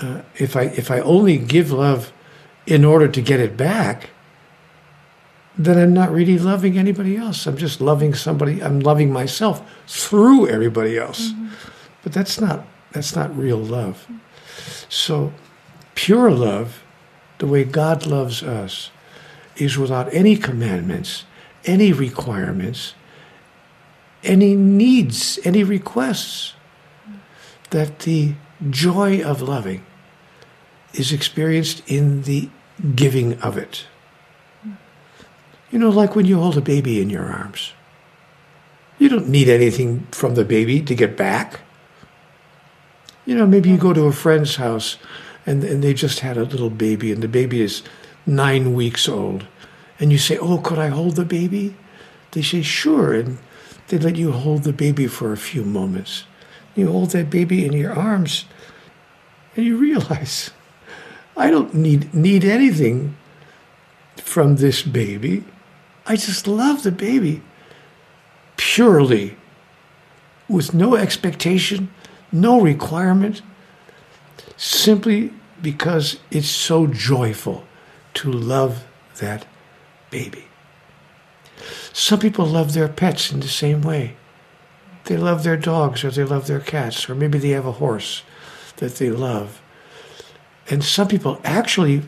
Uh, 0.00 0.22
if 0.36 0.56
I 0.56 0.62
if 0.62 0.90
I 0.90 1.00
only 1.00 1.36
give 1.36 1.70
love 1.70 2.12
in 2.66 2.84
order 2.84 3.06
to 3.06 3.20
get 3.20 3.38
it 3.38 3.56
back, 3.56 4.10
then 5.58 5.78
I'm 5.78 5.92
not 5.92 6.10
really 6.10 6.38
loving 6.38 6.78
anybody 6.78 7.16
else. 7.16 7.46
I'm 7.46 7.56
just 7.56 7.80
loving 7.80 8.14
somebody. 8.14 8.62
I'm 8.62 8.80
loving 8.80 9.12
myself 9.12 9.62
through 9.86 10.48
everybody 10.48 10.96
else. 10.96 11.32
But 12.02 12.12
that's 12.12 12.40
not 12.40 12.64
that's 12.92 13.14
not 13.14 13.36
real 13.36 13.58
love. 13.58 14.06
So 14.88 15.32
pure 15.94 16.30
love, 16.30 16.82
the 17.38 17.46
way 17.46 17.64
God 17.64 18.06
loves 18.06 18.42
us, 18.42 18.90
is 19.60 19.76
without 19.76 20.12
any 20.14 20.36
commandments, 20.36 21.24
any 21.64 21.92
requirements, 21.92 22.94
any 24.24 24.54
needs, 24.56 25.38
any 25.44 25.62
requests. 25.62 26.54
That 27.70 28.00
the 28.00 28.34
joy 28.68 29.22
of 29.22 29.42
loving 29.42 29.86
is 30.92 31.12
experienced 31.12 31.82
in 31.86 32.22
the 32.22 32.48
giving 32.96 33.40
of 33.40 33.56
it. 33.56 33.86
You 35.70 35.78
know, 35.78 35.90
like 35.90 36.16
when 36.16 36.26
you 36.26 36.40
hold 36.40 36.58
a 36.58 36.60
baby 36.60 37.00
in 37.00 37.10
your 37.10 37.24
arms. 37.24 37.72
You 38.98 39.08
don't 39.08 39.28
need 39.28 39.48
anything 39.48 40.06
from 40.10 40.34
the 40.34 40.44
baby 40.44 40.82
to 40.82 40.94
get 40.94 41.16
back. 41.16 41.60
You 43.24 43.36
know, 43.36 43.46
maybe 43.46 43.70
you 43.70 43.78
go 43.78 43.92
to 43.92 44.06
a 44.06 44.12
friend's 44.12 44.56
house 44.56 44.98
and, 45.46 45.62
and 45.62 45.82
they 45.82 45.94
just 45.94 46.20
had 46.20 46.36
a 46.36 46.44
little 46.44 46.70
baby 46.70 47.12
and 47.12 47.22
the 47.22 47.28
baby 47.28 47.62
is 47.62 47.82
nine 48.30 48.72
weeks 48.74 49.08
old. 49.08 49.46
And 49.98 50.10
you 50.10 50.18
say, 50.18 50.38
Oh, 50.38 50.58
could 50.58 50.78
I 50.78 50.88
hold 50.88 51.16
the 51.16 51.24
baby? 51.24 51.76
They 52.30 52.42
say, 52.42 52.62
Sure. 52.62 53.12
And 53.12 53.38
they 53.88 53.98
let 53.98 54.16
you 54.16 54.32
hold 54.32 54.62
the 54.62 54.72
baby 54.72 55.06
for 55.06 55.32
a 55.32 55.36
few 55.36 55.64
moments. 55.64 56.24
You 56.74 56.90
hold 56.90 57.10
that 57.10 57.28
baby 57.28 57.66
in 57.66 57.72
your 57.72 57.92
arms 57.92 58.44
and 59.56 59.66
you 59.66 59.76
realize, 59.88 60.50
I 61.36 61.50
don't 61.50 61.74
need, 61.74 62.14
need 62.14 62.44
anything 62.44 63.16
from 64.16 64.56
this 64.56 64.82
baby. 64.82 65.44
I 66.06 66.16
just 66.16 66.46
love 66.46 66.82
the 66.82 66.92
baby 66.92 67.42
purely, 68.56 69.36
with 70.48 70.74
no 70.74 70.94
expectation, 70.96 71.90
no 72.30 72.60
requirement, 72.60 73.42
simply 74.56 75.32
because 75.62 76.18
it's 76.30 76.48
so 76.48 76.86
joyful 76.86 77.64
to 78.14 78.30
love 78.30 78.84
that 79.18 79.46
baby. 80.10 80.44
Some 81.92 82.20
people 82.20 82.46
love 82.46 82.72
their 82.72 82.88
pets 82.88 83.32
in 83.32 83.40
the 83.40 83.48
same 83.48 83.82
way. 83.82 84.16
They 85.04 85.16
love 85.16 85.42
their 85.42 85.56
dogs 85.56 86.04
or 86.04 86.10
they 86.10 86.24
love 86.24 86.46
their 86.46 86.60
cats, 86.60 87.08
or 87.08 87.14
maybe 87.14 87.38
they 87.38 87.50
have 87.50 87.66
a 87.66 87.72
horse 87.72 88.22
that 88.76 88.96
they 88.96 89.10
love. 89.10 89.60
And 90.68 90.84
some 90.84 91.08
people 91.08 91.40
actually, 91.44 92.02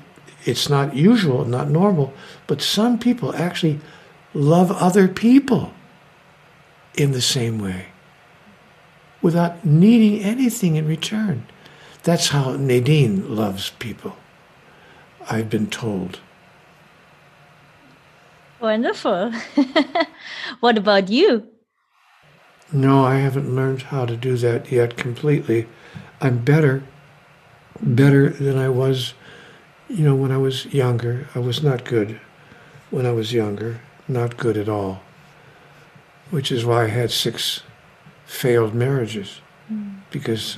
it's 0.45 0.69
not 0.69 0.95
usual, 0.95 1.45
not 1.45 1.69
normal, 1.69 2.13
but 2.47 2.63
some 2.63 2.99
people 2.99 3.35
actually 3.35 3.81
love 4.35 4.71
other 4.71 5.09
people 5.09 5.73
in 6.95 7.13
the 7.13 7.21
same 7.23 7.59
way 7.59 7.87
without 9.21 9.65
needing 9.65 10.23
anything 10.23 10.77
in 10.77 10.87
return. 10.87 11.47
That's 12.03 12.29
how 12.29 12.57
Nadine 12.57 13.35
loves 13.35 13.71
people, 13.79 14.17
I've 15.31 15.51
been 15.51 15.69
told. 15.69 16.21
Wonderful. 18.61 19.33
what 20.61 20.79
about 20.79 21.09
you? 21.09 21.49
No, 22.73 23.05
I 23.05 23.17
haven't 23.17 23.55
learned 23.55 23.83
how 23.83 24.07
to 24.07 24.17
do 24.17 24.37
that 24.37 24.71
yet 24.71 24.97
completely. 24.97 25.67
I'm 26.21 26.39
better, 26.39 26.83
better 27.81 28.31
than 28.31 28.57
I 28.57 28.69
was, 28.69 29.15
you 29.89 30.05
know, 30.05 30.15
when 30.15 30.31
I 30.31 30.39
was 30.39 30.67
younger. 30.67 31.29
I 31.35 31.41
was 31.41 31.63
not 31.63 31.85
good 31.85 32.21
when 32.91 33.05
I 33.05 33.13
was 33.13 33.33
younger, 33.33 33.81
not 34.07 34.37
good 34.37 34.57
at 34.57 34.69
all, 34.69 35.03
which 36.31 36.53
is 36.53 36.65
why 36.65 36.85
I 36.85 36.89
had 36.89 37.11
six 37.11 37.63
failed 38.27 38.75
marriages 38.75 39.41
hmm. 39.69 39.95
because, 40.11 40.57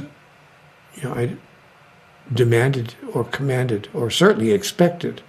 you 0.94 1.02
know, 1.02 1.14
I 1.14 1.36
demanded 2.32 2.94
or 3.12 3.24
commanded 3.24 3.88
or 3.92 4.10
certainly 4.10 4.52
expected 4.52 5.22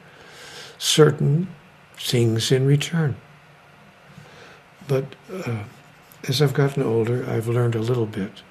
certain 0.78 1.48
things 1.98 2.52
in 2.52 2.66
return. 2.66 3.16
But 4.88 5.06
uh, 5.32 5.64
as 6.28 6.42
I've 6.42 6.54
gotten 6.54 6.84
older, 6.84 7.26
I've 7.30 7.48
learned 7.48 7.76
a 7.76 7.80
little 7.80 8.06
bit. 8.06 8.44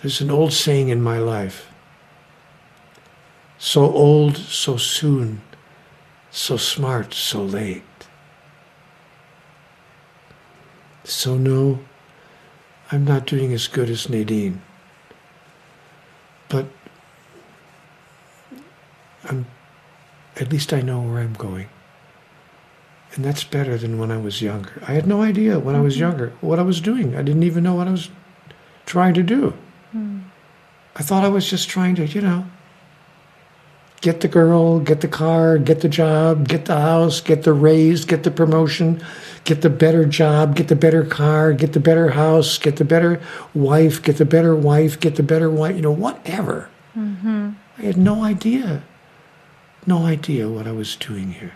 There's 0.00 0.20
an 0.20 0.30
old 0.30 0.52
saying 0.52 0.88
in 0.88 1.02
my 1.02 1.18
life 1.18 1.68
so 3.62 3.82
old, 3.92 4.36
so 4.36 4.76
soon, 4.76 5.40
so 6.32 6.56
smart, 6.56 7.14
so 7.14 7.40
late. 7.40 7.84
So, 11.04 11.36
no, 11.36 11.78
I'm 12.90 13.04
not 13.04 13.24
doing 13.24 13.52
as 13.52 13.68
good 13.68 13.88
as 13.88 14.08
Nadine. 14.08 14.62
But 16.48 16.66
I'm, 19.24 19.46
at 20.36 20.50
least 20.50 20.72
I 20.72 20.80
know 20.80 21.00
where 21.00 21.20
I'm 21.20 21.34
going. 21.34 21.68
And 23.14 23.24
that's 23.24 23.44
better 23.44 23.76
than 23.76 23.98
when 23.98 24.10
I 24.10 24.16
was 24.16 24.40
younger. 24.40 24.82
I 24.88 24.92
had 24.92 25.06
no 25.06 25.22
idea 25.22 25.58
when 25.58 25.74
I 25.74 25.80
was 25.80 25.98
younger 25.98 26.32
what 26.40 26.58
I 26.58 26.62
was 26.62 26.80
doing. 26.80 27.14
I 27.14 27.22
didn't 27.22 27.42
even 27.42 27.62
know 27.62 27.74
what 27.74 27.86
I 27.86 27.90
was 27.90 28.08
trying 28.86 29.14
to 29.14 29.22
do. 29.22 29.54
I 30.94 31.02
thought 31.02 31.24
I 31.24 31.28
was 31.28 31.48
just 31.48 31.68
trying 31.68 31.94
to, 31.96 32.06
you 32.06 32.20
know, 32.22 32.46
get 34.00 34.20
the 34.20 34.28
girl, 34.28 34.80
get 34.80 35.00
the 35.00 35.08
car, 35.08 35.58
get 35.58 35.80
the 35.80 35.88
job, 35.88 36.48
get 36.48 36.64
the 36.64 36.78
house, 36.78 37.20
get 37.20 37.44
the 37.44 37.52
raise, 37.52 38.04
get 38.04 38.24
the 38.24 38.30
promotion, 38.30 39.02
get 39.44 39.62
the 39.62 39.70
better 39.70 40.04
job, 40.04 40.56
get 40.56 40.68
the 40.68 40.76
better 40.76 41.04
car, 41.04 41.52
get 41.52 41.72
the 41.72 41.80
better 41.80 42.10
house, 42.10 42.58
get 42.58 42.76
the 42.76 42.84
better 42.84 43.20
wife, 43.54 44.02
get 44.02 44.16
the 44.16 44.24
better 44.24 44.56
wife, 44.56 44.98
get 44.98 45.16
the 45.16 45.22
better 45.22 45.48
wife, 45.50 45.76
you 45.76 45.82
know, 45.82 45.92
whatever. 45.92 46.68
I 47.78 47.82
had 47.82 47.96
no 47.96 48.22
idea, 48.24 48.82
no 49.86 50.06
idea 50.06 50.48
what 50.48 50.66
I 50.66 50.72
was 50.72 50.96
doing 50.96 51.32
here. 51.32 51.54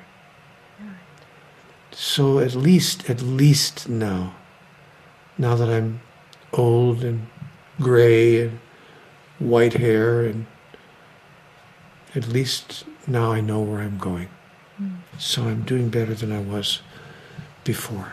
So 1.93 2.41
at 2.41 2.55
least, 2.55 3.09
at 3.09 3.23
least 3.23 3.89
now, 3.89 4.35
now 5.39 5.55
that 5.55 5.71
I'm 5.71 6.03
old 6.53 7.03
and 7.03 7.27
gray 7.81 8.43
and 8.43 8.61
white 9.39 9.75
hair, 9.75 10.25
and 10.25 10.47
at 12.15 12.29
least 12.29 12.85
now 13.07 13.33
I 13.33 13.41
know 13.41 13.61
where 13.61 13.81
I'm 13.81 13.97
going. 13.97 14.29
Hmm. 14.77 14.97
So 15.19 15.45
I'm 15.45 15.63
doing 15.63 15.89
better 15.89 16.15
than 16.15 16.33
I 16.33 16.41
was 16.41 16.83
before. 17.65 18.13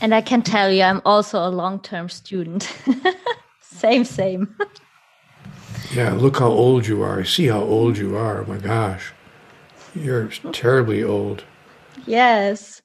And 0.00 0.14
I 0.14 0.20
can 0.20 0.42
tell 0.42 0.70
you, 0.70 0.82
I'm 0.82 1.02
also 1.04 1.38
a 1.44 1.50
long 1.50 1.80
term 1.80 2.08
student. 2.08 2.72
same, 3.60 4.04
same. 4.04 4.56
yeah, 5.92 6.12
look 6.12 6.38
how 6.38 6.48
old 6.48 6.86
you 6.86 7.02
are. 7.02 7.20
I 7.20 7.24
see 7.24 7.46
how 7.46 7.60
old 7.60 7.98
you 7.98 8.16
are. 8.16 8.42
Oh 8.42 8.46
my 8.46 8.58
gosh. 8.58 9.12
You're 9.94 10.28
terribly 10.52 11.02
old. 11.02 11.44
Yes, 12.06 12.80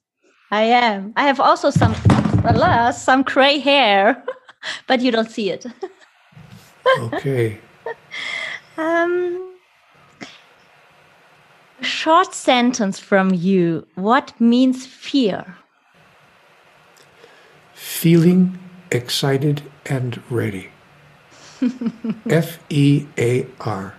I 0.50 0.62
am. 0.62 1.14
I 1.16 1.24
have 1.24 1.40
also 1.40 1.70
some, 1.70 1.94
alas, 2.44 3.02
some 3.02 3.22
gray 3.22 3.58
hair, 3.58 4.22
but 4.86 5.00
you 5.00 5.10
don't 5.10 5.30
see 5.30 5.50
it. 5.50 5.66
okay. 6.98 7.58
Um, 8.76 9.56
a 11.80 11.84
short 11.84 12.32
sentence 12.32 13.00
from 13.00 13.34
you. 13.34 13.88
What 13.96 14.40
means 14.40 14.86
fear? 14.86 15.56
Feeling 17.74 18.56
excited 18.92 19.62
and 19.86 20.22
ready. 20.30 20.70
F 22.28 22.58
E 22.70 23.06
A 23.16 23.46
R. 23.60 23.94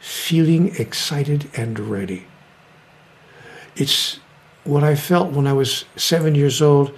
Feeling 0.00 0.74
excited 0.76 1.50
and 1.54 1.78
ready. 1.78 2.26
It's 3.76 4.18
what 4.64 4.82
I 4.82 4.94
felt 4.94 5.32
when 5.32 5.46
I 5.46 5.52
was 5.52 5.84
seven 5.96 6.34
years 6.34 6.62
old 6.62 6.92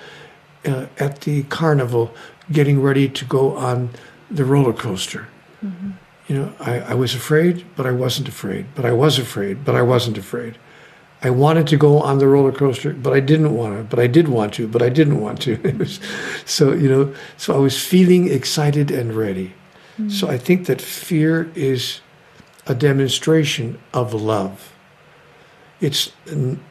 uh, 0.65 0.87
at 0.99 1.23
the 1.23 1.43
carnival, 1.45 2.15
getting 2.51 2.81
ready 2.81 3.09
to 3.09 3.25
go 3.25 3.57
on 3.57 3.91
the 4.31 4.45
roller 4.45 4.73
coaster. 4.73 5.29
Mm-hmm. 5.65 5.91
You 6.29 6.37
know, 6.37 6.53
I, 6.61 6.81
I 6.81 6.95
was 6.95 7.15
afraid, 7.15 7.65
but 7.77 7.87
I 7.87 7.91
wasn't 7.91 8.29
afraid. 8.29 8.67
But 8.75 8.85
I 8.85 8.93
was 8.93 9.19
afraid, 9.19 9.65
but 9.65 9.75
I 9.75 9.83
wasn't 9.83 10.19
afraid. 10.19 10.59
I 11.25 11.31
wanted 11.31 11.69
to 11.69 11.77
go 11.77 12.01
on 12.01 12.19
the 12.19 12.27
roller 12.27 12.53
coaster, 12.53 12.93
but 12.93 13.13
I 13.13 13.21
didn't 13.21 13.55
want 13.55 13.77
to. 13.77 13.85
But 13.85 14.01
I 14.01 14.09
did 14.09 14.29
want 14.29 14.55
to, 14.55 14.67
but 14.67 14.83
I 14.83 14.89
didn't 14.89 15.21
want 15.21 15.41
to. 15.43 15.87
so 16.45 16.73
you 16.73 16.89
know, 16.89 17.15
so 17.37 17.55
I 17.55 17.59
was 17.59 17.81
feeling 17.81 18.29
excited 18.29 18.91
and 18.91 19.15
ready. 19.15 19.55
So 20.09 20.29
I 20.29 20.39
think 20.39 20.67
that 20.67 20.81
fear 20.81 21.51
is 21.55 22.01
a 22.67 22.75
demonstration 22.75 23.79
of 23.93 24.15
love. 24.15 24.73
It's 25.81 26.13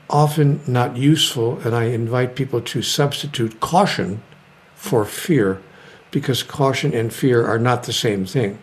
often 0.10 0.62
not 0.66 0.98
useful, 0.98 1.60
and 1.60 1.76
I 1.76 1.86
invite 1.86 2.36
people 2.36 2.62
to 2.62 2.82
substitute 2.82 3.60
caution 3.60 4.24
for 4.76 5.06
fear, 5.06 5.62
because 6.10 6.42
caution 6.44 6.94
and 6.94 7.14
fear 7.14 7.46
are 7.46 7.60
not 7.60 7.84
the 7.84 7.94
same 7.94 8.26
thing 8.26 8.58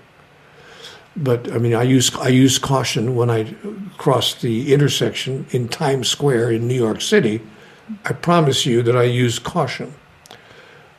but 1.22 1.50
I 1.52 1.58
mean, 1.58 1.74
I 1.74 1.82
use 1.82 2.14
I 2.14 2.28
use 2.28 2.58
caution 2.58 3.16
when 3.16 3.30
I 3.30 3.54
cross 3.96 4.34
the 4.34 4.72
intersection 4.72 5.46
in 5.50 5.68
Times 5.68 6.08
Square 6.08 6.52
in 6.52 6.68
New 6.68 6.74
York 6.74 7.00
City. 7.00 7.40
I 8.04 8.12
promise 8.12 8.66
you 8.66 8.82
that 8.82 8.96
I 8.96 9.04
use 9.04 9.38
caution. 9.38 9.94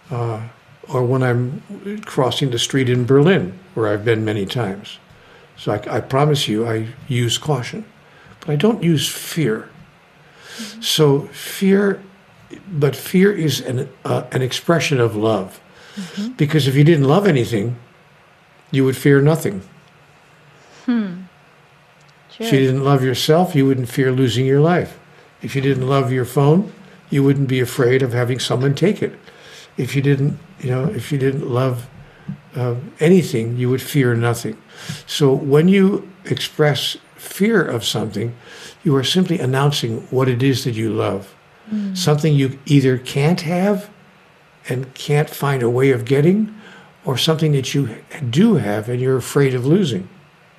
Uh, 0.10 0.42
or 0.90 1.04
when 1.04 1.24
I'm 1.24 2.02
crossing 2.06 2.50
the 2.50 2.60
street 2.60 2.90
in 2.90 3.06
Berlin, 3.06 3.58
where 3.74 3.88
I've 3.88 4.04
been 4.04 4.26
many 4.26 4.46
times. 4.46 5.00
So 5.58 5.74
I, 5.74 5.98
I 5.98 6.02
promise 6.02 6.48
you, 6.48 6.68
I 6.68 6.88
use 7.08 7.38
caution, 7.38 7.86
but 8.40 8.50
I 8.50 8.56
don't 8.56 8.82
use 8.82 9.08
fear. 9.08 9.70
Mm-hmm. 10.58 10.82
So 10.82 11.22
fear, 11.28 12.02
but 12.72 12.96
fear 12.96 13.32
is 13.32 13.62
an 13.62 13.90
uh, 14.06 14.24
an 14.32 14.42
expression 14.42 15.00
of 15.00 15.16
love, 15.16 15.60
mm-hmm. 15.96 16.30
because 16.34 16.68
if 16.68 16.76
you 16.76 16.84
didn't 16.84 17.06
love 17.06 17.28
anything, 17.28 17.76
you 18.72 18.84
would 18.86 18.98
fear 18.98 19.22
nothing. 19.22 19.62
Hmm. 20.86 21.24
Sure. 22.32 22.48
If 22.48 22.54
you 22.54 22.60
didn't 22.60 22.84
love 22.84 23.04
yourself, 23.04 23.54
you 23.54 23.66
wouldn't 23.66 23.90
fear 23.90 24.12
losing 24.12 24.46
your 24.46 24.62
life. 24.62 24.98
If 25.42 25.56
you 25.56 25.62
didn't 25.62 25.88
love 25.88 26.12
your 26.12 26.26
phone, 26.26 26.72
you 27.10 27.24
wouldn't 27.24 27.48
be 27.48 27.60
afraid 27.60 28.02
of 28.02 28.14
having 28.14 28.40
someone 28.40 28.76
take 28.76 29.02
it. 29.02 29.14
If 29.80 29.96
you 29.96 30.02
didn't, 30.02 30.38
you 30.60 30.70
know, 30.70 30.86
if 30.86 31.12
you 31.12 31.18
didn't 31.18 31.50
love 31.50 31.88
uh, 32.56 32.76
anything, 33.00 33.58
you 33.58 33.70
would 33.70 33.82
fear 33.82 34.16
nothing. 34.16 34.56
So 35.08 35.34
when 35.34 35.68
you 35.68 36.10
express 36.26 36.98
fear 37.16 37.66
of 37.76 37.84
something, 37.84 38.36
you 38.84 38.96
are 38.96 39.04
simply 39.04 39.40
announcing 39.40 40.02
what 40.12 40.28
it 40.28 40.44
is 40.44 40.64
that 40.64 40.76
you 40.76 40.90
love. 40.92 41.36
Mm. 41.72 41.96
Something 41.98 42.34
you 42.34 42.60
either 42.66 42.98
can't 42.98 43.42
have 43.42 43.90
and 44.68 44.94
can't 44.94 45.30
find 45.30 45.64
a 45.64 45.70
way 45.70 45.92
of 45.92 46.04
getting, 46.06 46.54
or 47.06 47.18
something 47.18 47.54
that 47.54 47.74
you 47.74 47.96
do 48.30 48.56
have 48.56 48.90
and 48.90 49.00
you're 49.02 49.18
afraid 49.18 49.54
of 49.56 49.66
losing. 49.66 50.08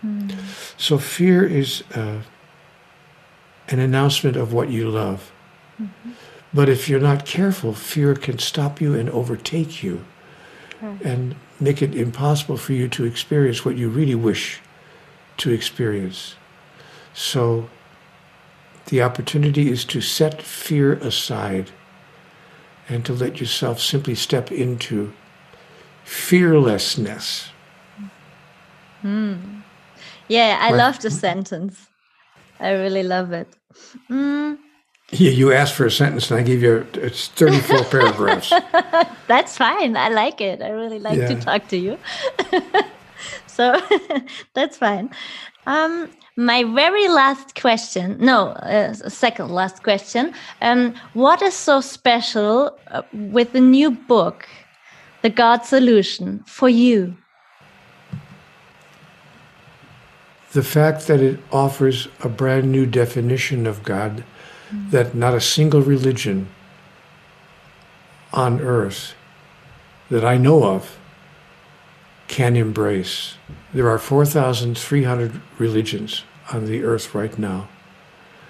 Mm. 0.04 0.32
So 0.76 0.98
fear 0.98 1.46
is 1.46 1.84
uh, 1.94 2.22
an 3.68 3.78
announcement 3.78 4.36
of 4.36 4.52
what 4.52 4.70
you 4.70 4.88
love. 4.88 5.30
Mm-hmm. 5.80 6.09
But 6.52 6.68
if 6.68 6.88
you're 6.88 7.00
not 7.00 7.24
careful, 7.24 7.74
fear 7.74 8.14
can 8.14 8.38
stop 8.38 8.80
you 8.80 8.94
and 8.94 9.08
overtake 9.10 9.82
you 9.82 10.04
and 11.04 11.36
make 11.60 11.82
it 11.82 11.94
impossible 11.94 12.56
for 12.56 12.72
you 12.72 12.88
to 12.88 13.04
experience 13.04 13.64
what 13.64 13.76
you 13.76 13.88
really 13.88 14.14
wish 14.14 14.60
to 15.36 15.50
experience. 15.50 16.34
So 17.14 17.68
the 18.86 19.02
opportunity 19.02 19.70
is 19.70 19.84
to 19.86 20.00
set 20.00 20.42
fear 20.42 20.94
aside 20.94 21.70
and 22.88 23.04
to 23.04 23.12
let 23.12 23.40
yourself 23.40 23.80
simply 23.80 24.14
step 24.14 24.50
into 24.50 25.12
fearlessness. 26.04 27.50
Mm. 29.04 29.62
Yeah, 30.28 30.58
I 30.60 30.72
love 30.72 30.98
the 31.00 31.10
sentence. 31.10 31.88
I 32.58 32.72
really 32.72 33.02
love 33.02 33.32
it. 33.32 33.48
Mm. 34.10 34.58
Yeah, 35.12 35.30
you 35.30 35.52
asked 35.52 35.74
for 35.74 35.86
a 35.86 35.90
sentence 35.90 36.30
and 36.30 36.38
I 36.38 36.42
gave 36.42 36.62
you 36.62 36.86
it's 36.94 37.28
34 37.28 37.84
paragraphs. 37.90 38.52
That's 39.26 39.56
fine. 39.56 39.96
I 39.96 40.08
like 40.08 40.40
it. 40.40 40.62
I 40.62 40.68
really 40.70 41.00
like 41.00 41.18
yeah. 41.18 41.28
to 41.28 41.40
talk 41.40 41.66
to 41.68 41.76
you. 41.76 41.98
so 43.46 43.80
that's 44.54 44.76
fine. 44.76 45.10
Um, 45.66 46.10
my 46.36 46.64
very 46.64 47.08
last 47.08 47.60
question, 47.60 48.16
no, 48.18 48.48
uh, 48.48 48.94
second 48.94 49.50
last 49.50 49.82
question. 49.82 50.32
Um, 50.62 50.94
what 51.14 51.42
is 51.42 51.54
so 51.54 51.80
special 51.80 52.78
uh, 52.88 53.02
with 53.12 53.52
the 53.52 53.60
new 53.60 53.90
book, 53.90 54.48
The 55.22 55.28
God 55.28 55.64
Solution, 55.64 56.44
for 56.46 56.68
you? 56.68 57.16
the 60.52 60.62
fact 60.62 61.06
that 61.06 61.20
it 61.20 61.38
offers 61.52 62.08
a 62.24 62.28
brand 62.28 62.72
new 62.72 62.84
definition 62.84 63.66
of 63.66 63.82
God 63.82 64.24
mm. 64.72 64.90
that 64.90 65.14
not 65.14 65.34
a 65.34 65.40
single 65.40 65.82
religion 65.82 66.48
on 68.32 68.60
earth 68.60 69.14
that 70.10 70.24
I 70.24 70.36
know 70.36 70.64
of 70.64 70.96
can 72.28 72.54
embrace. 72.56 73.34
There 73.74 73.88
are 73.88 73.98
4,300 73.98 75.40
religions 75.58 76.22
on 76.52 76.66
the 76.66 76.84
earth 76.84 77.12
right 77.14 77.36
now. 77.38 77.68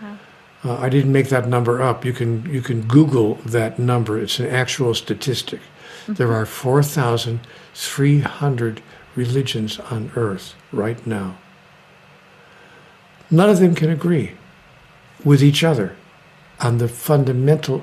Wow. 0.02 0.18
Uh, 0.64 0.76
I 0.76 0.88
didn't 0.90 1.12
make 1.12 1.28
that 1.30 1.48
number 1.48 1.82
up. 1.82 2.04
You 2.04 2.12
can 2.12 2.44
you 2.50 2.60
can 2.60 2.82
Google 2.82 3.36
that 3.46 3.78
number. 3.78 4.18
It's 4.18 4.38
an 4.38 4.48
actual 4.48 4.92
statistic. 4.94 5.60
Mm-hmm. 5.60 6.12
There 6.14 6.32
are 6.32 6.46
4,300 6.46 8.82
religions 9.16 9.78
on 9.78 10.10
earth 10.14 10.54
right 10.72 11.06
now. 11.06 11.38
None 13.30 13.48
of 13.48 13.60
them 13.60 13.74
can 13.74 13.88
agree 13.90 14.32
with 15.24 15.42
each 15.42 15.64
other 15.64 15.96
on 16.60 16.78
the 16.78 16.88
fundamental, 16.88 17.78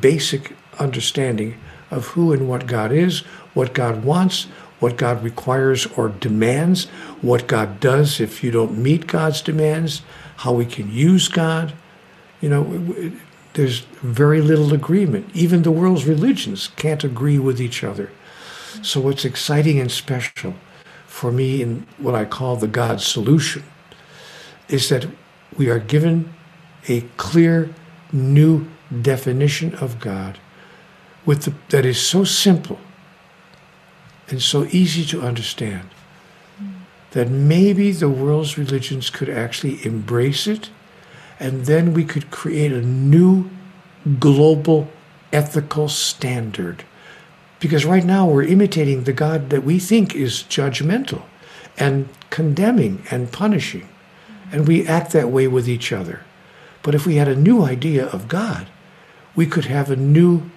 basic 0.00 0.54
understanding 0.78 1.58
of 1.90 2.08
who 2.08 2.32
and 2.32 2.48
what 2.48 2.66
God 2.66 2.92
is, 2.92 3.20
what 3.54 3.72
God 3.74 4.04
wants, 4.04 4.44
what 4.78 4.96
God 4.96 5.22
requires 5.22 5.86
or 5.86 6.08
demands, 6.08 6.86
what 7.20 7.46
God 7.46 7.80
does 7.80 8.20
if 8.20 8.42
you 8.42 8.50
don't 8.50 8.78
meet 8.78 9.06
God's 9.06 9.42
demands, 9.42 10.02
how 10.36 10.52
we 10.52 10.64
can 10.64 10.90
use 10.90 11.28
God. 11.28 11.74
You 12.40 12.48
know, 12.48 13.12
there's 13.54 13.80
very 14.00 14.40
little 14.40 14.72
agreement. 14.72 15.30
Even 15.34 15.62
the 15.62 15.70
world's 15.70 16.06
religions 16.06 16.68
can't 16.76 17.04
agree 17.04 17.38
with 17.38 17.60
each 17.60 17.84
other. 17.84 18.10
So, 18.82 19.00
what's 19.00 19.24
exciting 19.24 19.78
and 19.78 19.90
special 19.90 20.54
for 21.06 21.30
me 21.30 21.60
in 21.60 21.86
what 21.98 22.14
I 22.14 22.24
call 22.24 22.56
the 22.56 22.68
God 22.68 23.00
solution 23.00 23.64
is 24.68 24.88
that 24.88 25.06
we 25.56 25.68
are 25.68 25.80
given 25.80 26.32
a 26.88 27.02
clear 27.18 27.74
new 28.12 28.66
definition 29.02 29.74
of 29.76 30.00
God 30.00 30.38
with 31.24 31.42
the, 31.42 31.54
that 31.68 31.84
is 31.84 32.00
so 32.00 32.24
simple 32.24 32.78
and 34.28 34.42
so 34.42 34.64
easy 34.70 35.04
to 35.06 35.22
understand 35.22 35.88
that 37.12 37.28
maybe 37.28 37.92
the 37.92 38.08
world's 38.08 38.56
religions 38.56 39.10
could 39.10 39.28
actually 39.28 39.84
embrace 39.84 40.46
it 40.46 40.70
and 41.38 41.66
then 41.66 41.94
we 41.94 42.04
could 42.04 42.30
create 42.30 42.72
a 42.72 42.82
new 42.82 43.50
global 44.18 44.88
ethical 45.32 45.88
standard. 45.88 46.84
Because 47.58 47.84
right 47.84 48.04
now 48.04 48.26
we're 48.26 48.44
imitating 48.44 49.04
the 49.04 49.12
God 49.12 49.50
that 49.50 49.64
we 49.64 49.78
think 49.78 50.14
is 50.14 50.44
judgmental 50.44 51.22
and 51.78 52.08
condemning 52.30 53.02
and 53.10 53.32
punishing. 53.32 53.88
And 54.52 54.66
we 54.66 54.86
act 54.86 55.12
that 55.12 55.30
way 55.30 55.46
with 55.46 55.68
each 55.68 55.92
other. 55.92 56.22
But 56.82 56.94
if 56.94 57.06
we 57.06 57.16
had 57.16 57.28
a 57.28 57.36
new 57.36 57.62
idea 57.62 58.06
of 58.06 58.28
God, 58.28 58.68
we 59.36 59.46
could 59.46 59.66
have 59.66 59.90
a 59.90 59.96
new 59.96 60.50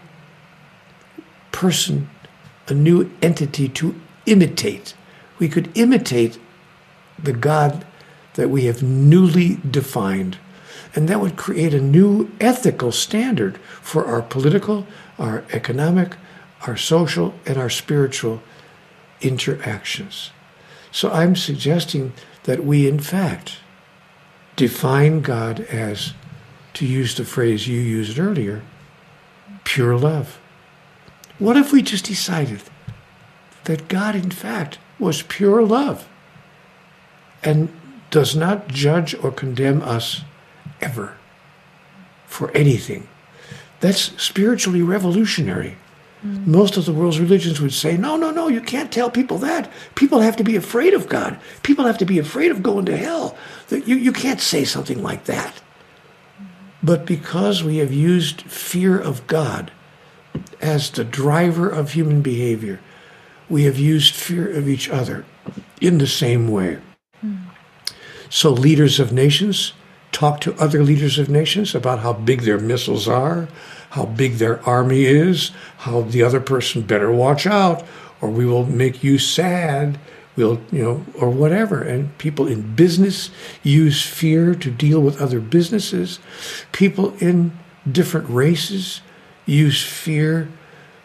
person, 1.51 2.09
a 2.67 2.73
new 2.73 3.11
entity 3.21 3.69
to 3.69 3.99
imitate. 4.25 4.93
We 5.39 5.49
could 5.49 5.75
imitate 5.77 6.39
the 7.21 7.33
God 7.33 7.85
that 8.35 8.49
we 8.49 8.65
have 8.65 8.81
newly 8.81 9.59
defined. 9.69 10.37
And 10.95 11.07
that 11.07 11.19
would 11.19 11.35
create 11.35 11.73
a 11.73 11.81
new 11.81 12.31
ethical 12.39 12.91
standard 12.91 13.57
for 13.81 14.05
our 14.05 14.21
political, 14.21 14.87
our 15.17 15.43
economic, 15.51 16.15
our 16.67 16.77
social, 16.77 17.33
and 17.45 17.57
our 17.57 17.69
spiritual 17.69 18.41
interactions. 19.21 20.31
So 20.91 21.11
I'm 21.11 21.35
suggesting 21.35 22.13
that 22.43 22.63
we, 22.63 22.87
in 22.87 22.99
fact, 22.99 23.57
define 24.55 25.21
God 25.21 25.61
as, 25.61 26.13
to 26.73 26.85
use 26.85 27.15
the 27.15 27.25
phrase 27.25 27.67
you 27.67 27.79
used 27.79 28.19
earlier, 28.19 28.61
pure 29.63 29.97
love. 29.97 30.39
What 31.39 31.57
if 31.57 31.71
we 31.71 31.81
just 31.81 32.05
decided 32.05 32.61
that 33.65 33.87
God, 33.87 34.15
in 34.15 34.31
fact, 34.31 34.77
was 34.99 35.23
pure 35.23 35.61
love 35.63 36.07
and 37.43 37.69
does 38.11 38.35
not 38.35 38.67
judge 38.67 39.15
or 39.23 39.31
condemn 39.31 39.81
us 39.81 40.21
ever 40.81 41.17
for 42.27 42.51
anything? 42.51 43.07
That's 43.79 44.21
spiritually 44.21 44.81
revolutionary. 44.81 45.77
Mm. 46.25 46.47
Most 46.47 46.77
of 46.77 46.85
the 46.85 46.93
world's 46.93 47.19
religions 47.19 47.59
would 47.59 47.73
say, 47.73 47.97
no, 47.97 48.15
no, 48.15 48.31
no, 48.31 48.47
you 48.47 48.61
can't 48.61 48.91
tell 48.91 49.09
people 49.09 49.37
that. 49.39 49.71
People 49.95 50.21
have 50.21 50.35
to 50.37 50.43
be 50.43 50.55
afraid 50.55 50.93
of 50.93 51.09
God. 51.09 51.39
People 51.63 51.85
have 51.85 51.97
to 51.97 52.05
be 52.05 52.19
afraid 52.19 52.51
of 52.51 52.63
going 52.63 52.85
to 52.85 52.97
hell. 52.97 53.37
You, 53.69 53.95
you 53.95 54.11
can't 54.11 54.41
say 54.41 54.63
something 54.63 55.01
like 55.01 55.25
that. 55.25 55.61
But 56.81 57.05
because 57.05 57.63
we 57.63 57.77
have 57.77 57.93
used 57.93 58.41
fear 58.41 58.99
of 58.99 59.25
God 59.27 59.71
as 60.61 60.89
the 60.89 61.03
driver 61.03 61.69
of 61.69 61.91
human 61.91 62.21
behavior, 62.21 62.79
we 63.49 63.63
have 63.63 63.77
used 63.77 64.15
fear 64.15 64.49
of 64.49 64.67
each 64.67 64.89
other 64.89 65.25
in 65.79 65.97
the 65.97 66.07
same 66.07 66.47
way. 66.47 66.79
Mm. 67.23 67.43
So, 68.29 68.49
leaders 68.49 68.99
of 68.99 69.13
nations 69.13 69.73
talk 70.11 70.41
to 70.41 70.55
other 70.55 70.83
leaders 70.83 71.19
of 71.19 71.29
nations 71.29 71.75
about 71.75 71.99
how 71.99 72.13
big 72.13 72.41
their 72.41 72.59
missiles 72.59 73.07
are, 73.07 73.47
how 73.93 74.07
big 74.07 74.33
their 74.33 74.59
army 74.67 75.03
is, 75.05 75.51
how 75.77 76.01
the 76.01 76.23
other 76.23 76.39
person 76.39 76.81
better 76.81 77.11
watch 77.11 77.45
out, 77.45 77.85
or 78.21 78.27
we 78.27 78.43
will 78.43 78.65
make 78.65 79.03
you 79.03 79.19
sad, 79.19 79.99
we'll, 80.35 80.59
you 80.71 80.81
know, 80.81 81.05
or 81.13 81.29
whatever. 81.29 81.79
And 81.79 82.17
people 82.17 82.47
in 82.47 82.75
business 82.75 83.29
use 83.61 84.03
fear 84.03 84.55
to 84.55 84.71
deal 84.71 84.99
with 84.99 85.21
other 85.21 85.39
businesses. 85.39 86.17
People 86.71 87.13
in 87.19 87.55
different 87.89 88.27
races 88.31 89.01
use 89.45 89.83
fear 89.83 90.49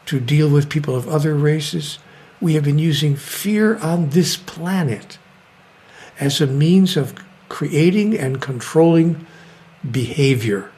to 0.07 0.19
deal 0.19 0.49
with 0.49 0.71
people 0.71 0.97
of 0.97 1.07
other 1.07 1.35
races. 1.35 1.99
We 2.41 2.55
have 2.55 2.65
been 2.65 2.79
using 2.79 3.17
fear 3.17 3.77
on 3.77 4.11
this 4.11 4.39
planet 4.39 5.19
as 6.19 6.41
a 6.41 6.47
means 6.47 6.97
of 6.97 7.15
creating 7.51 8.17
and 8.17 8.41
controlling 8.41 9.27
behavior 9.91 10.71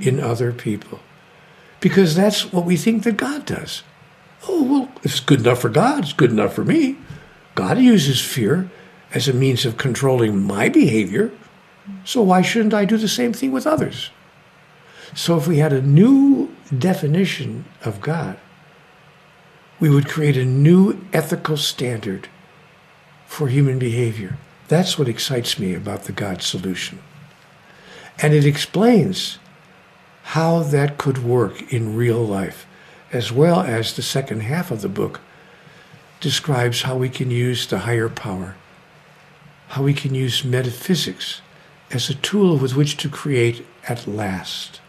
in 0.00 0.18
other 0.18 0.50
people 0.50 1.00
because 1.82 2.14
that's 2.14 2.52
what 2.52 2.64
we 2.64 2.76
think 2.76 3.02
that 3.02 3.18
God 3.18 3.44
does. 3.44 3.82
Oh, 4.48 4.62
well, 4.62 4.88
it's 5.02 5.20
good 5.20 5.40
enough 5.40 5.60
for 5.60 5.68
God, 5.68 6.04
it's 6.04 6.12
good 6.14 6.30
enough 6.30 6.54
for 6.54 6.64
me. 6.64 6.96
God 7.54 7.78
uses 7.78 8.24
fear 8.24 8.70
as 9.12 9.28
a 9.28 9.34
means 9.34 9.66
of 9.66 9.76
controlling 9.76 10.42
my 10.42 10.70
behavior, 10.70 11.30
so 12.04 12.22
why 12.22 12.40
shouldn't 12.40 12.72
I 12.72 12.86
do 12.86 12.96
the 12.96 13.08
same 13.08 13.34
thing 13.34 13.52
with 13.52 13.66
others? 13.66 14.10
So 15.14 15.36
if 15.36 15.46
we 15.46 15.58
had 15.58 15.72
a 15.72 15.82
new 15.82 16.50
definition 16.76 17.66
of 17.84 18.00
God, 18.00 18.38
we 19.78 19.90
would 19.90 20.08
create 20.08 20.36
a 20.36 20.44
new 20.44 21.04
ethical 21.12 21.56
standard 21.56 22.28
for 23.26 23.48
human 23.48 23.78
behavior. 23.78 24.38
That's 24.68 24.98
what 24.98 25.08
excites 25.08 25.58
me 25.58 25.74
about 25.74 26.04
the 26.04 26.12
God 26.12 26.40
solution. 26.40 27.00
And 28.20 28.32
it 28.32 28.46
explains 28.46 29.38
how 30.22 30.60
that 30.60 30.98
could 30.98 31.24
work 31.24 31.72
in 31.72 31.96
real 31.96 32.24
life, 32.24 32.66
as 33.12 33.32
well 33.32 33.60
as 33.60 33.94
the 33.94 34.02
second 34.02 34.40
half 34.40 34.70
of 34.70 34.80
the 34.80 34.88
book 34.88 35.20
describes 36.20 36.82
how 36.82 36.96
we 36.96 37.08
can 37.08 37.30
use 37.30 37.66
the 37.66 37.80
higher 37.80 38.08
power, 38.08 38.54
how 39.68 39.82
we 39.82 39.92
can 39.92 40.14
use 40.14 40.44
metaphysics 40.44 41.40
as 41.90 42.08
a 42.08 42.14
tool 42.14 42.56
with 42.56 42.74
which 42.74 42.96
to 42.96 43.08
create 43.08 43.66
at 43.88 44.06
last 44.06 44.80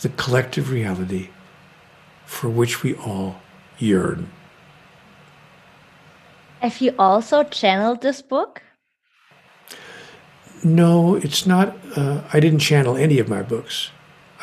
the 0.00 0.08
collective 0.10 0.70
reality 0.70 1.30
for 2.26 2.48
which 2.48 2.82
we 2.82 2.94
all 2.94 3.40
yearn. 3.78 4.30
Have 6.60 6.80
you 6.80 6.94
also 6.98 7.42
channeled 7.42 8.02
this 8.02 8.22
book? 8.22 8.62
No, 10.62 11.16
it's 11.16 11.46
not. 11.46 11.76
Uh, 11.96 12.22
I 12.32 12.40
didn't 12.40 12.60
channel 12.60 12.96
any 12.96 13.18
of 13.18 13.28
my 13.28 13.42
books. 13.42 13.90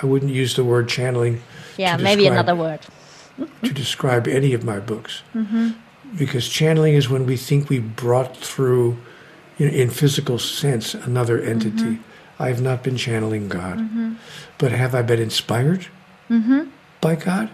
I 0.02 0.06
wouldn't 0.06 0.32
use 0.32 0.56
the 0.56 0.64
word 0.64 0.90
channeling. 0.90 1.42
Yeah, 1.78 1.98
maybe 1.98 2.28
another 2.28 2.56
word. 2.56 2.80
to 3.64 3.74
describe 3.74 4.28
any 4.28 4.54
of 4.54 4.64
my 4.64 4.80
books. 4.80 5.24
Mm-hmm. 5.34 5.72
Because 6.18 6.50
channeling 6.50 6.96
is 6.96 7.10
when 7.10 7.26
we 7.26 7.38
think 7.38 7.70
we 7.70 7.80
brought 7.80 8.36
through, 8.36 8.98
you 9.58 9.68
know, 9.68 9.72
in 9.72 9.90
physical 9.90 10.40
sense, 10.40 10.94
another 10.94 11.42
entity. 11.42 11.96
Mm-hmm. 11.96 12.42
I 12.42 12.48
have 12.48 12.62
not 12.62 12.84
been 12.84 12.98
channeling 12.98 13.48
God. 13.48 13.78
Mm-hmm. 13.78 14.14
But 14.58 14.72
have 14.72 14.96
I 14.96 15.04
been 15.04 15.20
inspired 15.20 15.88
mm-hmm. 16.30 16.70
by 17.00 17.16
God? 17.16 17.50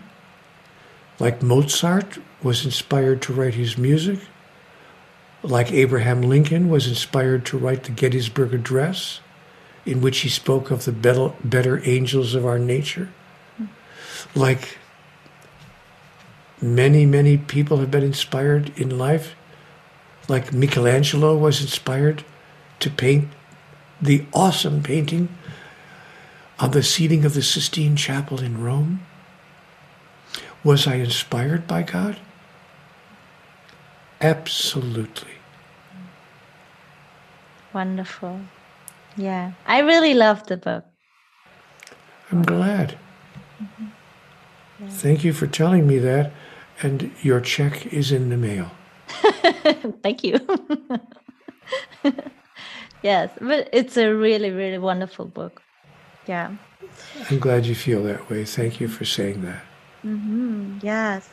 Like 1.19 1.41
Mozart 1.41 2.19
was 2.41 2.63
inspired 2.65 3.21
to 3.23 3.33
write 3.33 3.55
his 3.55 3.77
music? 3.77 4.19
Like 5.43 5.71
Abraham 5.71 6.21
Lincoln 6.21 6.69
was 6.69 6.87
inspired 6.87 7.45
to 7.47 7.57
write 7.57 7.83
the 7.83 7.91
Gettysburg 7.91 8.53
Address? 8.53 9.19
In 9.87 10.01
which 10.01 10.19
he 10.19 10.29
spoke 10.29 10.69
of 10.69 10.83
the 10.85 10.91
better, 10.91 11.31
better 11.43 11.81
angels 11.85 12.35
of 12.35 12.45
our 12.45 12.59
nature. 12.59 13.09
Like 14.35 14.77
many, 16.61 17.05
many 17.05 17.37
people 17.37 17.77
have 17.77 17.89
been 17.89 18.03
inspired 18.03 18.77
in 18.77 18.97
life, 18.97 19.35
like 20.27 20.51
Michelangelo 20.51 21.37
was 21.37 21.61
inspired 21.61 22.25
to 22.81 22.89
paint 22.89 23.29
the 24.01 24.25
awesome 24.33 24.83
painting 24.83 25.29
on 26.59 26.71
the 26.71 26.83
ceiling 26.83 27.23
of 27.23 27.33
the 27.33 27.41
Sistine 27.41 27.95
Chapel 27.95 28.41
in 28.41 28.61
Rome. 28.61 29.05
Was 30.63 30.85
I 30.85 30.95
inspired 30.95 31.65
by 31.65 31.83
God? 31.83 32.17
Absolutely. 34.19 35.35
Wonderful. 37.73 38.41
Yeah, 39.17 39.53
I 39.65 39.79
really 39.79 40.13
love 40.13 40.45
the 40.47 40.57
book. 40.57 40.85
I'm 42.31 42.43
glad. 42.43 42.97
Mm-hmm. 43.61 43.85
Yeah. 44.79 44.89
Thank 44.89 45.23
you 45.23 45.33
for 45.33 45.47
telling 45.47 45.87
me 45.87 45.97
that. 45.99 46.31
And 46.83 47.11
your 47.23 47.41
check 47.41 47.91
is 47.91 48.11
in 48.11 48.29
the 48.29 48.37
mail. 48.37 48.69
Thank 50.03 50.23
you. 50.23 50.37
yes, 53.01 53.31
but 53.41 53.69
it's 53.73 53.97
a 53.97 54.13
really, 54.13 54.51
really 54.51 54.77
wonderful 54.77 55.25
book. 55.25 55.63
Yeah. 56.27 56.55
I'm 57.31 57.39
glad 57.39 57.65
you 57.65 57.73
feel 57.73 58.03
that 58.03 58.29
way. 58.29 58.45
Thank 58.45 58.79
you 58.79 58.87
for 58.87 59.05
saying 59.05 59.41
that. 59.41 59.63
Mm-hmm. 60.05 60.79
Yes. 60.83 61.27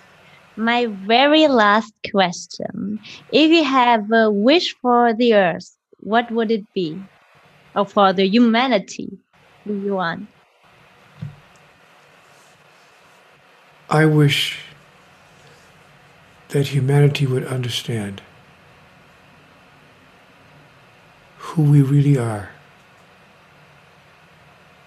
My 0.56 0.86
very 0.86 1.48
last 1.48 1.92
question 2.10 3.00
If 3.32 3.50
you 3.50 3.64
have 3.64 4.10
a 4.12 4.30
wish 4.30 4.74
for 4.80 5.12
the 5.12 5.34
earth, 5.34 5.76
what 5.98 6.30
would 6.30 6.50
it 6.50 6.72
be? 6.72 6.98
Or 7.74 7.86
for 7.86 8.12
the 8.12 8.26
humanity 8.26 9.18
do 9.66 9.74
you 9.74 9.94
want? 9.94 10.28
I 13.88 14.04
wish 14.04 14.58
that 16.48 16.68
humanity 16.68 17.26
would 17.26 17.46
understand 17.46 18.22
who 21.38 21.62
we 21.62 21.82
really 21.82 22.18
are. 22.18 22.50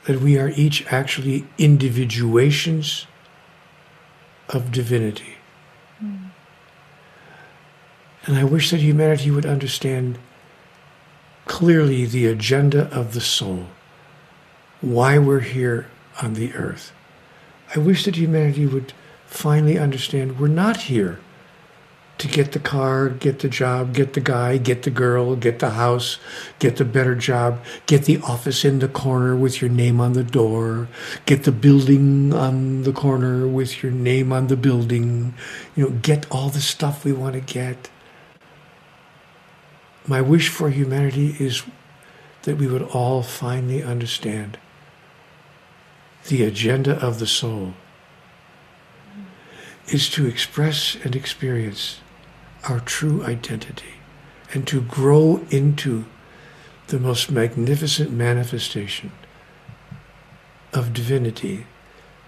That 0.06 0.22
we 0.22 0.38
are 0.38 0.50
each 0.50 0.86
actually 0.92 1.46
individuations 1.58 3.08
of 4.50 4.72
divinity. 4.72 5.36
Mm. 6.04 6.30
And 8.26 8.38
I 8.38 8.44
wish 8.44 8.72
that 8.72 8.80
humanity 8.80 9.32
would 9.32 9.46
understand 9.46 10.18
clearly 11.48 12.06
the 12.06 12.28
agenda 12.28 12.88
of 12.96 13.14
the 13.14 13.22
soul, 13.22 13.68
why 14.82 15.18
we're 15.18 15.40
here 15.40 15.88
on 16.22 16.34
the 16.34 16.54
earth. 16.54 16.92
I 17.76 17.80
wish 17.80 18.06
that 18.06 18.16
humanity 18.16 18.66
would 18.66 18.94
finally 19.26 19.78
understand 19.78 20.40
we're 20.40 20.48
not 20.48 20.78
here 20.84 21.20
to 22.18 22.28
get 22.28 22.52
the 22.52 22.60
car, 22.60 23.10
get 23.10 23.40
the 23.40 23.50
job, 23.50 23.94
get 23.94 24.14
the 24.14 24.20
guy, 24.20 24.58
get 24.58 24.84
the 24.84 24.90
girl, 24.90 25.36
get 25.36 25.60
the 25.60 25.72
house, 25.72 26.18
get 26.58 26.78
the 26.78 26.86
better 26.86 27.14
job, 27.16 27.64
get 27.86 28.06
the 28.06 28.18
office 28.22 28.66
in 28.66 28.80
the 28.80 28.88
corner 28.88 29.36
with 29.36 29.62
your 29.62 29.70
name 29.70 30.02
on 30.02 30.14
the 30.14 30.24
door, 30.24 30.88
get 31.26 31.44
the 31.44 31.52
building 31.52 32.34
on 32.34 32.84
the 32.84 32.94
corner 32.94 33.48
with 33.48 33.84
your 33.84 33.92
name 33.92 34.34
on 34.34 34.48
the 34.48 34.58
building, 34.58 35.34
you 35.76 35.84
know, 35.84 35.96
get 36.02 36.26
all 36.32 36.50
the 36.50 36.62
stuff 36.62 37.06
we 37.06 37.14
want 37.14 37.36
to 37.36 37.42
get. 37.42 37.90
My 40.08 40.22
wish 40.22 40.50
for 40.50 40.70
humanity 40.70 41.36
is 41.38 41.64
that 42.44 42.58
we 42.58 42.68
would 42.68 42.84
all 42.84 43.22
finally 43.24 43.84
understand 43.84 44.58
the 46.28 46.44
agenda 46.44 46.98
of 47.06 47.20
the 47.20 47.28
soul 47.28 47.74
is 49.88 50.10
to 50.10 50.26
express 50.26 50.96
and 51.04 51.16
experience 51.16 52.00
our 52.68 52.80
true 52.80 53.24
identity 53.24 53.96
and 54.54 54.68
to 54.68 54.82
grow 54.82 55.46
into 55.50 56.06
the 56.88 57.00
most 57.00 57.30
magnificent 57.30 58.12
manifestation 58.12 59.12
of 60.74 60.94
divinity 60.94 61.66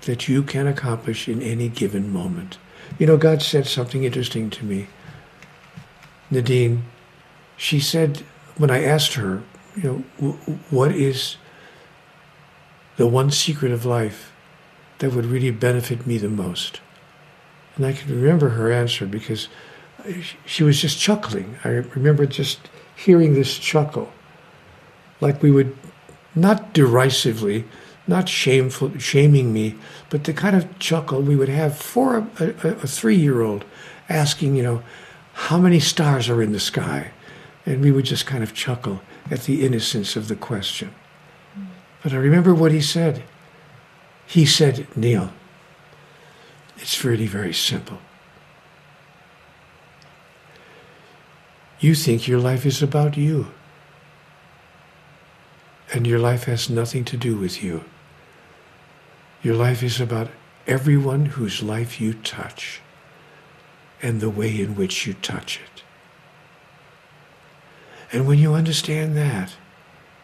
that 0.01 0.27
you 0.27 0.43
can 0.43 0.67
accomplish 0.67 1.27
in 1.27 1.41
any 1.41 1.67
given 1.67 2.11
moment. 2.11 2.57
You 2.97 3.07
know, 3.07 3.17
God 3.17 3.41
said 3.41 3.67
something 3.67 4.03
interesting 4.03 4.49
to 4.51 4.65
me. 4.65 4.87
Nadine, 6.31 6.83
she 7.59 7.81
said, 7.81 8.23
when 8.55 8.71
I 8.71 8.85
asked 8.85 9.15
her, 9.15 9.43
you 9.75 9.83
know, 10.17 10.31
what 10.69 10.93
is 10.93 11.35
the 12.95 13.05
one 13.05 13.31
secret 13.31 13.73
of 13.73 13.83
life 13.83 14.31
that 14.99 15.13
would 15.13 15.25
really 15.25 15.51
benefit 15.51 16.07
me 16.07 16.17
the 16.17 16.29
most? 16.29 16.79
And 17.75 17.85
I 17.85 17.91
can 17.91 18.15
remember 18.15 18.49
her 18.49 18.71
answer 18.71 19.05
because 19.05 19.49
uh, 19.99 20.13
she 20.45 20.63
was 20.63 20.81
just 20.81 20.99
chuckling. 20.99 21.57
I 21.65 21.67
remember 21.67 22.25
just 22.25 22.69
hearing 22.95 23.33
this 23.33 23.57
chuckle, 23.59 24.09
like 25.19 25.43
we 25.43 25.51
would, 25.51 25.75
not 26.33 26.73
derisively, 26.73 27.65
not 28.07 28.29
shameful, 28.29 28.97
shaming 28.99 29.51
me, 29.51 29.75
but 30.09 30.23
the 30.23 30.33
kind 30.33 30.55
of 30.55 30.79
chuckle 30.79 31.21
we 31.21 31.35
would 31.35 31.49
have 31.49 31.77
for 31.77 32.17
a, 32.17 32.27
a, 32.63 32.69
a 32.69 32.87
three-year-old 32.87 33.65
asking, 34.07 34.55
you 34.55 34.63
know, 34.63 34.81
how 35.33 35.57
many 35.57 35.81
stars 35.81 36.29
are 36.29 36.41
in 36.41 36.53
the 36.53 36.59
sky? 36.59 37.11
And 37.69 37.83
we 37.83 37.91
would 37.91 38.05
just 38.05 38.25
kind 38.25 38.41
of 38.41 38.55
chuckle 38.55 38.99
at 39.29 39.43
the 39.43 39.63
innocence 39.63 40.15
of 40.15 40.27
the 40.27 40.35
question. 40.35 40.91
But 42.01 42.13
I 42.13 42.15
remember 42.15 42.55
what 42.55 42.71
he 42.71 42.81
said. 42.81 43.21
He 44.25 44.43
said, 44.43 44.87
Neale, 44.97 45.31
it's 46.77 47.05
really 47.05 47.27
very 47.27 47.53
simple. 47.53 47.99
You 51.79 51.93
think 51.93 52.27
your 52.27 52.39
life 52.39 52.65
is 52.65 52.81
about 52.81 53.15
you. 53.15 53.51
And 55.93 56.07
your 56.07 56.19
life 56.19 56.45
has 56.45 56.71
nothing 56.71 57.05
to 57.05 57.17
do 57.17 57.37
with 57.37 57.61
you. 57.63 57.83
Your 59.43 59.55
life 59.55 59.83
is 59.83 60.01
about 60.01 60.31
everyone 60.65 61.27
whose 61.27 61.61
life 61.61 62.01
you 62.01 62.15
touch 62.15 62.81
and 64.01 64.21
the 64.21 64.29
way 64.31 64.59
in 64.59 64.75
which 64.75 65.05
you 65.05 65.13
touch 65.13 65.59
it. 65.59 65.78
And 68.11 68.27
when 68.27 68.39
you 68.39 68.53
understand 68.53 69.15
that, 69.17 69.55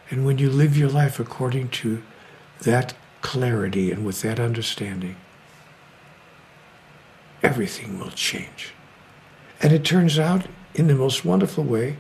and 0.10 0.26
when 0.26 0.38
you 0.38 0.50
live 0.50 0.78
your 0.78 0.90
life 0.90 1.20
according 1.20 1.70
to 1.70 2.04
that 2.62 2.94
clarity 3.22 3.92
and 3.92 4.06
with 4.06 4.22
that 4.22 4.40
understanding, 4.40 5.16
everything 7.44 8.00
will 8.00 8.12
change. 8.12 8.74
And 9.62 9.72
it 9.72 9.86
turns 9.86 10.20
out 10.20 10.48
in 10.74 10.88
the 10.88 10.96
most 10.96 11.24
wonderful 11.24 11.64
way 11.64 11.98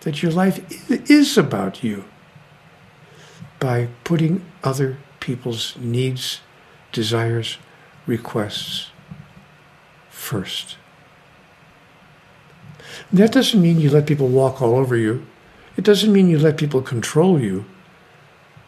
that 0.00 0.22
your 0.22 0.32
life 0.32 0.60
is 1.10 1.38
about 1.38 1.82
you 1.82 2.04
by 3.58 3.88
putting 4.02 4.44
other 4.64 4.98
people's 5.20 5.76
needs, 5.78 6.40
desires, 6.90 7.58
requests 8.06 8.90
first. 10.10 10.76
That 13.12 13.32
doesn't 13.32 13.60
mean 13.60 13.80
you 13.80 13.90
let 13.90 14.06
people 14.06 14.28
walk 14.28 14.62
all 14.62 14.74
over 14.74 14.96
you. 14.96 15.26
It 15.76 15.84
doesn't 15.84 16.12
mean 16.12 16.28
you 16.28 16.38
let 16.38 16.56
people 16.56 16.82
control 16.82 17.40
you, 17.40 17.64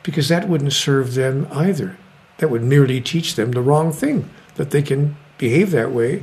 because 0.02 0.28
that 0.28 0.48
wouldn't 0.48 0.72
serve 0.72 1.14
them 1.14 1.48
either. 1.50 1.96
That 2.38 2.50
would 2.50 2.62
merely 2.62 3.00
teach 3.00 3.36
them 3.36 3.52
the 3.52 3.62
wrong 3.62 3.92
thing, 3.92 4.28
that 4.56 4.70
they 4.70 4.82
can 4.82 5.16
behave 5.38 5.70
that 5.70 5.92
way 5.92 6.22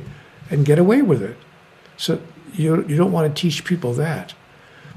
and 0.50 0.64
get 0.64 0.78
away 0.78 1.02
with 1.02 1.22
it. 1.22 1.36
So 1.96 2.20
you, 2.52 2.86
you 2.86 2.96
don't 2.96 3.12
want 3.12 3.34
to 3.34 3.40
teach 3.40 3.64
people 3.64 3.92
that. 3.94 4.34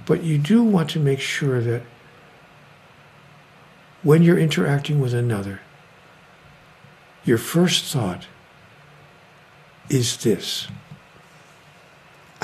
But 0.06 0.24
you 0.24 0.38
do 0.38 0.64
want 0.64 0.90
to 0.92 1.00
make 1.00 1.20
sure 1.20 1.62
that 1.62 1.82
when 4.04 4.22
you're 4.22 4.38
interacting 4.38 5.00
with 5.00 5.14
another, 5.14 5.62
your 7.24 7.40
first 7.40 7.86
thought 7.86 8.28
is 9.90 10.18
this. 10.18 10.68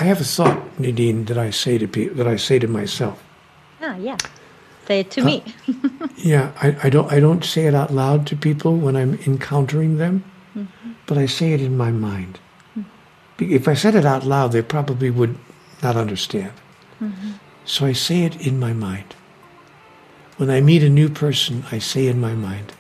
I 0.01 0.05
have 0.05 0.19
a 0.19 0.23
thought, 0.23 0.79
Nadine, 0.79 1.25
that 1.25 1.37
I 1.37 1.51
say 1.51 1.77
to 1.77 1.87
people, 1.87 2.15
that 2.15 2.25
I 2.25 2.35
say 2.35 2.57
to 2.57 2.67
myself. 2.67 3.21
Ah, 3.83 3.95
yeah. 3.97 4.17
Say 4.87 5.01
it 5.01 5.11
to 5.11 5.21
uh, 5.21 5.25
me. 5.25 5.43
yeah, 6.17 6.51
I, 6.59 6.75
I 6.81 6.89
don't 6.89 7.11
I 7.11 7.19
don't 7.19 7.45
say 7.45 7.67
it 7.67 7.75
out 7.75 7.93
loud 7.93 8.25
to 8.27 8.35
people 8.35 8.77
when 8.77 8.95
I'm 8.95 9.19
encountering 9.27 9.97
them, 9.97 10.23
mm-hmm. 10.57 10.93
but 11.05 11.19
I 11.19 11.27
say 11.27 11.53
it 11.53 11.61
in 11.61 11.77
my 11.77 11.91
mind. 11.91 12.39
If 13.37 13.67
I 13.67 13.75
said 13.75 13.93
it 13.93 14.03
out 14.03 14.25
loud, 14.25 14.53
they 14.53 14.63
probably 14.63 15.11
would 15.11 15.37
not 15.83 15.95
understand. 15.95 16.53
Mm-hmm. 16.99 17.33
So 17.65 17.85
I 17.85 17.93
say 17.93 18.23
it 18.23 18.47
in 18.47 18.59
my 18.59 18.73
mind. 18.73 19.13
When 20.37 20.49
I 20.49 20.61
meet 20.61 20.81
a 20.81 20.89
new 20.89 21.09
person, 21.09 21.63
I 21.71 21.77
say 21.77 22.07
in 22.07 22.19
my 22.19 22.33
mind, 22.33 22.73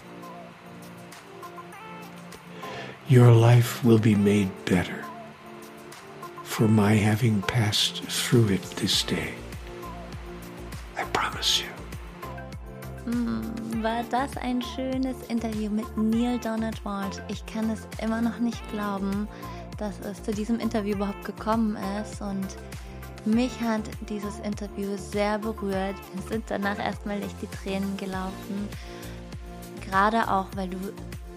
Your 3.07 3.31
life 3.31 3.83
will 3.83 3.99
be 3.99 4.15
made 4.15 4.49
better 4.65 5.01
for 6.51 6.67
my 6.67 6.93
having 6.93 7.41
passed 7.41 8.03
through 8.03 8.53
it 8.53 8.61
this 8.75 9.03
day. 9.03 9.33
I 10.97 11.03
promise 11.13 11.63
you. 11.63 11.69
Mm, 13.11 13.81
war 13.81 14.03
das 14.09 14.37
ein 14.37 14.61
schönes 14.61 15.15
Interview 15.29 15.69
mit 15.71 15.85
Neil 15.97 16.37
Donald 16.39 16.83
Walt. 16.85 17.21
Ich 17.29 17.45
kann 17.45 17.69
es 17.69 17.87
immer 18.03 18.21
noch 18.21 18.39
nicht 18.39 18.61
glauben. 18.71 19.27
dass 19.81 19.99
es 20.01 20.21
zu 20.23 20.31
diesem 20.31 20.59
Interview 20.59 20.95
überhaupt 20.95 21.25
gekommen 21.25 21.75
ist. 21.99 22.21
Und 22.21 22.47
mich 23.25 23.59
hat 23.59 23.81
dieses 24.07 24.39
Interview 24.39 24.95
sehr 24.95 25.39
berührt. 25.39 25.95
Wir 26.13 26.21
sind 26.29 26.45
danach 26.47 26.77
erstmal 26.77 27.19
nicht 27.19 27.35
die 27.41 27.47
Tränen 27.47 27.97
gelaufen. 27.97 28.69
Gerade 29.89 30.29
auch, 30.31 30.45
weil 30.55 30.69
du, 30.69 30.77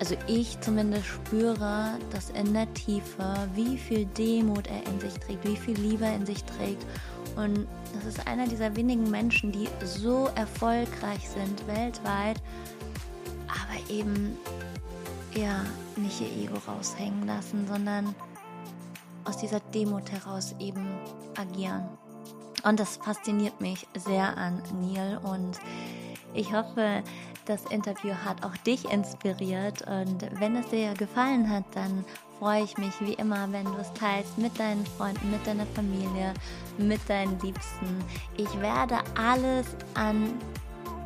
also 0.00 0.16
ich 0.26 0.60
zumindest 0.60 1.06
spüre, 1.06 1.98
dass 2.10 2.30
in 2.30 2.52
der 2.52 2.72
Tiefe, 2.74 3.48
wie 3.54 3.78
viel 3.78 4.06
Demut 4.06 4.66
er 4.66 4.84
in 4.86 5.00
sich 5.00 5.14
trägt, 5.14 5.44
wie 5.44 5.56
viel 5.56 5.76
Liebe 5.76 6.04
er 6.04 6.16
in 6.16 6.26
sich 6.26 6.42
trägt. 6.44 6.84
Und 7.36 7.66
das 7.94 8.04
ist 8.04 8.26
einer 8.26 8.46
dieser 8.46 8.74
wenigen 8.76 9.10
Menschen, 9.10 9.52
die 9.52 9.68
so 9.84 10.28
erfolgreich 10.34 11.28
sind 11.28 11.66
weltweit, 11.66 12.40
aber 13.48 13.90
eben 13.90 14.36
ja 15.34 15.64
nicht 15.96 16.20
ihr 16.20 16.44
Ego 16.44 16.58
raushängen 16.66 17.26
lassen, 17.26 17.66
sondern 17.66 18.14
aus 19.24 19.38
dieser 19.38 19.60
Demut 19.60 20.10
heraus 20.10 20.54
eben 20.58 20.86
agieren. 21.36 21.88
Und 22.64 22.80
das 22.80 22.96
fasziniert 22.96 23.60
mich 23.60 23.86
sehr 23.94 24.36
an 24.36 24.62
Neil 24.80 25.18
und 25.22 25.58
ich 26.34 26.52
hoffe, 26.52 27.02
das 27.46 27.64
Interview 27.66 28.14
hat 28.24 28.44
auch 28.44 28.56
dich 28.58 28.84
inspiriert 28.90 29.82
und 29.82 30.26
wenn 30.40 30.56
es 30.56 30.68
dir 30.68 30.94
gefallen 30.94 31.48
hat, 31.48 31.64
dann 31.74 32.04
freue 32.38 32.64
ich 32.64 32.76
mich 32.78 32.92
wie 33.00 33.14
immer, 33.14 33.50
wenn 33.52 33.64
du 33.64 33.76
es 33.78 33.92
teilst 33.94 34.38
mit 34.38 34.58
deinen 34.58 34.84
Freunden, 34.86 35.30
mit 35.30 35.46
deiner 35.46 35.66
Familie, 35.66 36.34
mit 36.78 37.00
deinen 37.08 37.38
Liebsten. 37.40 38.04
Ich 38.36 38.60
werde 38.60 38.98
alles 39.16 39.66
an 39.94 40.34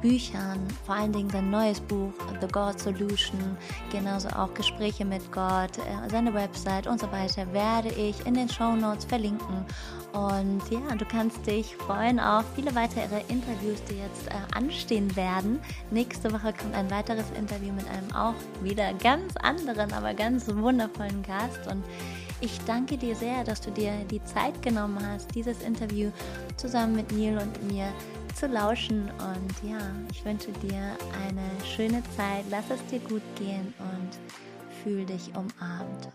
Büchern, 0.01 0.67
vor 0.87 0.95
allen 0.95 1.13
Dingen 1.13 1.31
sein 1.31 1.51
neues 1.51 1.81
Buch 1.81 2.13
The 2.41 2.49
God 2.49 2.79
Solution, 2.79 3.57
genauso 3.91 4.29
auch 4.29 4.53
Gespräche 4.55 5.05
mit 5.05 5.31
Gott, 5.33 5.79
äh, 5.79 6.11
seine 6.11 6.33
Website 6.35 6.87
und 6.87 7.01
so 7.01 7.11
weiter, 7.11 7.53
werde 7.53 7.89
ich 7.89 8.25
in 8.27 8.35
den 8.35 8.49
Show 8.49 8.75
Notes 8.75 9.05
verlinken. 9.05 9.65
Und 10.13 10.63
ja, 10.71 10.95
du 10.97 11.05
kannst 11.05 11.47
dich 11.47 11.77
freuen 11.77 12.19
auf 12.19 12.45
viele 12.55 12.75
weitere 12.75 13.21
Interviews, 13.29 13.83
die 13.91 13.97
jetzt 13.97 14.29
äh, 14.29 14.57
anstehen 14.57 15.15
werden. 15.17 15.61
Nächste 15.91 16.33
Woche 16.33 16.53
kommt 16.53 16.75
ein 16.75 16.91
weiteres 16.91 17.27
Interview 17.37 17.73
mit 17.73 17.87
einem 17.89 18.11
auch 18.15 18.35
wieder 18.63 18.95
ganz 18.95 19.37
anderen, 19.37 19.93
aber 19.93 20.15
ganz 20.15 20.49
wundervollen 20.49 21.23
Gast. 21.23 21.67
Und 21.71 21.85
ich 22.41 22.59
danke 22.67 22.97
dir 22.97 23.17
sehr, 23.17 23.45
dass 23.45 23.61
du 23.61 23.71
dir 23.71 23.93
die 24.11 24.23
Zeit 24.25 24.63
genommen 24.63 24.99
hast, 25.07 25.35
dieses 25.35 25.61
Interview 25.63 26.11
zusammen 26.57 26.97
mit 26.97 27.13
Neil 27.13 27.37
und 27.39 27.73
mir 27.73 27.93
zu 28.35 28.47
lauschen. 28.47 29.11
Und 29.19 29.71
ja, 29.71 29.79
ich 30.11 30.25
wünsche 30.25 30.53
dir 30.63 30.97
eine 31.27 31.49
schöne 31.65 32.03
Zeit. 32.17 32.45
Lass 32.51 32.65
es 32.71 32.85
dir 32.87 33.01
gut 33.01 33.23
gehen 33.39 33.75
und 33.79 34.19
fühl 34.83 35.05
dich 35.05 35.31
umarmt. 35.35 36.09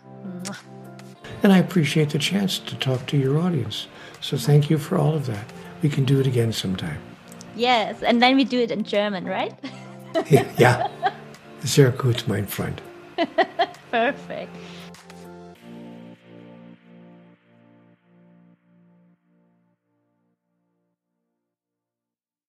And 1.41 1.52
I 1.52 1.60
appreciate 1.60 2.11
the 2.11 2.19
chance 2.19 2.60
to 2.60 2.76
talk 2.76 3.06
to 3.07 3.18
your 3.18 3.38
audience. 3.38 3.88
So 4.22 4.38
thank 4.38 4.69
you 4.69 4.77
for 4.77 4.98
all 4.98 5.14
of 5.15 5.26
that. 5.27 5.45
We 5.81 5.90
can 5.90 6.06
do 6.06 6.19
it 6.19 6.27
again 6.27 6.53
sometime. 6.53 6.99
Yes, 7.56 8.02
and 8.02 8.22
then 8.22 8.35
we 8.35 8.45
do 8.45 8.60
it 8.60 8.72
in 8.72 8.84
German, 8.84 9.26
right? 9.26 9.53
ja, 10.57 10.90
sehr 11.64 11.91
gut, 11.91 12.23
mein 12.27 12.48
Freund. 12.48 12.81
Perfect. 13.91 14.49